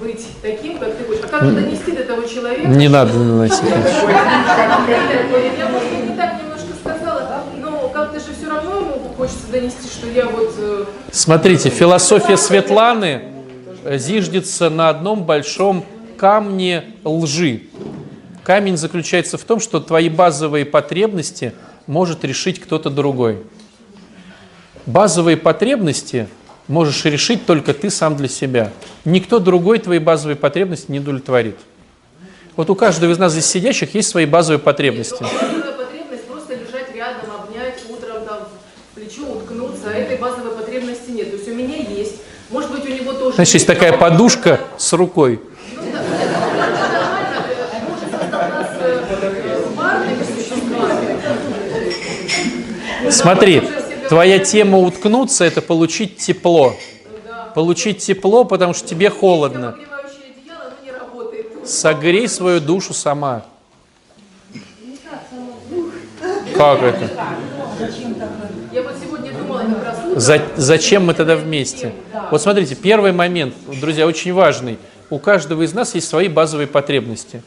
быть 0.00 0.26
таким, 0.40 0.78
как 0.78 0.96
ты 0.96 1.04
хочешь. 1.04 1.24
А 1.24 1.28
как 1.28 1.54
донести 1.54 1.92
до 1.92 2.04
того 2.04 2.22
человека? 2.22 2.66
Не 2.68 2.88
надо 2.88 3.12
наносить. 3.18 3.62
Я, 3.64 5.68
может 5.68 5.88
быть, 5.90 6.08
не 6.10 6.16
так 6.16 6.40
немножко 6.42 6.72
сказала, 6.82 7.44
но 7.58 7.88
как-то 7.88 8.18
же 8.18 8.32
все 8.36 8.48
равно 8.48 8.76
ему 8.76 9.01
хочется 9.16 9.46
донести, 9.50 9.88
что 9.88 10.08
я 10.08 10.26
вот... 10.26 10.54
э, 10.58 10.84
Смотрите, 11.10 11.70
философия 11.70 12.36
Светланы 12.36 13.22
зиждется 13.84 14.70
на 14.70 14.88
одном 14.88 15.24
большом 15.24 15.84
камне 16.16 16.84
лжи. 17.04 17.62
Камень 18.44 18.76
заключается 18.76 19.38
в 19.38 19.44
том, 19.44 19.60
что 19.60 19.80
твои 19.80 20.08
базовые 20.08 20.64
потребности 20.64 21.52
может 21.86 22.24
решить 22.24 22.60
кто-то 22.60 22.90
другой. 22.90 23.42
Базовые 24.86 25.36
потребности 25.36 26.28
можешь 26.68 27.04
решить 27.04 27.46
только 27.46 27.74
ты 27.74 27.90
сам 27.90 28.16
для 28.16 28.28
себя. 28.28 28.72
Никто 29.04 29.38
другой 29.38 29.78
твои 29.78 29.98
базовые 29.98 30.36
потребности 30.36 30.90
не 30.90 30.98
удовлетворит. 30.98 31.56
Вот 32.56 32.68
у 32.68 32.74
каждого 32.74 33.12
из 33.12 33.18
нас 33.18 33.32
здесь 33.32 33.46
сидящих 33.46 33.94
есть 33.94 34.08
свои 34.08 34.26
базовые 34.26 34.58
потребности. 34.58 35.22
Базовая 35.22 35.72
потребность 35.72 36.24
просто 36.24 36.54
лежать 36.54 36.94
рядом, 36.94 37.30
обнять, 37.40 37.78
утром 37.88 38.24
там 38.26 38.40
в 38.90 38.94
плечо 38.94 39.22
уткнуться, 39.82 39.90
а 39.90 39.92
этой 39.92 40.16
базовой 40.16 40.52
потребности 40.52 41.10
нет. 41.10 41.30
То 41.30 41.36
есть 41.36 41.48
у 41.48 41.54
меня 41.54 41.76
есть. 41.76 42.16
Может 42.50 42.70
быть, 42.70 42.84
у 42.84 42.88
него 42.88 43.12
тоже 43.12 43.36
Значит, 43.36 43.54
есть 43.54 43.66
такая 43.66 43.96
подушка 43.96 44.60
с 44.76 44.92
рукой. 44.92 45.40
Ну 45.74 45.82
да, 45.92 46.02
э. 53.04 53.10
Смотри, 53.10 53.62
твоя 54.08 54.38
тема 54.38 54.78
уткнуться– 54.78 55.44
это 55.46 55.60
получить 55.62 56.18
тепло. 56.18 56.74
Получить 57.54 57.98
тепло, 57.98 58.44
потому 58.44 58.74
что 58.74 58.88
тебе 58.88 59.10
холодно. 59.10 59.76
Согрей 61.64 62.28
свою 62.28 62.60
душу 62.60 62.92
сама. 62.92 63.44
Как 66.54 66.82
это? 66.82 67.08
Я 68.72 68.82
вот 68.82 68.94
сегодня 69.02 69.32
думала 69.32 69.58
как 69.58 69.84
раз 69.84 69.98
утром, 69.98 70.01
За- 70.14 70.42
зачем 70.56 71.06
мы 71.06 71.14
тогда 71.14 71.36
вместе? 71.36 71.92
Вот 72.30 72.42
смотрите, 72.42 72.74
первый 72.74 73.12
момент, 73.12 73.54
друзья, 73.80 74.06
очень 74.06 74.32
важный. 74.32 74.78
У 75.08 75.18
каждого 75.18 75.62
из 75.62 75.72
нас 75.72 75.94
есть 75.94 76.08
свои 76.08 76.28
базовые 76.28 76.66
потребности. 76.66 77.42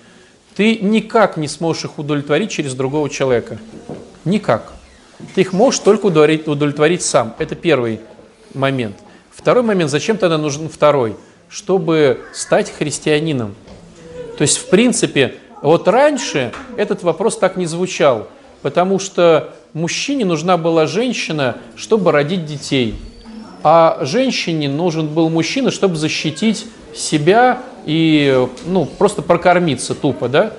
Ты 0.56 0.78
никак 0.78 1.38
не 1.38 1.48
сможешь 1.48 1.86
их 1.86 2.00
удовлетворить 2.00 2.50
через 2.50 2.74
другого 2.74 3.10
человека. 3.10 3.60
Никак. 4.24 4.74
Ты 5.36 5.42
их 5.42 5.54
можешь 5.54 5.80
только 5.82 6.08
удовлетворить, 6.08 6.48
удовлетворить 6.48 7.02
сам. 7.04 7.36
Это 7.38 7.56
первый 7.56 8.00
момент. 8.54 8.96
Второй 9.32 9.64
момент, 9.64 9.92
зачем 9.92 10.18
тогда 10.18 10.38
нужен 10.38 10.68
второй? 10.68 11.16
Чтобы 11.50 12.22
стать 12.34 12.72
христианином. 12.72 13.54
То 14.38 14.42
есть, 14.42 14.58
в 14.58 14.70
принципе, 14.70 15.36
вот 15.62 15.88
раньше 15.88 16.52
этот 16.78 17.04
вопрос 17.04 17.38
так 17.38 17.58
не 17.58 17.68
звучал, 17.68 18.28
потому 18.62 18.98
что 18.98 19.54
мужчине 19.76 20.26
нужна 20.26 20.58
была 20.58 20.88
женщина, 20.88 21.58
чтобы 21.76 22.12
родить 22.12 22.46
детей, 22.46 22.96
а 23.62 24.00
женщине 24.02 24.70
нужен 24.70 25.08
был 25.08 25.30
мужчина, 25.30 25.70
чтобы 25.70 25.98
защитить 25.98 26.66
себя 26.96 27.62
и 27.86 28.48
ну, 28.66 28.86
просто 28.86 29.22
прокормиться 29.22 29.94
тупо, 29.94 30.30
да? 30.30 30.54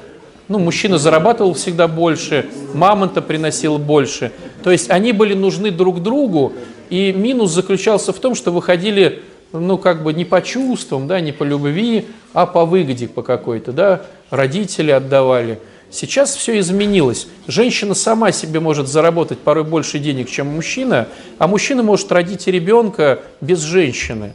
Ну, 0.48 0.60
мужчина 0.60 0.98
зарабатывал 0.98 1.54
всегда 1.54 1.88
больше, 1.88 2.46
мамонта 2.72 3.20
приносил 3.20 3.78
больше. 3.78 4.30
То 4.62 4.70
есть 4.70 4.90
они 4.90 5.10
были 5.12 5.34
нужны 5.34 5.72
друг 5.72 6.02
другу, 6.02 6.52
и 6.88 7.12
минус 7.12 7.50
заключался 7.50 8.12
в 8.12 8.18
том, 8.20 8.36
что 8.36 8.52
выходили 8.52 9.22
ну, 9.52 9.78
как 9.78 10.02
бы 10.02 10.12
не 10.12 10.24
по 10.24 10.42
чувствам, 10.42 11.06
да, 11.06 11.20
не 11.20 11.32
по 11.32 11.42
любви, 11.42 12.06
а 12.32 12.46
по 12.46 12.64
выгоде 12.64 13.08
по 13.08 13.22
какой-то, 13.22 13.72
да, 13.72 14.02
родители 14.30 14.90
отдавали. 14.90 15.58
Сейчас 15.90 16.34
все 16.34 16.58
изменилось. 16.58 17.28
Женщина 17.46 17.94
сама 17.94 18.32
себе 18.32 18.60
может 18.60 18.88
заработать 18.88 19.38
порой 19.38 19.64
больше 19.64 19.98
денег, 19.98 20.28
чем 20.28 20.48
мужчина, 20.48 21.08
а 21.38 21.46
мужчина 21.46 21.82
может 21.82 22.10
родить 22.10 22.46
ребенка 22.48 23.20
без 23.40 23.60
женщины. 23.60 24.34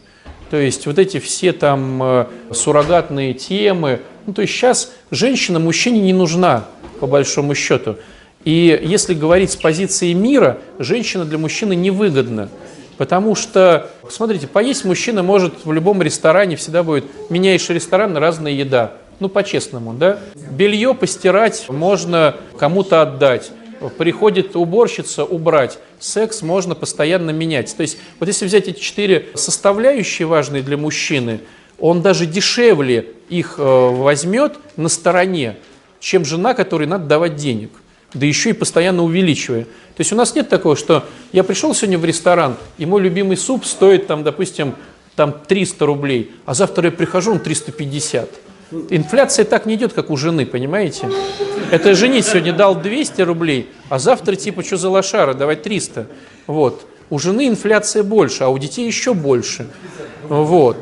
То 0.50 0.58
есть 0.58 0.86
вот 0.86 1.00
эти 1.00 1.20
все 1.20 1.54
там 1.54 2.02
э, 2.04 2.26
суррогатные 2.52 3.34
темы. 3.34 4.02
Ну, 4.26 4.34
то 4.34 4.42
есть 4.42 4.54
сейчас 4.54 4.92
женщина 5.10 5.60
мужчине 5.60 6.02
не 6.02 6.14
нужна, 6.14 6.66
по 7.00 7.08
большому 7.08 7.56
счету. 7.56 7.96
И 8.44 8.82
если 8.84 9.14
говорить 9.14 9.52
с 9.52 9.56
позиции 9.56 10.14
мира, 10.14 10.58
женщина 10.80 11.26
для 11.26 11.38
мужчины 11.38 11.74
невыгодна. 11.76 12.50
Потому 12.98 13.36
что, 13.36 13.90
смотрите, 14.10 14.48
поесть 14.48 14.86
мужчина 14.86 15.24
может 15.24 15.66
в 15.66 15.72
любом 15.72 16.02
ресторане, 16.02 16.56
всегда 16.56 16.84
будет, 16.84 17.06
меняешь 17.30 17.70
ресторан, 17.70 18.16
разная 18.18 18.52
еда. 18.52 18.94
Ну, 19.22 19.30
по-честному, 19.30 19.94
да? 19.94 20.20
Белье 20.50 20.96
постирать 20.96 21.70
можно 21.70 22.36
кому-то 22.58 23.04
отдать. 23.04 23.52
Приходит 24.00 24.56
уборщица 24.56 25.24
убрать. 25.24 25.78
Секс 26.00 26.42
можно 26.42 26.74
постоянно 26.74 27.30
менять. 27.30 27.78
То 27.78 27.82
есть, 27.82 28.00
вот 28.20 28.28
если 28.28 28.46
взять 28.46 28.68
эти 28.68 28.80
четыре 28.80 29.28
составляющие 29.36 30.28
важные 30.28 30.64
для 30.64 30.76
мужчины, 30.76 31.40
он 31.78 32.02
даже 32.02 32.26
дешевле 32.26 33.10
их 33.30 33.56
э, 33.60 33.62
возьмет 33.64 34.58
на 34.76 34.90
стороне, 34.90 35.58
чем 36.00 36.26
жена, 36.26 36.56
которой 36.56 36.88
надо 36.88 37.06
давать 37.06 37.36
денег 37.36 37.70
да 38.14 38.26
еще 38.26 38.50
и 38.50 38.54
постоянно 38.54 39.04
увеличивая. 39.04 39.64
То 39.64 40.00
есть 40.00 40.12
у 40.12 40.18
нас 40.18 40.36
нет 40.36 40.50
такого, 40.50 40.76
что 40.76 41.06
я 41.32 41.46
пришел 41.46 41.74
сегодня 41.74 41.98
в 41.98 42.04
ресторан, 42.04 42.58
и 42.78 42.86
мой 42.86 43.02
любимый 43.02 43.38
суп 43.38 43.66
стоит, 43.66 44.06
там, 44.08 44.24
допустим, 44.24 44.76
там 45.16 45.34
300 45.48 45.86
рублей, 45.86 46.32
а 46.46 46.54
завтра 46.54 46.86
я 46.86 46.92
прихожу, 46.92 47.32
он 47.32 47.40
350. 47.40 48.30
Инфляция 48.90 49.46
так 49.46 49.66
не 49.66 49.76
идет, 49.76 49.94
как 49.94 50.10
у 50.10 50.18
жены, 50.18 50.46
понимаете? 50.46 51.10
Это 51.72 51.94
женить 51.94 52.26
сегодня 52.26 52.54
дал 52.54 52.76
200 52.76 53.22
рублей, 53.22 53.70
а 53.90 54.00
завтра 54.00 54.36
типа, 54.36 54.64
что 54.64 54.78
за 54.78 54.90
лошара, 54.90 55.34
давай 55.34 55.58
300. 55.58 56.08
Вот. 56.48 56.86
У 57.10 57.20
жены 57.20 57.48
инфляция 57.48 58.04
больше, 58.04 58.46
а 58.46 58.50
у 58.50 58.58
детей 58.58 58.88
еще 58.88 59.14
больше. 59.14 59.68
Вот. 60.24 60.78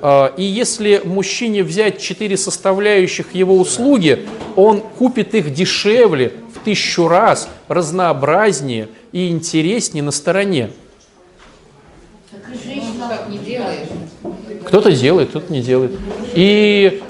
А, 0.00 0.32
И 0.36 0.42
если 0.42 1.02
мужчине 1.04 1.62
взять 1.62 2.00
четыре 2.00 2.36
составляющих 2.36 3.34
его 3.34 3.58
услуги, 3.58 4.26
он 4.56 4.80
купит 4.80 5.34
их 5.34 5.52
дешевле, 5.52 6.32
в 6.54 6.64
тысячу 6.64 7.08
раз, 7.08 7.48
разнообразнее 7.68 8.88
и 9.12 9.28
интереснее 9.28 10.02
на 10.02 10.10
стороне. 10.10 10.70
Кто-то 14.66 14.92
делает, 14.92 15.28
кто-то 15.30 15.52
не 15.52 15.62
делает. 15.62 15.92
И, 16.34 17.02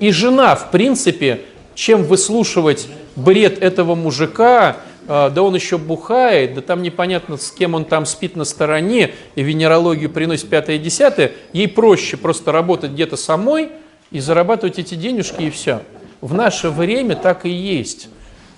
и 0.00 0.10
жена, 0.10 0.56
в 0.56 0.70
принципе, 0.70 1.42
чем 1.74 2.02
выслушивать 2.04 2.88
бред 3.16 3.62
этого 3.62 3.94
мужика, 3.94 4.78
а, 5.06 5.30
да 5.30 5.42
он 5.42 5.54
еще 5.54 5.78
бухает, 5.78 6.54
да 6.54 6.60
там 6.60 6.82
непонятно, 6.82 7.36
с 7.36 7.50
кем 7.50 7.74
он 7.74 7.84
там 7.84 8.06
спит 8.06 8.36
на 8.36 8.44
стороне, 8.44 9.12
и 9.34 9.42
венерологию 9.42 10.10
приносит 10.10 10.48
пятое 10.48 10.76
и 10.76 10.78
десятое, 10.78 11.32
ей 11.52 11.68
проще 11.68 12.16
просто 12.16 12.52
работать 12.52 12.92
где-то 12.92 13.16
самой 13.16 13.70
и 14.10 14.20
зарабатывать 14.20 14.78
эти 14.78 14.94
денежки, 14.94 15.42
и 15.42 15.50
все. 15.50 15.82
В 16.20 16.34
наше 16.34 16.70
время 16.70 17.16
так 17.16 17.46
и 17.46 17.50
есть. 17.50 18.08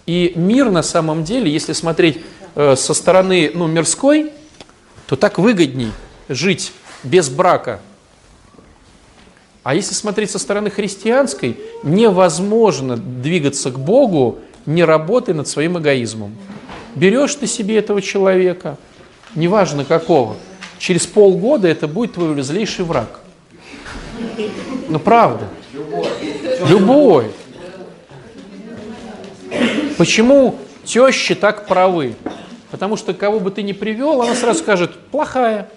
И 0.07 0.33
мир 0.35 0.71
на 0.71 0.83
самом 0.83 1.25
деле, 1.25 1.51
если 1.51 1.73
смотреть 1.75 2.21
э, 2.55 2.75
со 2.77 2.93
стороны 2.93 3.51
ну, 3.55 3.67
мирской, 3.67 4.33
то 5.07 5.17
так 5.17 5.39
выгодней 5.39 5.93
жить 6.29 6.73
без 7.05 7.29
брака. 7.29 7.81
А 9.63 9.75
если 9.75 9.95
смотреть 9.95 10.31
со 10.31 10.39
стороны 10.39 10.71
христианской, 10.71 11.57
невозможно 11.85 12.97
двигаться 12.97 13.71
к 13.71 13.79
Богу, 13.79 14.41
не 14.67 14.85
работая 14.85 15.35
над 15.35 15.47
своим 15.47 15.79
эгоизмом. 15.79 16.37
Берешь 16.97 17.35
ты 17.37 17.47
себе 17.47 17.79
этого 17.79 18.03
человека, 18.03 18.77
неважно 19.35 19.85
какого, 19.85 20.37
через 20.79 21.07
полгода 21.07 21.69
это 21.69 21.87
будет 21.87 22.15
твой 22.15 22.41
злейший 22.43 22.85
враг. 22.85 23.21
Ну 24.89 24.99
правда. 24.99 25.49
Любой. 26.69 27.31
Почему 29.97 30.57
тещи 30.85 31.35
так 31.35 31.69
правы? 31.69 32.17
Потому 32.71 32.97
что 32.97 33.15
кого 33.15 33.39
бы 33.39 33.51
ты 33.51 33.63
ни 33.63 33.73
привел, 33.73 34.23
она 34.23 34.35
сразу 34.35 34.59
скажет, 34.59 34.97
плохая. 35.11 35.69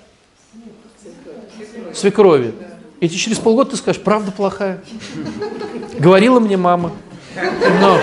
Свекрови. 1.93 2.53
И 2.99 3.09
через 3.09 3.37
полгода 3.39 3.71
ты 3.71 3.77
скажешь, 3.77 4.01
правда 4.01 4.31
плохая. 4.31 4.81
Говорила 5.99 6.39
мне 6.39 6.57
мама. 6.57 6.91
Но 7.81 7.99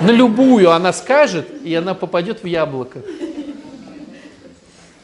на 0.00 0.10
любую 0.10 0.70
она 0.70 0.92
скажет, 0.92 1.46
и 1.64 1.74
она 1.74 1.94
попадет 1.94 2.42
в 2.42 2.46
яблоко. 2.46 3.00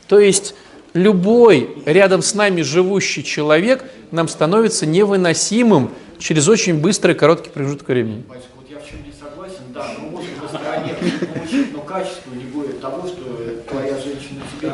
То 0.07 0.19
есть 0.19 0.55
любой 0.93 1.71
рядом 1.87 2.21
с 2.21 2.35
нами 2.35 2.61
живущий 2.63 3.25
человек 3.25 3.85
нам 4.11 4.29
становится 4.29 4.85
невыносимым 4.85 5.91
через 6.19 6.49
очень 6.49 6.79
быстрый 6.81 7.15
короткий 7.15 7.49
промежуток 7.49 7.89
времени. 7.89 8.23
Вот 8.29 8.37
я 8.71 8.79
в 8.79 8.87
чем 8.89 8.99
не 9.03 9.13
согласен, 9.19 9.63
да, 9.75 9.87
но 9.99 10.11
может 10.11 10.31
по 10.37 10.47
стороне 10.49 10.95
получить, 11.35 11.73
но 11.75 11.81
качество 11.81 12.31
не 12.35 12.45
будет 12.45 12.81
того, 12.83 13.09
что 13.09 13.23
твоя 13.71 13.95
женщина 13.95 14.43
тебе. 14.61 14.71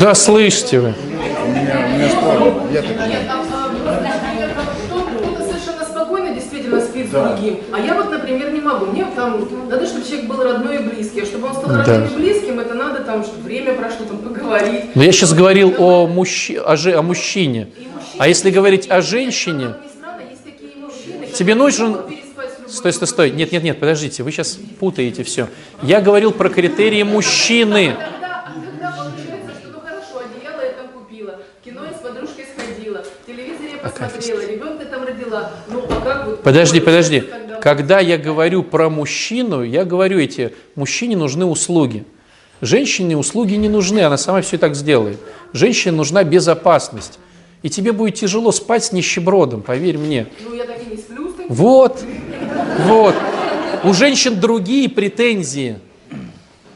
Да, 0.00 0.14
слышите 0.14 0.80
вы. 0.80 0.88
Нет, 0.88 2.16
а, 2.16 3.44
а, 3.84 4.00
например, 4.00 4.50
кто- 4.88 5.00
кто-то 5.02 5.44
совершенно 5.44 5.84
спокойно 5.84 6.34
с 7.12 7.36
другим, 7.36 7.58
а 7.72 7.80
я 7.80 7.94
вот, 7.94 8.10
например, 8.10 8.52
не 8.52 8.60
могу. 8.60 8.86
Мне 8.86 9.06
там 9.14 9.46
надо, 9.68 9.86
чтобы 9.86 10.04
человек 10.06 10.26
был 10.26 10.42
родной 10.42 10.76
и 10.76 10.78
близкий, 10.80 11.20
а 11.20 11.26
чтобы 11.26 11.46
он 11.48 11.54
стал 11.54 11.68
Да. 11.70 11.76
родным 11.84 12.04
и 12.08 12.14
близким, 12.16 12.58
это 12.60 12.74
надо 12.74 13.00
там, 13.04 13.22
чтобы 13.24 13.42
время 13.42 13.74
прошло, 13.74 14.06
там 14.06 14.18
поговорить. 14.18 14.94
Но 14.96 15.02
я 15.02 15.12
сейчас 15.12 15.34
говорил 15.34 15.74
о, 15.78 16.06
мужчи- 16.06 16.56
о, 16.58 16.76
же- 16.76 16.94
о 16.94 17.02
мужчине. 17.02 17.68
А 18.18 18.28
если 18.28 18.50
говорить 18.50 18.90
о 18.90 19.00
женщине, 19.02 19.74
Как 21.20 21.32
тебе 21.38 21.54
нужен... 21.54 21.96
Стой, 22.68 22.92
стой, 22.94 23.08
стой. 23.08 23.30
Нет, 23.30 23.52
нет, 23.52 23.62
нет, 23.62 23.78
подождите, 23.78 24.22
вы 24.22 24.30
сейчас 24.32 24.58
путаете 24.80 25.24
все. 25.24 25.48
Я 25.82 26.00
говорил 26.00 26.32
про 26.32 26.48
критерии 26.48 27.02
мужчины. 27.02 27.94
А 33.82 33.88
ну 33.88 33.90
посмотрела, 34.06 34.40
ребенка 34.48 34.84
там 34.86 35.04
родила. 35.04 35.50
Ну 35.68 35.80
а 35.80 35.81
как 36.02 36.26
вот... 36.26 36.42
Подожди, 36.42 36.80
подожди. 36.80 37.24
Когда 37.60 38.00
я 38.00 38.18
говорю 38.18 38.62
про 38.62 38.90
мужчину, 38.90 39.62
я 39.62 39.84
говорю 39.84 40.18
эти, 40.18 40.52
мужчине 40.74 41.16
нужны 41.16 41.44
услуги. 41.44 42.04
Женщине 42.60 43.16
услуги 43.16 43.54
не 43.54 43.68
нужны, 43.68 44.00
она 44.00 44.16
сама 44.16 44.40
все 44.40 44.56
и 44.56 44.58
так 44.58 44.74
сделает. 44.74 45.18
Женщине 45.52 45.96
нужна 45.96 46.24
безопасность. 46.24 47.18
И 47.62 47.70
тебе 47.70 47.92
будет 47.92 48.16
тяжело 48.16 48.50
спать 48.50 48.84
с 48.84 48.92
нищебродом, 48.92 49.62
поверь 49.62 49.98
мне. 49.98 50.26
Ну 50.44 50.54
я 50.54 50.64
так 50.64 50.82
и 50.82 50.90
не 50.90 50.96
сплю. 50.96 51.32
Вот, 51.48 52.02
вот. 52.86 53.14
У 53.84 53.92
женщин 53.92 54.40
другие 54.40 54.88
претензии. 54.88 55.78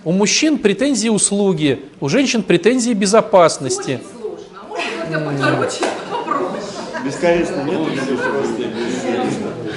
У 0.04 0.12
мужчин 0.12 0.58
претензии 0.58 1.08
услуги, 1.08 1.80
у 2.00 2.08
женщин 2.08 2.44
претензии 2.44 2.92
безопасности. 2.92 4.00
Очень 4.00 4.20
сложно. 4.20 4.46
А 4.62 4.66
может 4.66 4.84
как-то 4.90 5.30
покороче 5.30 5.84
попробуем. 6.10 6.62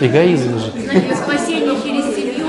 Эгоизм 0.02 0.60
же. 0.60 0.72
Спасение 1.16 1.76
через 1.84 2.16
семью. 2.16 2.45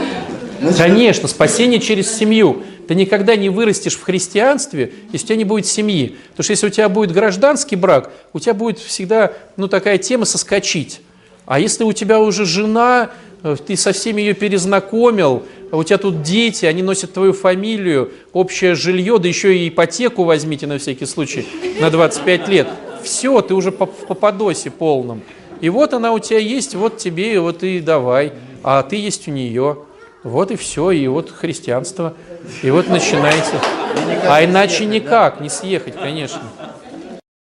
Конечно, 0.77 1.29
спасение 1.29 1.81
через 1.81 2.17
семью. 2.17 2.63
Ты 2.87 2.95
никогда 2.95 3.37
не 3.37 3.51
вырастешь 3.51 3.95
в 3.97 4.03
христианстве, 4.03 4.93
если 5.13 5.25
у 5.25 5.29
тебя 5.29 5.37
не 5.37 5.45
будет 5.45 5.67
семьи. 5.67 6.17
Потому 6.31 6.45
что 6.45 6.53
если 6.53 6.67
у 6.67 6.71
тебя 6.71 6.89
будет 6.89 7.13
гражданский 7.13 7.77
брак, 7.77 8.11
у 8.33 8.41
тебя 8.41 8.55
будет 8.55 8.79
всегда 8.79 9.33
ну, 9.57 9.69
такая 9.69 9.99
тема 9.99 10.25
соскочить. 10.25 11.01
А 11.47 11.59
если 11.59 11.85
у 11.85 11.93
тебя 11.93 12.21
уже 12.21 12.45
жена, 12.45 13.11
э, 13.43 13.57
ты 13.65 13.77
со 13.77 13.93
всеми 13.93 14.23
ее 14.23 14.35
перезнакомил, 14.35 15.45
а 15.71 15.77
у 15.77 15.85
тебя 15.85 15.99
тут 15.99 16.23
дети, 16.23 16.67
они 16.67 16.83
носят 16.83 17.13
твою 17.13 17.33
фамилию, 17.33 18.13
общее 18.33 18.75
жилье, 18.75 19.19
да 19.19 19.29
еще 19.29 19.57
и 19.57 19.69
ипотеку 19.69 20.25
возьмите 20.25 20.67
на 20.67 20.79
всякий 20.79 21.07
случай 21.07 21.47
на 21.81 21.91
25 21.91 22.49
лет. 22.49 22.69
Все, 23.03 23.41
ты 23.41 23.55
уже 23.55 23.73
по- 23.73 23.87
в 23.87 24.07
попадосе 24.07 24.71
полном. 24.71 25.23
И 25.61 25.69
вот 25.69 25.93
она 25.95 26.13
у 26.13 26.19
тебя 26.19 26.39
есть, 26.39 26.75
вот 26.75 26.99
тебе, 26.99 27.35
и 27.35 27.39
вот 27.39 27.63
и 27.63 27.81
давай. 27.81 28.33
А 28.63 28.83
ты 28.83 28.97
есть 28.97 29.29
у 29.29 29.31
нее. 29.31 29.79
Вот 30.23 30.51
и 30.51 30.57
все, 30.57 30.91
и 30.91 31.07
вот 31.07 31.31
христианство. 31.31 32.15
И 32.63 32.71
вот 32.71 32.89
начинается. 32.89 33.57
А 34.29 34.45
иначе 34.45 34.85
никак, 34.85 35.41
не 35.41 35.49
съехать, 35.49 35.95
конечно. 35.95 36.43